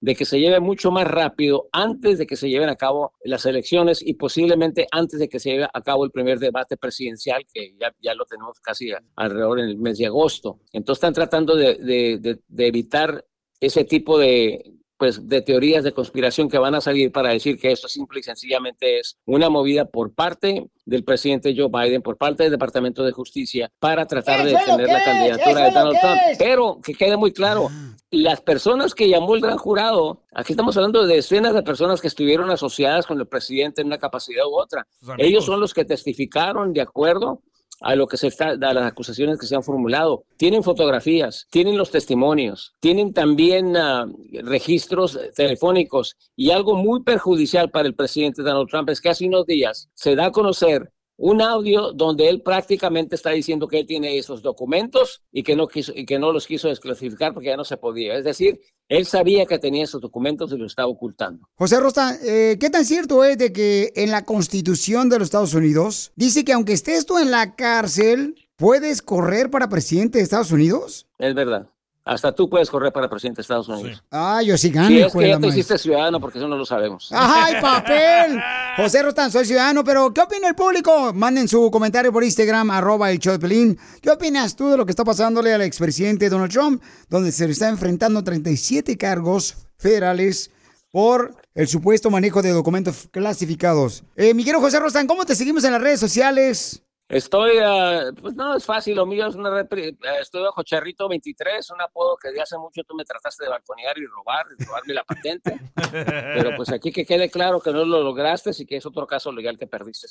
de 0.00 0.14
que 0.14 0.24
se 0.24 0.38
lleve 0.40 0.60
mucho 0.60 0.90
más 0.90 1.06
rápido 1.06 1.68
antes 1.72 2.18
de 2.18 2.26
que 2.26 2.36
se 2.36 2.48
lleven 2.48 2.68
a 2.68 2.76
cabo 2.76 3.12
las 3.24 3.46
elecciones 3.46 4.02
y 4.06 4.14
posiblemente 4.14 4.86
antes 4.90 5.18
de 5.20 5.28
que 5.28 5.38
se 5.40 5.50
lleve 5.50 5.68
a 5.72 5.82
cabo 5.82 6.04
el 6.04 6.10
primer 6.10 6.38
debate 6.38 6.76
presidencial, 6.76 7.44
que 7.52 7.74
ya, 7.80 7.94
ya 8.00 8.14
lo 8.14 8.24
tenemos 8.24 8.60
casi 8.60 8.90
alrededor 9.16 9.60
en 9.60 9.66
el 9.70 9.78
mes 9.78 9.98
de 9.98 10.06
agosto. 10.06 10.60
Entonces 10.72 10.98
están 10.98 11.14
tratando 11.14 11.56
de- 11.56 11.76
de- 11.76 12.38
de 12.46 12.66
evitar 12.66 13.24
ese 13.60 13.84
tipo 13.84 14.18
de 14.18 14.72
pues 14.98 15.28
de 15.28 15.40
teorías 15.42 15.84
de 15.84 15.92
conspiración 15.92 16.48
que 16.48 16.58
van 16.58 16.74
a 16.74 16.80
salir 16.80 17.12
para 17.12 17.30
decir 17.30 17.58
que 17.58 17.70
esto 17.70 17.88
simple 17.88 18.20
y 18.20 18.22
sencillamente 18.24 18.98
es 18.98 19.16
una 19.24 19.48
movida 19.48 19.84
por 19.84 20.12
parte 20.12 20.66
del 20.84 21.04
presidente 21.04 21.54
Joe 21.56 21.68
Biden, 21.68 22.02
por 22.02 22.16
parte 22.16 22.42
del 22.42 22.52
Departamento 22.52 23.04
de 23.04 23.12
Justicia, 23.12 23.70
para 23.78 24.06
tratar 24.06 24.44
de 24.44 24.50
¡Eso 24.50 24.60
es 24.60 24.66
lo 24.66 24.76
detener 24.76 24.92
la 24.92 24.98
es! 24.98 25.04
candidatura 25.04 25.50
¡Eso 25.50 25.74
de 25.74 25.80
Donald 25.80 26.00
Trump. 26.00 26.20
es! 26.30 26.38
Pero 26.38 26.80
que 26.82 26.94
quede 26.94 27.16
muy 27.16 27.32
claro, 27.32 27.68
las 28.10 28.40
personas 28.40 28.94
que 28.94 29.08
llamó 29.08 29.34
el 29.36 29.40
gran 29.40 29.58
jurado, 29.58 30.22
aquí 30.34 30.52
estamos 30.54 30.76
hablando 30.76 31.06
de 31.06 31.14
decenas 31.16 31.54
de 31.54 31.62
personas 31.62 32.00
que 32.00 32.08
estuvieron 32.08 32.50
asociadas 32.50 33.06
con 33.06 33.20
el 33.20 33.26
presidente 33.26 33.82
en 33.82 33.86
una 33.86 33.98
capacidad 33.98 34.46
u 34.46 34.58
otra. 34.58 34.86
Ellos 35.18 35.44
son 35.44 35.60
los 35.60 35.74
que 35.74 35.84
testificaron 35.84 36.72
de 36.72 36.80
acuerdo 36.80 37.42
a 37.80 37.94
lo 37.94 38.06
que 38.06 38.16
se 38.16 38.28
está, 38.28 38.50
a 38.50 38.56
las 38.56 38.84
acusaciones 38.84 39.38
que 39.38 39.46
se 39.46 39.54
han 39.54 39.62
formulado. 39.62 40.24
Tienen 40.36 40.62
fotografías, 40.62 41.46
tienen 41.50 41.78
los 41.78 41.90
testimonios, 41.90 42.74
tienen 42.80 43.12
también 43.12 43.76
ah, 43.76 44.06
registros 44.42 45.18
telefónicos 45.34 46.16
y 46.36 46.50
algo 46.50 46.74
muy 46.74 47.02
perjudicial 47.02 47.70
para 47.70 47.88
el 47.88 47.94
presidente 47.94 48.42
Donald 48.42 48.68
Trump 48.68 48.90
es 48.90 49.00
que 49.00 49.10
hace 49.10 49.26
unos 49.26 49.46
días 49.46 49.88
se 49.94 50.14
da 50.14 50.26
a 50.26 50.32
conocer 50.32 50.92
un 51.18 51.42
audio 51.42 51.92
donde 51.92 52.28
él 52.28 52.40
prácticamente 52.42 53.16
está 53.16 53.30
diciendo 53.30 53.66
que 53.66 53.80
él 53.80 53.86
tiene 53.86 54.16
esos 54.16 54.40
documentos 54.40 55.22
y 55.32 55.42
que 55.42 55.56
no 55.56 55.66
quiso 55.66 55.92
y 55.94 56.06
que 56.06 56.18
no 56.18 56.32
los 56.32 56.46
quiso 56.46 56.68
desclasificar 56.68 57.34
porque 57.34 57.48
ya 57.48 57.56
no 57.56 57.64
se 57.64 57.76
podía. 57.76 58.16
Es 58.16 58.24
decir, 58.24 58.60
él 58.88 59.04
sabía 59.04 59.44
que 59.44 59.58
tenía 59.58 59.84
esos 59.84 60.00
documentos 60.00 60.52
y 60.52 60.56
los 60.56 60.72
estaba 60.72 60.88
ocultando. 60.88 61.48
José 61.56 61.80
Rosta, 61.80 62.16
eh, 62.24 62.56
¿qué 62.58 62.70
tan 62.70 62.84
cierto 62.84 63.24
es 63.24 63.36
de 63.36 63.52
que 63.52 63.92
en 63.96 64.12
la 64.12 64.24
Constitución 64.24 65.08
de 65.08 65.18
los 65.18 65.26
Estados 65.26 65.54
Unidos 65.54 66.12
dice 66.14 66.44
que 66.44 66.52
aunque 66.52 66.72
estés 66.72 67.04
tú 67.04 67.18
en 67.18 67.32
la 67.32 67.56
cárcel, 67.56 68.36
puedes 68.56 69.02
correr 69.02 69.50
para 69.50 69.68
presidente 69.68 70.18
de 70.18 70.24
Estados 70.24 70.52
Unidos? 70.52 71.08
Es 71.18 71.34
verdad. 71.34 71.68
Hasta 72.08 72.32
tú 72.32 72.48
puedes 72.48 72.70
correr 72.70 72.90
para 72.90 73.06
presidente 73.06 73.36
de 73.36 73.42
Estados 73.42 73.68
Unidos. 73.68 74.02
Ah, 74.10 74.40
yo 74.42 74.56
sí 74.56 74.70
gano. 74.70 74.88
Si 74.88 74.98
es 74.98 75.12
que 75.12 75.28
ya 75.28 75.38
te 75.38 75.48
hiciste 75.48 75.76
ciudadano, 75.76 76.18
porque 76.18 76.38
eso 76.38 76.48
no 76.48 76.56
lo 76.56 76.64
sabemos. 76.64 77.10
¡Ay, 77.12 77.56
papel! 77.60 78.40
José 78.78 79.02
Rostán, 79.02 79.30
soy 79.30 79.44
ciudadano, 79.44 79.84
pero 79.84 80.10
¿qué 80.14 80.22
opina 80.22 80.48
el 80.48 80.54
público? 80.54 81.12
Manden 81.12 81.46
su 81.48 81.70
comentario 81.70 82.10
por 82.10 82.24
Instagram, 82.24 82.70
arroba 82.70 83.10
el 83.10 83.18
show 83.18 83.34
de 83.34 83.38
Pelín. 83.38 83.78
¿Qué 84.00 84.10
opinas 84.10 84.56
tú 84.56 84.70
de 84.70 84.78
lo 84.78 84.86
que 84.86 84.92
está 84.92 85.04
pasándole 85.04 85.52
al 85.52 85.60
expresidente 85.60 86.30
Donald 86.30 86.50
Trump, 86.50 86.82
donde 87.10 87.30
se 87.30 87.44
le 87.44 87.52
está 87.52 87.68
enfrentando 87.68 88.24
37 88.24 88.96
cargos 88.96 89.68
federales 89.76 90.50
por 90.90 91.36
el 91.54 91.68
supuesto 91.68 92.08
manejo 92.08 92.40
de 92.40 92.52
documentos 92.52 93.06
clasificados? 93.10 94.02
Eh, 94.16 94.32
mi 94.32 94.44
querido 94.44 94.62
José 94.62 94.80
Rostán, 94.80 95.06
¿cómo 95.06 95.26
te 95.26 95.34
seguimos 95.34 95.62
en 95.64 95.72
las 95.72 95.82
redes 95.82 96.00
sociales? 96.00 96.84
Estoy, 97.08 97.56
ah, 97.62 98.10
pues 98.20 98.34
no, 98.34 98.54
es 98.54 98.66
fácil, 98.66 98.96
lo 98.96 99.06
mío 99.06 99.26
es 99.28 99.34
una, 99.34 99.60
eh, 99.60 99.96
estoy 100.20 100.42
bajo 100.42 100.62
Charrito 100.62 101.08
23, 101.08 101.70
un 101.70 101.80
apodo 101.80 102.18
que 102.18 102.30
de 102.30 102.42
hace 102.42 102.58
mucho 102.58 102.82
tú 102.84 102.94
me 102.94 103.04
trataste 103.04 103.44
de 103.44 103.50
balconear 103.50 103.96
y 103.96 104.04
robar, 104.04 104.44
y 104.58 104.62
robarme 104.62 104.92
la 104.92 105.04
patente, 105.04 105.58
pero 105.90 106.54
pues 106.54 106.70
aquí 106.70 106.92
que 106.92 107.06
quede 107.06 107.30
claro 107.30 107.60
que 107.60 107.72
no 107.72 107.86
lo 107.86 108.02
lograste 108.02 108.50
y 108.58 108.66
que 108.66 108.76
es 108.76 108.84
otro 108.84 109.06
caso 109.06 109.32
legal 109.32 109.56
que 109.56 109.66
perdiste. 109.66 110.06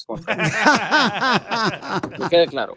que 2.17 2.29
quede 2.29 2.47
claro. 2.47 2.75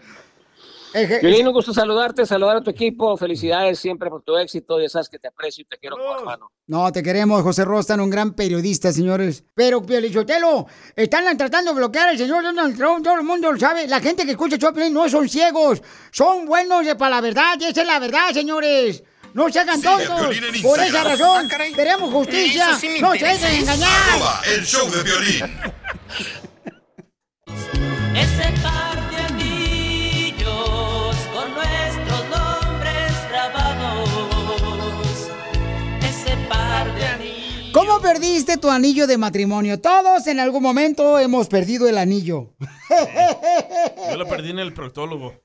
Violín, 0.93 1.47
un 1.47 1.53
gusto 1.53 1.72
saludarte, 1.72 2.26
saludar 2.26 2.57
a 2.57 2.61
tu 2.62 2.70
equipo, 2.70 3.16
felicidades 3.16 3.78
siempre 3.78 4.11
por 4.11 4.22
tu 4.22 4.36
éxito, 4.36 4.80
ya 4.80 4.88
sabes 4.88 5.09
que 5.09 5.18
te 5.18 5.28
aprecio 5.28 5.62
y 5.62 5.64
te 5.64 5.78
quiero 5.78 5.97
como 5.97 6.16
hermano. 6.16 6.51
No, 6.66 6.91
te 6.91 7.03
queremos, 7.03 7.43
José 7.43 7.64
Rostan, 7.64 8.01
un 8.01 8.11
gran 8.11 8.34
periodista, 8.34 8.93
señores. 8.93 9.45
Pero, 9.55 9.82
Piolichotelo, 9.82 10.66
están 10.97 11.36
tratando 11.36 11.72
de 11.72 11.76
bloquear 11.78 12.09
al 12.09 12.18
señor 12.18 12.43
Donald 12.43 12.76
Trump, 12.76 13.05
todo 13.05 13.14
el 13.14 13.22
mundo 13.22 13.53
lo 13.53 13.59
sabe. 13.59 13.86
La 13.86 14.01
gente 14.01 14.24
que 14.24 14.32
escucha 14.32 14.59
Choplin 14.59 14.93
no 14.93 15.09
son 15.09 15.28
ciegos, 15.28 15.82
son 16.11 16.47
buenos 16.47 16.84
de 16.84 16.97
para 16.97 17.16
la 17.16 17.20
verdad, 17.20 17.57
y 17.61 17.64
esa 17.66 17.82
es 17.82 17.86
la 17.86 17.99
verdad, 17.99 18.30
señores. 18.32 19.05
No 19.32 19.49
se 19.49 19.61
hagan 19.61 19.80
tontos. 19.80 20.36
Por 20.62 20.80
esa 20.80 21.05
razón, 21.05 21.49
Ah, 21.53 21.64
queremos 21.74 22.12
justicia. 22.12 22.76
Sí 22.80 22.97
no 23.01 23.12
se 23.12 23.26
dejen 23.26 23.55
¿eh? 23.55 23.59
engañar. 23.61 23.88
Arroba 24.11 24.41
el 24.57 24.64
show 24.66 24.91
de 24.91 25.03
violín. 25.05 25.45
Ese 28.16 28.53
par 28.62 29.10
¿Cómo 37.73 38.01
perdiste 38.01 38.57
tu 38.57 38.68
anillo 38.68 39.07
de 39.07 39.16
matrimonio? 39.16 39.81
Todos 39.81 40.27
en 40.27 40.41
algún 40.41 40.62
momento 40.62 41.18
hemos 41.18 41.49
perdido 41.49 41.89
el 41.89 41.99
anillo. 41.99 42.51
Yo 44.11 44.16
lo 44.16 44.27
perdí 44.27 44.51
en 44.51 44.59
el 44.59 44.73
proctólogo. 44.73 45.35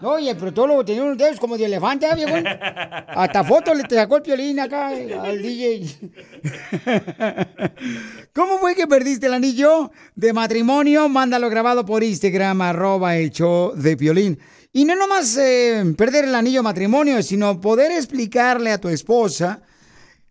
No, 0.00 0.18
y 0.18 0.28
el 0.28 0.36
protólogo 0.36 0.84
tenía 0.84 1.02
unos 1.02 1.16
dedos 1.16 1.40
como 1.40 1.56
de 1.56 1.64
elefante, 1.64 2.06
¿eh, 2.06 2.14
viejo? 2.14 2.36
Hasta 3.08 3.44
foto 3.44 3.74
le 3.74 3.84
sacó 3.88 4.16
el 4.16 4.22
piolín 4.22 4.60
acá 4.60 4.94
eh, 4.94 5.14
al 5.14 5.40
DJ. 5.40 5.86
¿Cómo 8.34 8.58
fue 8.58 8.74
que 8.74 8.86
perdiste 8.86 9.26
el 9.26 9.34
anillo 9.34 9.90
de 10.14 10.32
matrimonio? 10.32 11.08
Mándalo 11.08 11.48
grabado 11.48 11.86
por 11.86 12.02
Instagram, 12.02 12.60
arroba 12.60 13.16
el 13.16 13.30
show 13.30 13.72
de 13.74 13.96
piolín. 13.96 14.38
Y 14.72 14.84
no 14.84 14.94
nomás 14.94 15.36
eh, 15.38 15.82
perder 15.96 16.26
el 16.26 16.34
anillo 16.34 16.58
de 16.58 16.64
matrimonio, 16.64 17.22
sino 17.22 17.60
poder 17.60 17.92
explicarle 17.92 18.72
a 18.72 18.78
tu 18.78 18.90
esposa 18.90 19.62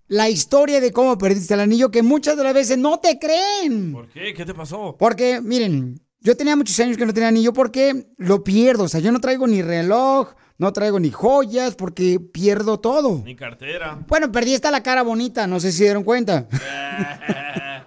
la 0.07 0.29
historia 0.29 0.79
de 0.79 0.91
cómo 0.91 1.17
perdiste 1.17 1.55
el 1.55 1.61
anillo, 1.61 1.89
que 1.89 2.03
muchas 2.03 2.37
de 2.37 2.43
las 2.43 2.53
veces 2.53 2.77
no 2.77 2.99
te 2.99 3.17
creen. 3.17 3.93
¿Por 3.93 4.07
qué? 4.09 4.35
¿Qué 4.35 4.45
te 4.45 4.53
pasó? 4.53 4.95
Porque, 4.99 5.41
miren, 5.41 5.99
yo 6.21 6.35
tenía 6.35 6.55
muchos 6.55 6.79
años 6.79 6.97
que 6.97 7.05
no 7.05 7.13
tenía 7.13 7.29
anillo 7.29 7.53
porque 7.53 8.07
lo 8.17 8.43
pierdo. 8.43 8.85
O 8.85 8.87
sea, 8.87 8.99
yo 8.99 9.11
no 9.11 9.19
traigo 9.19 9.47
ni 9.47 9.61
reloj, 9.61 10.33
no 10.57 10.73
traigo 10.73 10.99
ni 10.99 11.11
joyas 11.11 11.75
porque 11.75 12.19
pierdo 12.19 12.79
todo. 12.79 13.19
Mi 13.19 13.35
cartera. 13.35 14.03
Bueno, 14.07 14.31
perdí 14.31 14.55
hasta 14.55 14.71
la 14.71 14.83
cara 14.83 15.03
bonita, 15.03 15.47
no 15.47 15.59
sé 15.59 15.71
si 15.71 15.83
dieron 15.83 16.03
cuenta. 16.03 16.47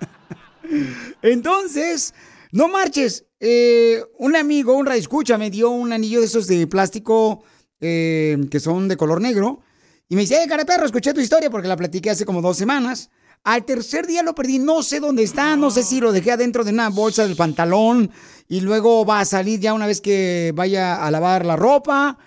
Entonces, 1.22 2.14
no 2.52 2.68
marches. 2.68 3.26
Eh, 3.40 4.02
un 4.18 4.36
amigo, 4.36 4.74
un 4.74 4.90
escucha, 4.92 5.38
me 5.38 5.50
dio 5.50 5.70
un 5.70 5.92
anillo 5.92 6.20
de 6.20 6.26
esos 6.26 6.46
de 6.46 6.66
plástico 6.66 7.44
eh, 7.80 8.36
que 8.50 8.60
son 8.60 8.88
de 8.88 8.96
color 8.96 9.20
negro. 9.20 9.60
Y 10.08 10.16
me 10.16 10.22
dice, 10.22 10.42
eh, 10.42 10.48
cara 10.48 10.64
perro, 10.64 10.86
escuché 10.86 11.12
tu 11.12 11.20
historia 11.20 11.50
porque 11.50 11.68
la 11.68 11.76
platiqué 11.76 12.10
hace 12.10 12.24
como 12.24 12.42
dos 12.42 12.56
semanas. 12.56 13.10
Al 13.44 13.64
tercer 13.64 14.06
día 14.06 14.22
lo 14.22 14.34
perdí, 14.34 14.58
no 14.58 14.82
sé 14.82 15.00
dónde 15.00 15.22
está, 15.22 15.56
no 15.56 15.70
sé 15.70 15.82
si 15.82 16.00
lo 16.00 16.12
dejé 16.12 16.32
adentro 16.32 16.64
de 16.64 16.72
una 16.72 16.90
bolsa 16.90 17.26
del 17.26 17.36
pantalón 17.36 18.10
y 18.48 18.60
luego 18.60 19.04
va 19.06 19.20
a 19.20 19.24
salir 19.24 19.60
ya 19.60 19.74
una 19.74 19.86
vez 19.86 20.00
que 20.00 20.52
vaya 20.54 21.04
a 21.04 21.10
lavar 21.10 21.46
la 21.46 21.56
ropa. 21.56 22.18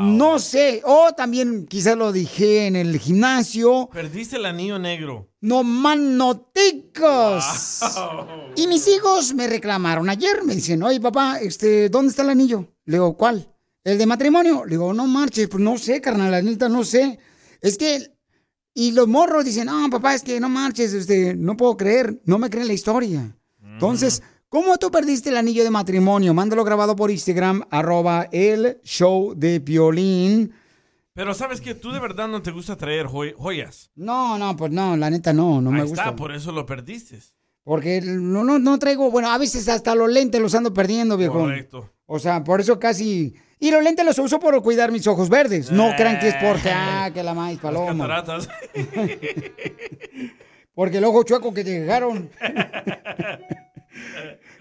No 0.00 0.38
sé, 0.38 0.82
o 0.84 1.12
también 1.12 1.66
quizás 1.66 1.96
lo 1.96 2.12
dejé 2.12 2.66
en 2.66 2.76
el 2.76 2.98
gimnasio. 2.98 3.88
Perdiste 3.92 4.36
el 4.36 4.46
anillo 4.46 4.78
negro. 4.78 5.28
No 5.40 5.62
manoticos. 5.62 7.44
Y 8.56 8.66
mis 8.66 8.88
hijos 8.88 9.34
me 9.34 9.46
reclamaron 9.46 10.10
ayer, 10.10 10.42
me 10.44 10.54
dicen, 10.54 10.82
oye 10.82 11.00
papá, 11.00 11.38
este, 11.40 11.88
¿dónde 11.88 12.10
está 12.10 12.22
el 12.22 12.30
anillo? 12.30 12.66
Le 12.84 12.94
digo, 12.94 13.16
¿cuál? 13.16 13.48
¿El 13.84 13.96
de 13.98 14.06
matrimonio? 14.06 14.64
Le 14.64 14.72
digo, 14.72 14.92
no 14.92 15.06
marches, 15.06 15.48
pues 15.48 15.62
no 15.62 15.78
sé, 15.78 16.00
carnal, 16.00 16.30
la 16.30 16.42
neta, 16.42 16.68
no 16.68 16.84
sé. 16.84 17.18
Es 17.60 17.78
que, 17.78 18.12
y 18.88 18.92
los 18.92 19.08
morros 19.08 19.44
dicen, 19.44 19.66
no, 19.66 19.88
papá, 19.90 20.14
es 20.14 20.22
que 20.22 20.40
no 20.40 20.48
marches, 20.48 20.92
este, 20.92 21.34
no 21.34 21.56
puedo 21.56 21.76
creer, 21.76 22.20
no 22.24 22.38
me 22.38 22.48
creen 22.50 22.66
la 22.68 22.72
historia. 22.72 23.36
Entonces, 23.62 24.22
¿cómo 24.48 24.76
tú 24.78 24.90
perdiste 24.90 25.28
el 25.30 25.36
anillo 25.36 25.64
de 25.64 25.70
matrimonio? 25.70 26.34
Mándalo 26.34 26.64
grabado 26.64 26.94
por 26.96 27.10
Instagram, 27.10 27.62
arroba 27.70 28.28
el 28.32 28.78
show 28.84 29.34
de 29.36 29.60
Piolín. 29.60 30.52
Pero 31.12 31.34
sabes 31.34 31.60
que 31.60 31.74
tú 31.74 31.90
de 31.92 31.98
verdad 32.00 32.28
no 32.28 32.40
te 32.42 32.50
gusta 32.52 32.76
traer 32.76 33.06
joy- 33.06 33.34
joyas. 33.36 33.90
No, 33.96 34.38
no, 34.38 34.56
pues 34.56 34.70
no, 34.72 34.96
la 34.96 35.10
neta 35.10 35.32
no, 35.32 35.60
no 35.60 35.70
me 35.70 35.80
Ahí 35.82 35.88
gusta. 35.88 36.02
está, 36.04 36.16
por 36.16 36.32
eso 36.32 36.52
lo 36.52 36.64
perdiste. 36.66 37.18
Porque 37.64 38.00
no, 38.00 38.44
no, 38.44 38.58
no 38.58 38.78
traigo, 38.78 39.10
bueno, 39.10 39.30
a 39.30 39.36
veces 39.38 39.68
hasta 39.68 39.94
los 39.94 40.10
lentes 40.10 40.40
los 40.40 40.54
ando 40.54 40.72
perdiendo, 40.72 41.16
viejo. 41.16 41.40
Correcto. 41.40 41.90
O 42.06 42.18
sea, 42.18 42.42
por 42.44 42.60
eso 42.60 42.78
casi... 42.78 43.34
Y 43.60 43.70
los 43.70 43.84
lentes 43.84 44.06
los 44.06 44.18
uso 44.18 44.40
por 44.40 44.60
cuidar 44.62 44.90
mis 44.90 45.06
ojos 45.06 45.28
verdes. 45.28 45.70
No 45.70 45.94
crean 45.94 46.18
que 46.18 46.28
es 46.28 46.34
porque, 46.36 46.70
ah, 46.72 47.10
que 47.12 47.22
la 47.22 47.34
maíz 47.34 47.60
paloma. 47.60 48.08
Cataratas. 48.08 48.48
Porque 50.72 50.96
el 50.96 51.04
ojo 51.04 51.24
chueco 51.24 51.52
que 51.52 51.62
te 51.62 51.80
dejaron. 51.80 52.30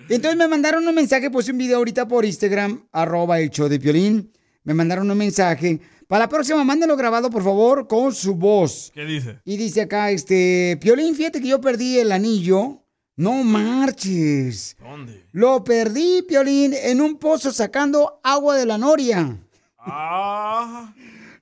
Entonces 0.10 0.38
me 0.38 0.50
mandaron 0.50 0.86
un 0.86 0.93
mensaje, 0.93 1.30
puse 1.30 1.52
un 1.52 1.60
video 1.60 1.78
ahorita 1.78 2.10
por 2.10 2.26
Instagram, 2.26 2.89
arroba 2.91 3.39
el 3.39 3.52
show 3.52 3.70
de 3.70 3.80
Piolín. 3.80 4.34
Me 4.64 4.74
mandaron 4.74 5.10
un 5.10 5.18
mensaje. 5.18 5.80
Para 6.08 6.26
la 6.26 6.30
próxima, 6.30 6.62
mándenlo 6.66 6.97
grabado, 6.97 7.30
por 7.30 7.43
favor, 7.43 7.88
con 7.88 8.14
su 8.14 8.36
voz. 8.36 8.91
¿Qué 8.93 9.06
dice? 9.06 9.39
Y 9.45 9.56
dice 9.56 9.80
acá, 9.82 10.12
este, 10.12 10.78
Piolín, 10.82 11.16
fíjate 11.16 11.39
que 11.39 11.47
yo 11.47 11.62
perdí 11.62 12.00
el 12.00 12.12
anillo. 12.12 12.84
No 13.20 13.44
marches. 13.44 14.78
¿Dónde? 14.80 15.26
Lo 15.34 15.62
perdí, 15.62 16.22
Piolín, 16.22 16.74
en 16.74 17.02
un 17.02 17.18
pozo 17.18 17.52
sacando 17.52 18.22
agua 18.24 18.56
de 18.56 18.66
la 18.66 18.78
noria. 18.78 19.38
Ah. 19.78 20.94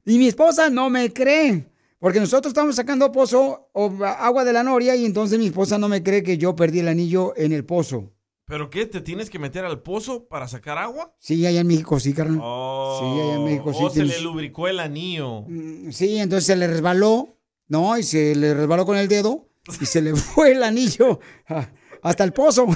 Y 0.03 0.17
mi 0.17 0.27
esposa 0.27 0.71
no 0.71 0.89
me 0.89 1.13
cree. 1.13 1.67
Porque 1.99 2.19
nosotros 2.19 2.49
estamos 2.49 2.75
sacando 2.75 3.11
pozo 3.11 3.69
o 3.73 3.93
agua 4.03 4.43
de 4.43 4.53
la 4.53 4.63
noria 4.63 4.95
y 4.95 5.05
entonces 5.05 5.37
mi 5.37 5.45
esposa 5.45 5.77
no 5.77 5.87
me 5.87 6.01
cree 6.01 6.23
que 6.23 6.39
yo 6.39 6.55
perdí 6.55 6.79
el 6.79 6.87
anillo 6.87 7.37
en 7.37 7.51
el 7.51 7.63
pozo. 7.63 8.11
¿Pero 8.47 8.71
qué? 8.71 8.87
¿Te 8.87 9.01
tienes 9.01 9.29
que 9.29 9.37
meter 9.37 9.63
al 9.63 9.83
pozo 9.83 10.27
para 10.27 10.47
sacar 10.47 10.79
agua? 10.79 11.13
Sí, 11.19 11.45
allá 11.45 11.59
en 11.59 11.67
México 11.67 11.99
sí, 11.99 12.11
carnal. 12.11 12.39
Oh, 12.41 12.97
Sí, 12.99 13.21
allá 13.21 13.35
en 13.35 13.45
México 13.45 13.71
sí 13.73 13.83
oh, 13.83 13.89
se 13.91 14.03
le 14.03 14.19
lubricó 14.21 14.67
el 14.67 14.79
anillo. 14.79 15.45
Sí, 15.91 16.17
entonces 16.17 16.47
se 16.47 16.55
le 16.55 16.65
resbaló, 16.65 17.37
¿no? 17.67 17.95
Y 17.99 18.01
se 18.01 18.33
le 18.33 18.55
resbaló 18.55 18.83
con 18.87 18.97
el 18.97 19.07
dedo 19.07 19.46
y 19.81 19.85
se 19.85 20.01
le 20.01 20.15
fue 20.15 20.51
el 20.53 20.63
anillo 20.63 21.19
a- 21.47 21.67
hasta 22.01 22.23
el 22.23 22.31
pozo. 22.33 22.67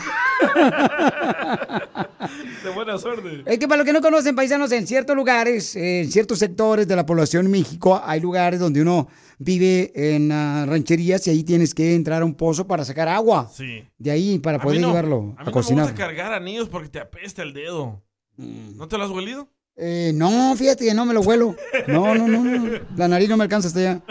De 2.64 2.70
buena 2.74 2.98
suerte. 2.98 3.44
Es 3.46 3.58
que 3.60 3.68
para 3.68 3.78
los 3.78 3.86
que 3.86 3.94
no 3.94 4.02
conocen, 4.02 4.36
paisanos, 4.36 4.72
en 4.72 4.86
ciertos 4.88 5.16
lugares, 5.16 5.76
en 5.76 6.12
ciertos 6.12 6.40
sectores 6.40 6.88
de 6.88 6.96
la 6.96 7.06
población 7.06 7.46
en 7.46 7.52
México, 7.52 8.02
hay 8.04 8.20
lugares 8.20 8.60
donde 8.60 8.82
uno 8.82 9.08
vive 9.40 9.92
en 9.96 10.32
ah, 10.32 10.66
rancherías 10.68 11.26
y 11.28 11.32
ahí 11.32 11.44
tienes 11.44 11.74
que 11.74 11.96
entrar 11.96 12.22
a 12.22 12.26
un 12.26 12.36
pozo 12.36 12.68
para 12.68 12.86
sacar 12.86 13.08
agua. 13.08 13.50
Sí. 13.54 13.84
De 13.98 14.12
ahí 14.12 14.40
para 14.40 14.58
A 14.58 14.62
poder 14.62 14.82
no- 14.82 14.88
llevarlo 14.90 15.16
A 15.16 15.20
a, 15.20 15.22
mí 15.22 15.36
no 15.40 15.46
me 15.46 15.52
cocinar. 15.52 15.86
gusta 15.86 15.98
cargar 15.98 16.34
anillos 16.34 16.70
porque 16.70 16.90
te 16.90 17.00
apesta 17.00 17.42
el 17.42 17.54
dedo. 17.54 18.02
¿No 18.38 18.88
te 18.88 18.98
lo 18.98 19.04
has 19.04 19.12
huelido? 19.12 19.48
Eh, 19.84 20.12
no, 20.14 20.56
fíjate 20.56 20.86
que 20.86 20.94
no 20.94 21.06
me 21.06 21.14
lo 21.16 21.22
huelo. 21.22 21.56
No, 21.88 22.14
no, 22.14 22.28
no, 22.28 22.44
no. 22.44 22.80
La 22.96 23.08
nariz 23.08 23.28
no 23.28 23.36
me 23.36 23.46
alcanza 23.46 23.68
hasta 23.68 23.80
allá. 23.80 24.02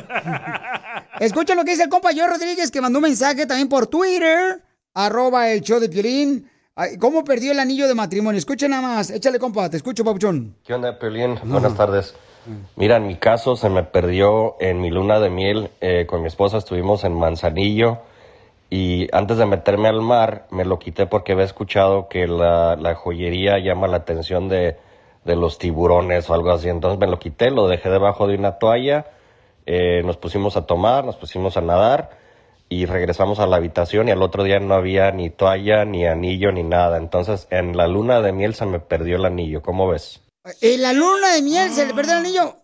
Escucha 1.21 1.55
lo 1.55 1.65
que 1.65 1.71
dice 1.71 1.85
el 1.85 1.89
compa 1.89 2.11
Joe 2.13 2.27
Rodríguez 2.27 2.73
que 2.73 2.81
mandó 2.81 2.99
un 2.99 3.05
mensaje 3.05 3.47
también 3.47 3.69
por 3.69 3.87
Twitter, 3.87 4.65
arroba 4.95 5.49
el 5.49 5.61
show 5.61 5.79
de 5.79 5.89
Piolín. 5.89 6.51
¿Cómo 6.99 7.23
perdió 7.23 7.53
el 7.53 7.61
anillo 7.61 7.87
de 7.87 7.95
matrimonio? 7.95 8.37
Escucha 8.37 8.67
nada 8.67 8.83
más. 8.83 9.11
Échale, 9.11 9.39
compa. 9.39 9.71
Te 9.71 9.77
escucho, 9.77 10.05
papuchón. 10.05 10.57
¿Qué 10.65 10.75
onda, 10.75 10.99
Piolín? 10.99 11.39
Buenas 11.45 11.77
tardes. 11.77 12.17
Mira, 12.75 12.97
en 12.97 13.07
mi 13.07 13.15
caso 13.15 13.55
se 13.55 13.69
me 13.69 13.85
perdió 13.85 14.57
en 14.59 14.81
mi 14.81 14.91
luna 14.91 15.21
de 15.21 15.31
miel 15.31 15.71
eh, 15.81 16.05
con 16.09 16.23
mi 16.23 16.27
esposa. 16.27 16.59
Estuvimos 16.59 17.05
en 17.05 17.13
Manzanillo 17.13 17.99
y 18.71 19.07
antes 19.13 19.37
de 19.37 19.47
meterme 19.47 19.87
al 19.87 20.01
mar 20.01 20.49
me 20.51 20.65
lo 20.65 20.81
quité 20.81 21.07
porque 21.07 21.33
había 21.33 21.45
escuchado 21.45 22.09
que 22.09 22.27
la, 22.27 22.75
la 22.75 22.97
joyería 22.97 23.59
llama 23.61 23.87
la 23.87 23.99
atención 23.99 24.49
de, 24.49 24.77
de 25.25 25.37
los 25.37 25.59
tiburones 25.59 26.29
o 26.31 26.35
algo 26.35 26.53
así. 26.53 26.69
Entonces 26.69 26.99
me 26.99 27.07
lo 27.07 27.19
quité, 27.19 27.51
lo 27.51 27.69
dejé 27.69 27.91
debajo 27.91 28.27
de 28.27 28.37
una 28.37 28.59
toalla, 28.59 29.07
eh, 29.67 30.03
nos 30.05 30.17
pusimos 30.17 30.57
a 30.57 30.67
tomar, 30.67 31.05
nos 31.05 31.17
pusimos 31.17 31.57
a 31.57 31.61
nadar 31.61 32.19
y 32.69 32.87
regresamos 32.87 33.41
a 33.41 33.47
la 33.47 33.57
habitación 33.57 34.09
y 34.09 34.13
al 34.13 34.23
otro 34.23 34.45
día 34.45 34.61
no 34.61 34.75
había 34.75 35.11
ni 35.11 35.29
toalla, 35.31 35.85
ni 35.85 36.07
anillo, 36.07 36.53
ni 36.53 36.63
nada. 36.63 36.97
Entonces 36.97 37.47
en 37.51 37.77
la 37.77 37.87
luna 37.87 38.21
de 38.21 38.33
miel 38.33 38.55
se 38.55 38.67
me 38.67 38.81
perdió 38.81 39.17
el 39.17 39.25
anillo. 39.25 39.63
¿Cómo 39.63 39.89
ves? 39.89 40.21
En 40.61 40.81
la 40.81 40.93
luna 40.93 41.35
de 41.35 41.43
miel 41.43 41.71
se 41.71 41.87
le 41.87 41.95
perdió 41.95 42.13
el 42.13 42.19
anillo. 42.19 42.57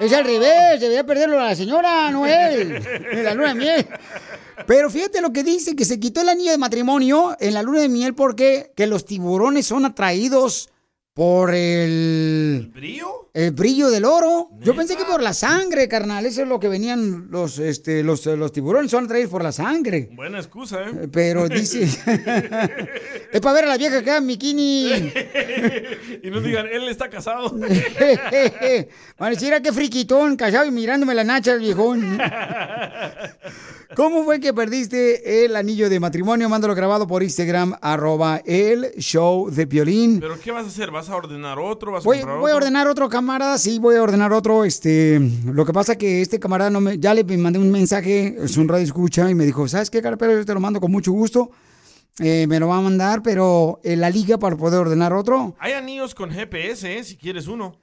Es 0.00 0.12
al 0.14 0.24
revés, 0.24 0.80
debería 0.80 1.04
perderlo 1.04 1.38
la 1.38 1.54
señora, 1.54 2.10
no 2.10 2.26
él. 2.26 2.82
En 3.12 3.24
la 3.24 3.34
luna 3.34 3.48
de 3.48 3.54
miel. 3.54 3.86
Pero 4.66 4.90
fíjate 4.90 5.20
lo 5.20 5.32
que 5.32 5.44
dice, 5.44 5.76
que 5.76 5.84
se 5.84 6.00
quitó 6.00 6.22
el 6.22 6.30
anillo 6.30 6.50
de 6.50 6.58
matrimonio 6.58 7.36
en 7.38 7.54
la 7.54 7.62
luna 7.62 7.82
de 7.82 7.88
miel 7.88 8.14
porque 8.14 8.72
que 8.74 8.86
los 8.86 9.04
tiburones 9.04 9.66
son 9.66 9.84
atraídos 9.84 10.71
por 11.14 11.54
el... 11.54 12.70
¿Brillo? 12.74 13.21
El 13.34 13.52
brillo 13.52 13.88
del 13.90 14.04
oro. 14.04 14.50
Yo 14.60 14.76
pensé 14.76 14.94
que 14.94 15.04
por 15.04 15.22
la 15.22 15.32
sangre, 15.32 15.88
carnal. 15.88 16.26
Eso 16.26 16.42
es 16.42 16.48
lo 16.48 16.60
que 16.60 16.68
venían 16.68 17.28
los, 17.30 17.58
este, 17.58 18.02
los, 18.02 18.26
los 18.26 18.52
tiburones, 18.52 18.90
son 18.90 19.06
atraídos 19.06 19.30
por 19.30 19.42
la 19.42 19.52
sangre. 19.52 20.10
Buena 20.12 20.38
excusa, 20.38 20.82
¿eh? 20.82 21.08
Pero 21.10 21.48
dice... 21.48 21.84
es 23.32 23.40
para 23.40 23.54
ver 23.54 23.64
a 23.64 23.68
la 23.68 23.78
vieja 23.78 23.98
acá 23.98 24.18
en 24.18 24.26
bikini. 24.26 24.92
y 26.22 26.30
no 26.30 26.42
digan, 26.42 26.66
él 26.66 26.86
está 26.88 27.08
casado. 27.08 27.54
Van 29.18 29.28
a 29.28 29.30
decir, 29.30 29.54
"Ah, 29.54 29.62
qué 29.62 29.72
friquitón, 29.72 30.36
callado 30.36 30.66
y 30.66 30.70
mirándome 30.70 31.14
la 31.14 31.24
nacha 31.24 31.52
el 31.54 31.60
viejón. 31.60 32.18
¿Cómo 33.94 34.24
fue 34.24 34.40
que 34.40 34.54
perdiste 34.54 35.44
el 35.44 35.54
anillo 35.54 35.90
de 35.90 36.00
matrimonio? 36.00 36.48
Mándalo 36.48 36.74
grabado 36.74 37.06
por 37.06 37.22
Instagram, 37.22 37.74
arroba 37.82 38.40
el 38.46 38.92
show 38.96 39.50
de 39.50 39.66
violín. 39.66 40.18
¿Pero 40.18 40.40
qué 40.40 40.50
vas 40.50 40.64
a 40.64 40.68
hacer? 40.68 40.90
¿Vas 40.90 41.10
a 41.10 41.16
ordenar 41.16 41.58
otro? 41.58 41.92
¿Vas 41.92 42.02
a 42.02 42.04
Voy, 42.04 42.18
comprar 42.20 42.38
voy 42.38 42.52
a 42.52 42.56
ordenar 42.56 42.88
otro 42.88 43.10
camarada, 43.22 43.56
sí, 43.56 43.78
voy 43.78 43.94
a 43.94 44.02
ordenar 44.02 44.32
otro. 44.32 44.64
Este, 44.64 45.20
lo 45.44 45.64
que 45.64 45.72
pasa 45.72 45.96
que 45.96 46.22
este 46.22 46.40
camarada 46.40 46.70
no 46.70 46.80
me, 46.80 46.98
ya 46.98 47.14
le 47.14 47.22
mandé 47.36 47.58
un 47.58 47.70
mensaje, 47.70 48.36
es 48.42 48.56
un 48.56 48.66
radio 48.66 48.84
escucha 48.84 49.30
y 49.30 49.34
me 49.34 49.44
dijo, 49.44 49.68
¿sabes 49.68 49.90
qué, 49.90 50.02
carapero? 50.02 50.32
Yo 50.32 50.44
te 50.44 50.52
lo 50.52 50.60
mando 50.60 50.80
con 50.80 50.90
mucho 50.90 51.12
gusto. 51.12 51.50
Eh, 52.18 52.46
me 52.48 52.58
lo 52.58 52.68
va 52.68 52.78
a 52.78 52.80
mandar, 52.80 53.22
pero 53.22 53.80
en 53.84 54.00
la 54.00 54.10
liga 54.10 54.38
para 54.38 54.56
poder 54.56 54.80
ordenar 54.80 55.12
otro. 55.12 55.54
Hay 55.60 55.72
anillos 55.72 56.14
con 56.14 56.30
GPS, 56.30 56.98
¿eh? 56.98 57.04
Si 57.04 57.16
quieres 57.16 57.46
uno. 57.46 57.78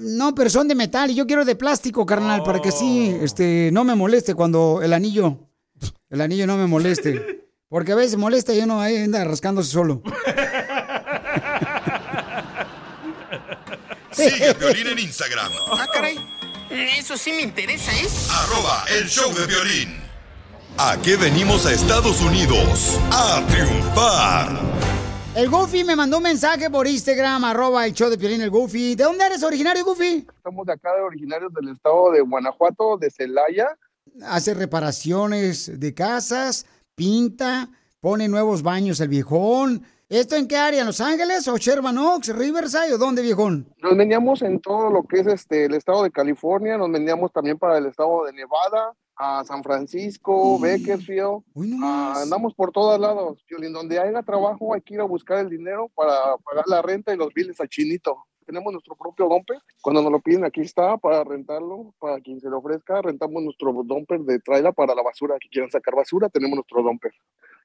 No, 0.00 0.34
pero 0.34 0.48
son 0.48 0.68
de 0.68 0.74
metal 0.74 1.10
y 1.10 1.14
yo 1.14 1.26
quiero 1.26 1.44
de 1.44 1.56
plástico, 1.56 2.06
carnal, 2.06 2.42
para 2.44 2.62
que 2.62 2.70
sí, 2.70 3.14
este, 3.20 3.70
no 3.72 3.84
me 3.84 3.94
moleste 3.94 4.34
cuando 4.34 4.80
el 4.82 4.92
anillo, 4.94 5.50
el 6.08 6.20
anillo 6.20 6.46
no 6.46 6.56
me 6.56 6.66
moleste. 6.66 7.46
Porque 7.68 7.92
a 7.92 7.96
veces 7.96 8.16
molesta 8.16 8.54
y 8.54 8.60
uno 8.60 8.80
ahí 8.80 8.96
anda 8.96 9.22
rascándose 9.24 9.70
solo. 9.70 10.02
Sigue 14.18 14.50
a 14.50 14.54
Piolín 14.54 14.88
en 14.88 14.98
Instagram. 14.98 15.52
Ah, 15.70 15.86
caray. 15.92 16.18
Eso 16.70 17.16
sí 17.16 17.30
me 17.32 17.42
interesa, 17.42 17.92
¿eh? 17.92 18.08
Arroba 18.30 18.84
el 18.98 19.08
show 19.08 19.32
de 19.32 19.46
violín. 19.46 19.96
¿A 20.76 21.00
qué 21.00 21.16
venimos 21.16 21.66
a 21.66 21.72
Estados 21.72 22.20
Unidos? 22.20 22.98
A 23.12 23.46
triunfar. 23.48 24.60
El 25.36 25.48
Goofy 25.48 25.84
me 25.84 25.94
mandó 25.94 26.16
un 26.16 26.24
mensaje 26.24 26.68
por 26.68 26.88
Instagram, 26.88 27.44
arroba 27.44 27.86
el 27.86 27.94
show 27.94 28.10
de 28.10 28.18
Piolín, 28.18 28.42
el 28.42 28.50
Goofy. 28.50 28.96
¿De 28.96 29.04
dónde 29.04 29.24
eres 29.24 29.44
originario, 29.44 29.84
Goofy? 29.84 30.26
Somos 30.42 30.66
de 30.66 30.72
acá, 30.72 30.92
de 30.96 31.02
originarios 31.02 31.52
del 31.54 31.68
estado 31.68 32.10
de 32.10 32.20
Guanajuato, 32.20 32.96
de 32.98 33.10
Celaya. 33.10 33.68
Hace 34.26 34.52
reparaciones 34.52 35.78
de 35.78 35.94
casas, 35.94 36.66
pinta, 36.96 37.68
pone 38.00 38.26
nuevos 38.26 38.62
baños 38.62 38.98
el 38.98 39.08
viejón. 39.08 39.86
¿Esto 40.10 40.36
en 40.36 40.48
qué 40.48 40.56
área? 40.56 40.80
¿En 40.80 40.86
Los 40.86 41.02
Ángeles 41.02 41.46
o 41.48 41.58
Sherman 41.58 41.98
Oaks, 41.98 42.34
Riverside 42.34 42.94
o 42.94 42.98
dónde, 42.98 43.20
viejón? 43.20 43.68
Nos 43.82 43.94
veníamos 43.94 44.40
en 44.40 44.58
todo 44.58 44.88
lo 44.88 45.02
que 45.02 45.20
es 45.20 45.26
este 45.26 45.66
el 45.66 45.74
estado 45.74 46.02
de 46.02 46.10
California, 46.10 46.78
nos 46.78 46.90
veníamos 46.90 47.30
también 47.30 47.58
para 47.58 47.76
el 47.76 47.84
estado 47.84 48.24
de 48.24 48.32
Nevada, 48.32 48.94
a 49.16 49.44
San 49.44 49.62
Francisco, 49.62 50.58
Bakersfield. 50.58 51.42
Ah, 51.82 52.20
andamos 52.22 52.54
por 52.54 52.72
todos 52.72 52.98
lados, 52.98 53.44
Piolín. 53.46 53.74
Donde 53.74 53.98
haya 53.98 54.22
trabajo 54.22 54.72
hay 54.72 54.80
que 54.80 54.94
ir 54.94 55.00
a 55.00 55.04
buscar 55.04 55.40
el 55.40 55.50
dinero 55.50 55.90
para 55.94 56.38
pagar 56.38 56.64
la 56.68 56.80
renta 56.80 57.12
y 57.12 57.18
los 57.18 57.34
biles 57.34 57.60
al 57.60 57.68
chinito. 57.68 58.16
Tenemos 58.46 58.72
nuestro 58.72 58.96
propio 58.96 59.28
dumper. 59.28 59.58
Cuando 59.82 60.00
nos 60.00 60.10
lo 60.10 60.20
piden, 60.20 60.42
aquí 60.42 60.62
está 60.62 60.96
para 60.96 61.22
rentarlo. 61.22 61.92
Para 61.98 62.18
quien 62.20 62.40
se 62.40 62.48
lo 62.48 62.60
ofrezca, 62.60 63.02
rentamos 63.02 63.42
nuestro 63.42 63.74
dumper 63.84 64.20
de 64.20 64.38
trailer 64.38 64.72
para 64.72 64.94
la 64.94 65.02
basura. 65.02 65.36
Que 65.38 65.50
quieran 65.50 65.70
sacar 65.70 65.94
basura, 65.94 66.30
tenemos 66.30 66.54
nuestro 66.56 66.82
dumper. 66.82 67.12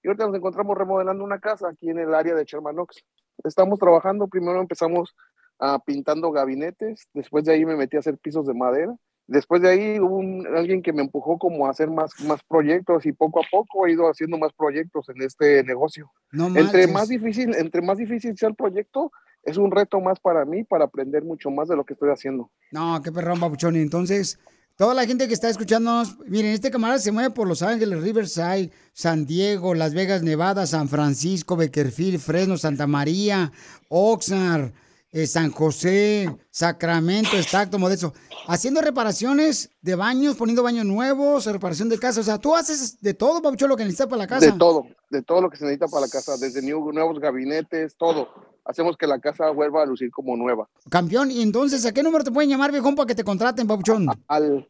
Y 0.04 0.08
ahorita 0.08 0.28
nos 0.28 0.36
encontramos 0.36 0.78
remodelando 0.78 1.24
una 1.24 1.40
casa 1.40 1.70
aquí 1.70 1.90
en 1.90 2.00
el 2.00 2.14
área 2.14 2.36
de 2.36 2.44
Sherman 2.44 2.78
Oaks. 2.78 3.04
Estamos 3.44 3.80
trabajando. 3.80 4.28
Primero 4.28 4.60
empezamos 4.60 5.16
ah, 5.60 5.80
pintando 5.86 6.32
gabinetes. 6.32 7.08
Después 7.14 7.46
de 7.46 7.54
ahí 7.54 7.66
me 7.66 7.76
metí 7.76 7.96
a 7.96 8.00
hacer 8.00 8.18
pisos 8.18 8.46
de 8.46 8.54
madera. 8.54 8.94
Después 9.26 9.62
de 9.62 9.70
ahí 9.70 10.00
hubo 10.02 10.18
un- 10.18 10.46
alguien 10.54 10.82
que 10.82 10.92
me 10.92 11.02
empujó 11.02 11.38
como 11.38 11.66
a 11.66 11.70
hacer 11.70 11.90
más, 11.90 12.12
más 12.28 12.44
proyectos 12.44 13.06
y 13.06 13.14
poco 13.14 13.40
a 13.40 13.44
poco 13.50 13.88
he 13.88 13.94
ido 13.94 14.10
haciendo 14.10 14.38
más 14.38 14.52
proyectos 14.52 15.08
en 15.08 15.22
este 15.22 15.64
negocio. 15.64 16.12
No 16.34 16.48
entre 16.48 16.88
más 16.88 17.08
difícil, 17.08 17.56
entre 17.56 17.82
más 17.82 17.98
difícil 17.98 18.38
sea 18.38 18.50
el 18.50 18.56
proyecto, 18.56 19.14
es 19.44 19.56
un 19.58 19.72
reto 19.72 20.02
más 20.02 20.20
para 20.20 20.44
mí 20.44 20.66
para 20.66 20.86
aprender 20.86 21.24
mucho 21.24 21.50
más 21.50 21.70
de 21.70 21.78
lo 21.78 21.86
que 21.86 21.94
estoy 21.94 22.10
haciendo. 22.10 22.52
No, 22.72 23.02
qué 23.02 23.14
perrón, 23.14 23.40
papuchón. 23.40 23.78
Y 23.78 23.80
Entonces, 23.82 24.38
toda 24.76 24.94
la 24.94 25.06
gente 25.06 25.28
que 25.28 25.34
está 25.34 25.50
escuchándonos, 25.50 26.18
miren, 26.28 26.52
este 26.52 26.72
camarada 26.72 27.00
se 27.00 27.12
mueve 27.12 27.30
por 27.30 27.48
Los 27.48 27.62
Ángeles, 27.62 28.02
Riverside, 28.02 28.72
San 28.94 29.26
Diego, 29.26 29.76
Las 29.76 29.94
Vegas, 29.94 30.24
Nevada, 30.24 30.66
San 30.68 30.90
Francisco, 30.90 31.56
Beckerfield, 31.56 32.20
Fresno, 32.20 32.58
Santa 32.58 32.88
María, 32.88 33.52
Oxnard, 33.90 34.74
eh, 35.14 35.28
San 35.28 35.52
José, 35.52 36.28
Sacramento, 36.50 37.38
Estacto, 37.38 37.78
Modesto, 37.78 38.14
haciendo 38.48 38.82
reparaciones 38.82 39.70
de 39.82 39.94
baños, 39.96 40.36
poniendo 40.36 40.64
baños 40.64 40.86
nuevos, 40.86 41.46
reparación 41.46 41.88
de 41.88 42.00
casa. 42.00 42.20
O 42.20 42.24
sea, 42.24 42.40
tú 42.40 42.56
haces 42.56 43.00
de 43.00 43.14
todo, 43.14 43.42
papuchón, 43.42 43.70
lo 43.70 43.78
que 43.78 43.84
necesitas 43.84 44.08
para 44.08 44.24
la 44.24 44.28
casa. 44.28 44.48
De 44.48 44.58
todo, 44.58 44.88
de 45.12 45.22
todo 45.22 45.42
lo 45.42 45.50
que 45.52 45.58
se 45.58 45.66
necesita 45.66 45.88
para 45.88 46.08
la 46.08 46.12
casa, 46.12 46.36
desde 46.38 46.64
nuevos 46.64 47.20
gabinetes, 47.20 47.96
todo. 47.96 48.28
Hacemos 48.66 48.98
que 48.98 49.06
la 49.06 49.20
casa 49.20 49.50
vuelva 49.52 49.84
a 49.84 49.86
lucir 49.86 50.10
como 50.10 50.36
nueva. 50.36 50.68
Campeón, 50.90 51.30
y 51.30 51.42
entonces, 51.42 51.86
¿a 51.86 51.94
qué 51.94 52.02
número 52.02 52.24
te 52.24 52.32
pueden 52.32 52.50
llamar, 52.50 52.72
viejón, 52.72 52.96
para 52.96 53.06
que 53.06 53.16
te 53.16 53.24
contraten, 53.24 53.68
papuchón? 53.68 54.08
Al 54.28 54.66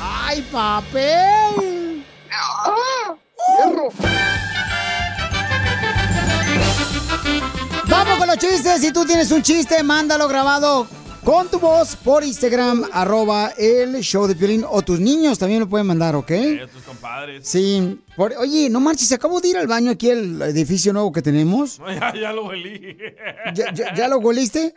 ¡Ay, 0.00 0.42
papel! 0.52 2.04
¡Ah! 2.32 3.14
¡Hierro! 3.58 3.88
Vamos 7.88 8.18
con 8.18 8.26
los 8.26 8.38
chistes. 8.38 8.80
Si 8.80 8.92
tú 8.92 9.04
tienes 9.04 9.30
un 9.30 9.42
chiste, 9.42 9.82
mándalo 9.82 10.28
grabado 10.28 10.86
con 11.24 11.48
tu 11.48 11.58
voz 11.58 11.96
por 11.96 12.22
Instagram, 12.22 12.84
arroba 12.92 13.52
el 13.58 13.96
show 14.00 14.26
de 14.26 14.34
Piolín. 14.36 14.64
O 14.68 14.82
tus 14.82 15.00
niños 15.00 15.38
también 15.38 15.60
lo 15.60 15.68
pueden 15.68 15.86
mandar, 15.86 16.14
¿ok? 16.14 16.30
Eh, 16.30 16.66
tus 16.72 16.82
compadres. 16.82 17.46
Sí. 17.48 18.00
Por- 18.16 18.34
oye, 18.38 18.68
no 18.70 18.80
marches, 18.80 19.10
acabo 19.12 19.40
de 19.40 19.48
ir 19.48 19.56
al 19.56 19.66
baño 19.66 19.90
aquí 19.92 20.10
al 20.10 20.40
edificio 20.42 20.92
nuevo 20.92 21.10
que 21.12 21.22
tenemos. 21.22 21.78
No, 21.80 21.90
ya, 21.92 22.12
ya 22.14 22.32
lo 22.32 22.44
olí. 22.46 22.96
¿Ya, 23.54 23.72
ya- 23.72 23.94
ya 23.94 24.08
lo 24.08 24.20
goliste? 24.20 24.74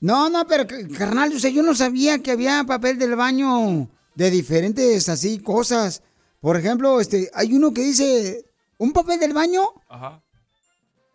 No, 0.00 0.28
no, 0.30 0.46
pero 0.46 0.64
carnal, 0.96 1.32
o 1.34 1.38
sea, 1.38 1.50
yo 1.50 1.62
no 1.62 1.74
sabía 1.74 2.18
que 2.20 2.30
había 2.32 2.64
papel 2.64 2.98
del 2.98 3.14
baño 3.16 3.88
de 4.14 4.30
diferentes 4.30 5.08
así 5.08 5.38
cosas. 5.38 6.02
Por 6.40 6.56
ejemplo, 6.56 7.00
este, 7.00 7.30
hay 7.34 7.54
uno 7.54 7.72
que 7.72 7.82
dice 7.82 8.44
un 8.78 8.92
papel 8.92 9.18
del 9.18 9.32
baño 9.32 9.62
Ajá. 9.88 10.20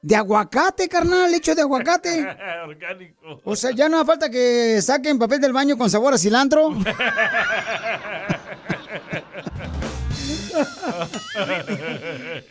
de 0.01 0.15
aguacate, 0.15 0.89
carnal, 0.89 1.33
hecho 1.33 1.53
de 1.55 1.61
aguacate. 1.61 2.25
Orgánico. 2.67 3.41
O 3.43 3.55
sea, 3.55 3.71
ya 3.71 3.87
no 3.89 3.97
hace 3.97 4.05
falta 4.07 4.29
que 4.29 4.81
saquen 4.81 5.19
papel 5.19 5.39
del 5.39 5.53
baño 5.53 5.77
con 5.77 5.89
sabor 5.89 6.13
a 6.13 6.17
cilantro. 6.17 6.71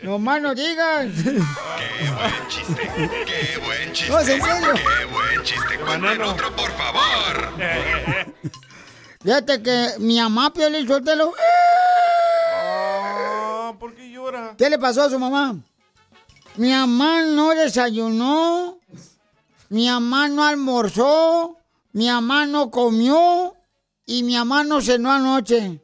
no 0.03 0.19
más 0.19 0.41
no 0.41 0.55
digan. 0.55 1.13
Qué 1.13 1.33
buen 1.33 2.49
chiste, 2.49 2.91
qué 3.27 3.59
buen 3.65 3.93
chiste. 3.93 4.13
No, 4.13 4.19
es 4.21 4.29
en 4.29 4.43
serio. 4.43 4.75
Qué 4.75 5.05
buen 5.07 5.43
chiste. 5.43 5.79
Cuenten 5.85 6.23
otro, 6.23 6.57
por 6.57 6.71
favor. 6.73 7.53
Fíjate 9.21 9.63
que 9.63 9.95
mi 9.99 10.21
mamá, 10.21 10.53
Piolín, 10.53 10.87
suéltelo. 10.87 11.33
Ah, 12.55 13.75
¿Por 13.79 13.95
qué 13.95 14.11
llora? 14.11 14.55
¿Qué 14.57 14.71
le 14.71 14.79
pasó 14.79 15.03
a 15.03 15.11
su 15.11 15.19
mamá? 15.19 15.57
Mi 16.57 16.71
mamá 16.71 17.23
no 17.23 17.51
desayunó, 17.51 18.79
mi 19.69 19.89
mamá 19.89 20.29
no 20.29 20.45
almorzó, 20.45 21.57
mi 21.93 22.09
mamá 22.09 22.47
no 22.47 22.71
comió 22.71 23.55
y 24.07 24.23
mi 24.23 24.35
mamá 24.37 24.65
no 24.65 24.81
cenó 24.81 25.13
anoche. 25.13 25.81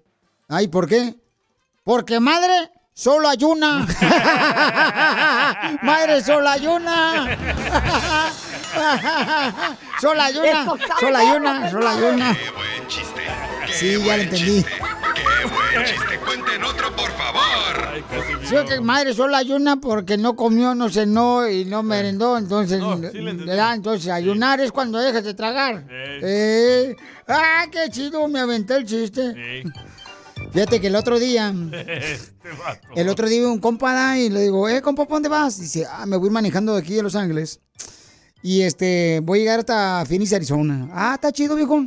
Ay, 0.49 0.69
¿por 0.69 0.89
qué? 0.89 1.17
Porque 1.85 2.21
madre 2.21 2.71
solo 2.93 3.29
ayuna. 3.29 3.87
madre 5.83 6.23
solo 6.23 6.49
ayuna. 6.49 7.37
solo 10.01 10.23
ayuna. 10.23 10.67
Solo 11.01 11.17
ayuna. 11.17 11.71
Solo 11.71 11.89
ayuna. 11.89 12.37
Qué 12.37 12.51
buen 12.51 12.89
chiste. 12.89 13.23
Qué 13.67 13.73
Sí, 13.73 14.05
ya 14.05 14.17
lo 14.17 14.23
entendí. 14.23 14.47
chiste. 14.63 14.71
Qué 14.71 15.49
buen 15.49 15.87
chiste. 15.87 16.19
Cuenten 16.25 16.65
otro, 16.65 16.97
por 16.97 17.11
favor. 17.13 17.45
Sí, 18.45 18.57
que 18.69 18.81
madre 18.81 19.15
solo 19.15 19.37
ayuna 19.37 19.77
porque 19.77 20.17
no 20.17 20.37
comió, 20.37 20.75
no 20.75 20.89
cenó 20.89 21.49
y 21.49 21.65
no 21.65 21.83
merendó, 21.83 22.37
entonces, 22.37 22.81
¿verdad? 23.47 23.75
entonces 23.75 24.11
ayunar 24.11 24.61
es 24.61 24.73
cuando 24.73 24.99
dejas 24.99 25.25
de 25.25 25.35
tragar. 25.35 25.87
Eh. 25.91 26.95
Ah, 27.27 27.67
qué 27.71 27.89
chido, 27.91 28.27
me 28.29 28.41
aventé 28.41 28.77
el 28.77 28.85
chiste. 28.85 29.63
Fíjate 30.53 30.81
que 30.81 30.89
el 30.89 30.97
otro 30.97 31.19
día, 31.19 31.53
Este 31.73 33.01
el 33.01 33.09
otro 33.09 33.29
día 33.29 33.49
un 33.49 33.59
compa 33.59 33.95
da 33.95 34.19
y 34.19 34.29
le 34.29 34.43
digo, 34.43 34.69
eh, 34.69 34.83
compa, 34.83 35.07
¿pa' 35.07 35.15
¿dónde 35.15 35.29
vas? 35.29 35.59
Dice, 35.59 35.87
ah, 35.91 36.05
me 36.07 36.17
voy 36.17 36.31
manejando 36.31 36.75
de 36.75 36.81
aquí 36.81 36.95
de 36.95 37.03
Los 37.03 37.17
Ángeles 37.17 37.61
y 38.45 38.61
este, 38.61 39.21
voy 39.23 39.39
a 39.39 39.41
llegar 39.41 39.61
hasta 39.61 40.05
Phoenix, 40.05 40.35
Arizona. 40.35 40.91
Ah, 40.93 41.13
está 41.15 41.33
chido, 41.33 41.57
viejo. 41.57 41.83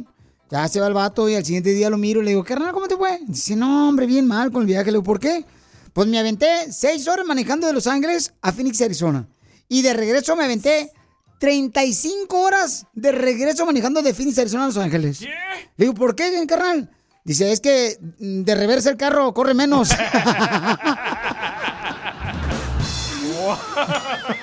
Ya 0.50 0.68
se 0.68 0.80
va 0.80 0.88
el 0.88 0.94
vato 0.96 1.30
y 1.30 1.36
al 1.36 1.46
siguiente 1.46 1.70
día 1.70 1.88
lo 1.88 2.00
miro 2.00 2.20
y 2.20 2.24
le 2.24 2.32
digo, 2.32 2.44
carnal, 2.44 2.72
¿cómo 2.72 2.88
te 2.88 2.98
fue? 2.98 3.20
Dice, 3.28 3.56
no, 3.56 3.88
hombre, 3.88 4.08
bien 4.08 4.26
mal 4.26 4.52
con 4.52 4.62
el 4.62 4.68
viaje. 4.68 4.86
Le 4.86 4.94
digo, 4.94 5.04
¿por 5.04 5.20
qué? 5.20 5.46
Pues 5.94 6.08
me 6.08 6.18
aventé 6.18 6.72
seis 6.74 7.08
horas 7.08 7.28
manejando 7.28 7.68
de 7.68 7.74
Los 7.74 7.86
Ángeles 7.86 8.34
a 8.42 8.52
Phoenix, 8.52 8.82
Arizona. 8.82 9.28
Y 9.70 9.84
de 9.84 9.94
regreso 9.94 10.36
me 10.36 10.46
aventé 10.46 10.92
35 11.40 12.36
horas 12.36 12.88
de 12.92 13.12
regreso 13.12 13.64
manejando 13.64 14.02
de 14.02 14.16
Phoenix, 14.16 14.40
Arizona 14.40 14.64
a 14.64 14.68
Los 14.68 14.78
Ángeles. 14.78 15.22
Le 15.22 15.30
digo, 15.78 15.94
¿por 15.94 16.16
qué, 16.16 16.44
carnal? 16.48 16.90
Dice, 17.24 17.52
es 17.52 17.60
que 17.60 18.00
de 18.18 18.56
reversa 18.56 18.90
el 18.90 18.98
carro 18.98 19.32
corre 19.32 19.54
menos. 19.54 19.92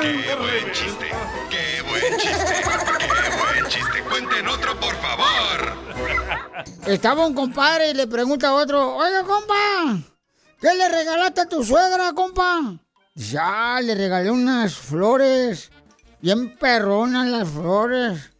Qué 0.00 0.34
buen 0.38 0.72
chiste. 0.72 1.06
Qué 1.50 1.82
buen 1.82 2.16
chiste. 2.18 2.54
Qué 2.98 3.36
buen 3.36 3.66
chiste. 3.68 4.02
Cuenten 4.08 4.48
otro, 4.48 4.78
por 4.78 4.94
favor. 4.96 5.76
Estaba 6.86 7.26
un 7.26 7.34
compadre 7.34 7.90
y 7.90 7.94
le 7.94 8.06
pregunta 8.06 8.48
a 8.48 8.54
otro, 8.54 8.96
oiga, 8.96 9.22
compa, 9.24 9.98
¿qué 10.60 10.74
le 10.74 10.88
regalaste 10.88 11.42
a 11.42 11.48
tu 11.48 11.64
suegra, 11.64 12.12
compa? 12.12 12.78
Ya, 13.14 13.80
le 13.82 13.94
regalé 13.94 14.30
unas 14.30 14.74
flores, 14.74 15.70
bien 16.20 16.56
perronas 16.56 17.26
las 17.26 17.48
flores. 17.48 18.30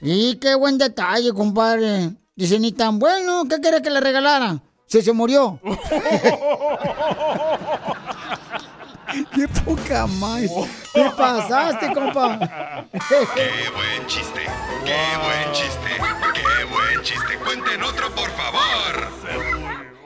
Y 0.00 0.36
qué 0.36 0.54
buen 0.54 0.78
detalle, 0.78 1.32
compadre. 1.32 2.12
Dice, 2.36 2.58
ni 2.58 2.72
tan 2.72 2.98
bueno, 2.98 3.44
¿qué 3.48 3.60
quiere 3.60 3.82
que 3.82 3.90
le 3.90 4.00
regalara? 4.00 4.60
Se 4.86 5.02
se 5.02 5.12
murió. 5.12 5.60
¡Qué 9.34 9.48
poca 9.48 10.06
más! 10.06 10.50
¿Qué 10.92 11.10
pasaste, 11.16 11.92
compa? 11.92 12.38
Qué 12.92 13.70
buen 13.74 14.06
chiste. 14.06 14.40
Qué 14.84 15.02
buen 15.22 15.52
chiste. 15.52 15.90
Qué 16.34 16.64
buen 16.64 17.02
chiste. 17.02 17.38
Cuenten 17.44 17.82
otro, 17.82 18.10
por 18.14 18.30
favor. 18.30 19.08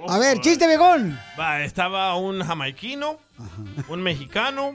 A 0.09 0.19
ver, 0.19 0.41
chiste, 0.41 0.67
vegón. 0.67 1.19
Va, 1.39 1.63
estaba 1.63 2.17
un 2.17 2.43
jamaiquino, 2.43 3.19
un 3.89 4.03
mexicano, 4.03 4.75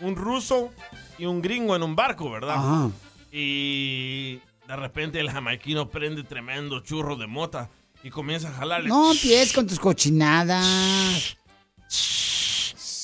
un 0.00 0.16
ruso 0.16 0.70
y 1.18 1.26
un 1.26 1.40
gringo 1.40 1.76
en 1.76 1.82
un 1.82 1.94
barco, 1.94 2.30
¿verdad? 2.30 2.56
Ajá. 2.56 2.90
Y 3.30 4.40
de 4.66 4.76
repente 4.76 5.20
el 5.20 5.30
jamaiquino 5.30 5.88
prende 5.88 6.24
tremendo 6.24 6.80
churro 6.80 7.16
de 7.16 7.26
mota 7.26 7.70
y 8.02 8.10
comienza 8.10 8.48
a 8.48 8.52
jalarle. 8.52 8.88
No 8.88 9.12
empieces 9.12 9.52
con 9.52 9.66
tus 9.66 9.78
cochinadas. 9.78 11.36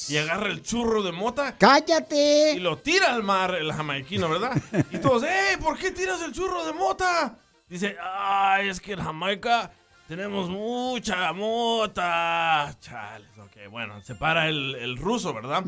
Y 0.08 0.16
agarra 0.16 0.48
el 0.48 0.62
churro 0.62 1.02
de 1.02 1.12
mota. 1.12 1.56
¡Cállate! 1.58 2.52
Y 2.54 2.60
lo 2.60 2.78
tira 2.78 3.12
al 3.12 3.22
mar 3.22 3.54
el 3.54 3.72
jamaiquino, 3.72 4.28
¿verdad? 4.28 4.52
Y 4.90 4.98
todos, 4.98 5.22
¡eh! 5.24 5.58
¿Por 5.60 5.78
qué 5.78 5.90
tiras 5.90 6.22
el 6.22 6.32
churro 6.32 6.64
de 6.64 6.72
mota? 6.72 7.36
Dice, 7.68 7.96
¡ay! 8.02 8.68
Es 8.68 8.80
que 8.80 8.92
en 8.94 9.02
Jamaica 9.02 9.70
tenemos 10.06 10.48
mucha 10.48 11.32
mota. 11.32 12.74
Chales, 12.80 13.28
ok. 13.38 13.70
Bueno, 13.70 14.02
se 14.02 14.14
para 14.14 14.48
el, 14.48 14.74
el 14.76 14.96
ruso, 14.96 15.34
¿verdad? 15.34 15.62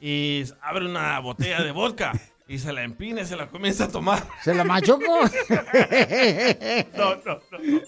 Y 0.00 0.44
abre 0.62 0.86
una 0.86 1.18
botella 1.20 1.62
de 1.62 1.72
vodka. 1.72 2.12
Y 2.48 2.58
se 2.60 2.72
la 2.72 2.84
empina 2.84 3.22
y 3.22 3.26
se 3.26 3.34
la 3.34 3.48
comienza 3.48 3.86
a 3.86 3.88
tomar. 3.88 4.24
¿Se 4.44 4.54
la 4.54 4.62
machuco? 4.62 5.00
no, 6.96 7.16
no, 7.16 7.40
no, 7.50 7.58
no. 7.58 7.80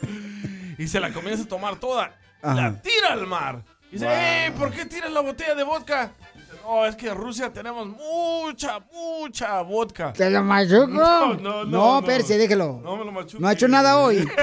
Y 0.78 0.88
se 0.88 0.98
la 0.98 1.12
comienza 1.12 1.44
a 1.44 1.48
tomar 1.48 1.76
toda. 1.76 2.16
Ajá. 2.42 2.54
La 2.54 2.82
tira 2.82 3.12
al 3.12 3.26
mar. 3.28 3.62
Y 3.90 3.94
dice, 3.94 4.04
Wow. 4.04 4.14
"Eh, 4.14 4.52
¿por 4.58 4.70
qué 4.70 4.84
tiras 4.86 5.10
la 5.12 5.20
botella 5.20 5.54
de 5.54 5.62
vodka? 5.64 6.12
Dice, 6.34 6.48
no, 6.62 6.84
es 6.86 6.94
que 6.96 7.08
en 7.08 7.14
Rusia 7.16 7.52
tenemos 7.52 7.86
mucha, 7.86 8.80
mucha 8.92 9.62
vodka. 9.62 10.12
¿Te 10.12 10.28
la 10.30 10.42
machuco? 10.42 10.86
No, 10.88 11.34
no, 11.34 11.64
no. 11.64 12.00
No, 12.00 12.04
Percy, 12.04 12.34
déjelo. 12.36 12.80
No 12.84 12.96
me 12.96 13.04
lo 13.04 13.12
machuque. 13.12 13.40
No 13.40 13.48
ha 13.48 13.52
hecho 13.52 13.68
nada 13.68 13.98
hoy. 13.98 14.26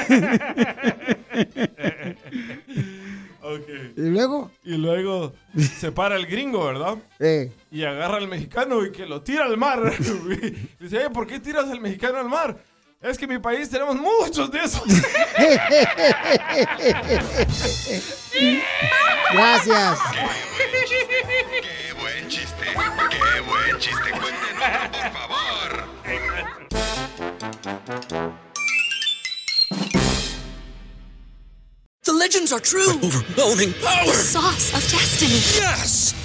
Ok. 3.48 3.68
¿Y 3.96 4.02
luego? 4.10 4.50
Y 4.64 4.76
luego 4.78 5.32
se 5.56 5.92
para 5.92 6.16
el 6.16 6.26
gringo, 6.26 6.66
¿verdad? 6.66 6.96
Eh. 7.20 7.52
Y 7.70 7.84
agarra 7.84 8.18
al 8.18 8.28
mexicano 8.28 8.84
y 8.84 8.92
que 8.92 9.06
lo 9.06 9.22
tira 9.22 9.46
al 9.46 9.56
mar. 9.56 9.94
Dice, 10.80 11.04
"Eh, 11.04 11.10
¿por 11.14 11.28
qué 11.28 11.40
tiras 11.40 11.70
al 11.70 11.80
mexicano 11.80 12.18
al 12.18 12.28
mar? 12.28 12.58
Es 13.06 13.19
que 13.19 13.26
en 13.26 13.32
mi 13.34 13.38
país 13.38 13.69
tenemos 13.69 13.95
muchos 13.98 14.49
de 14.49 14.64
esos. 14.64 14.82
Gracias. 19.32 19.99
¡Qué 20.57 21.94
buen 21.99 22.27
chiste! 22.27 22.65
¡Qué 23.11 23.41
buen 23.41 23.77
chiste! 23.77 24.10
Cuenten 24.10 24.57
otro, 24.57 24.91
por 24.91 25.11
favor. 25.14 25.86
The 32.02 32.11
legends 32.11 32.52
are 32.52 32.60
true. 32.60 32.90
overwhelming 33.03 33.73
power! 33.84 34.14
sauce 34.14 34.73
of 34.73 34.82
destiny. 34.91 35.41
Yes! 35.61 36.25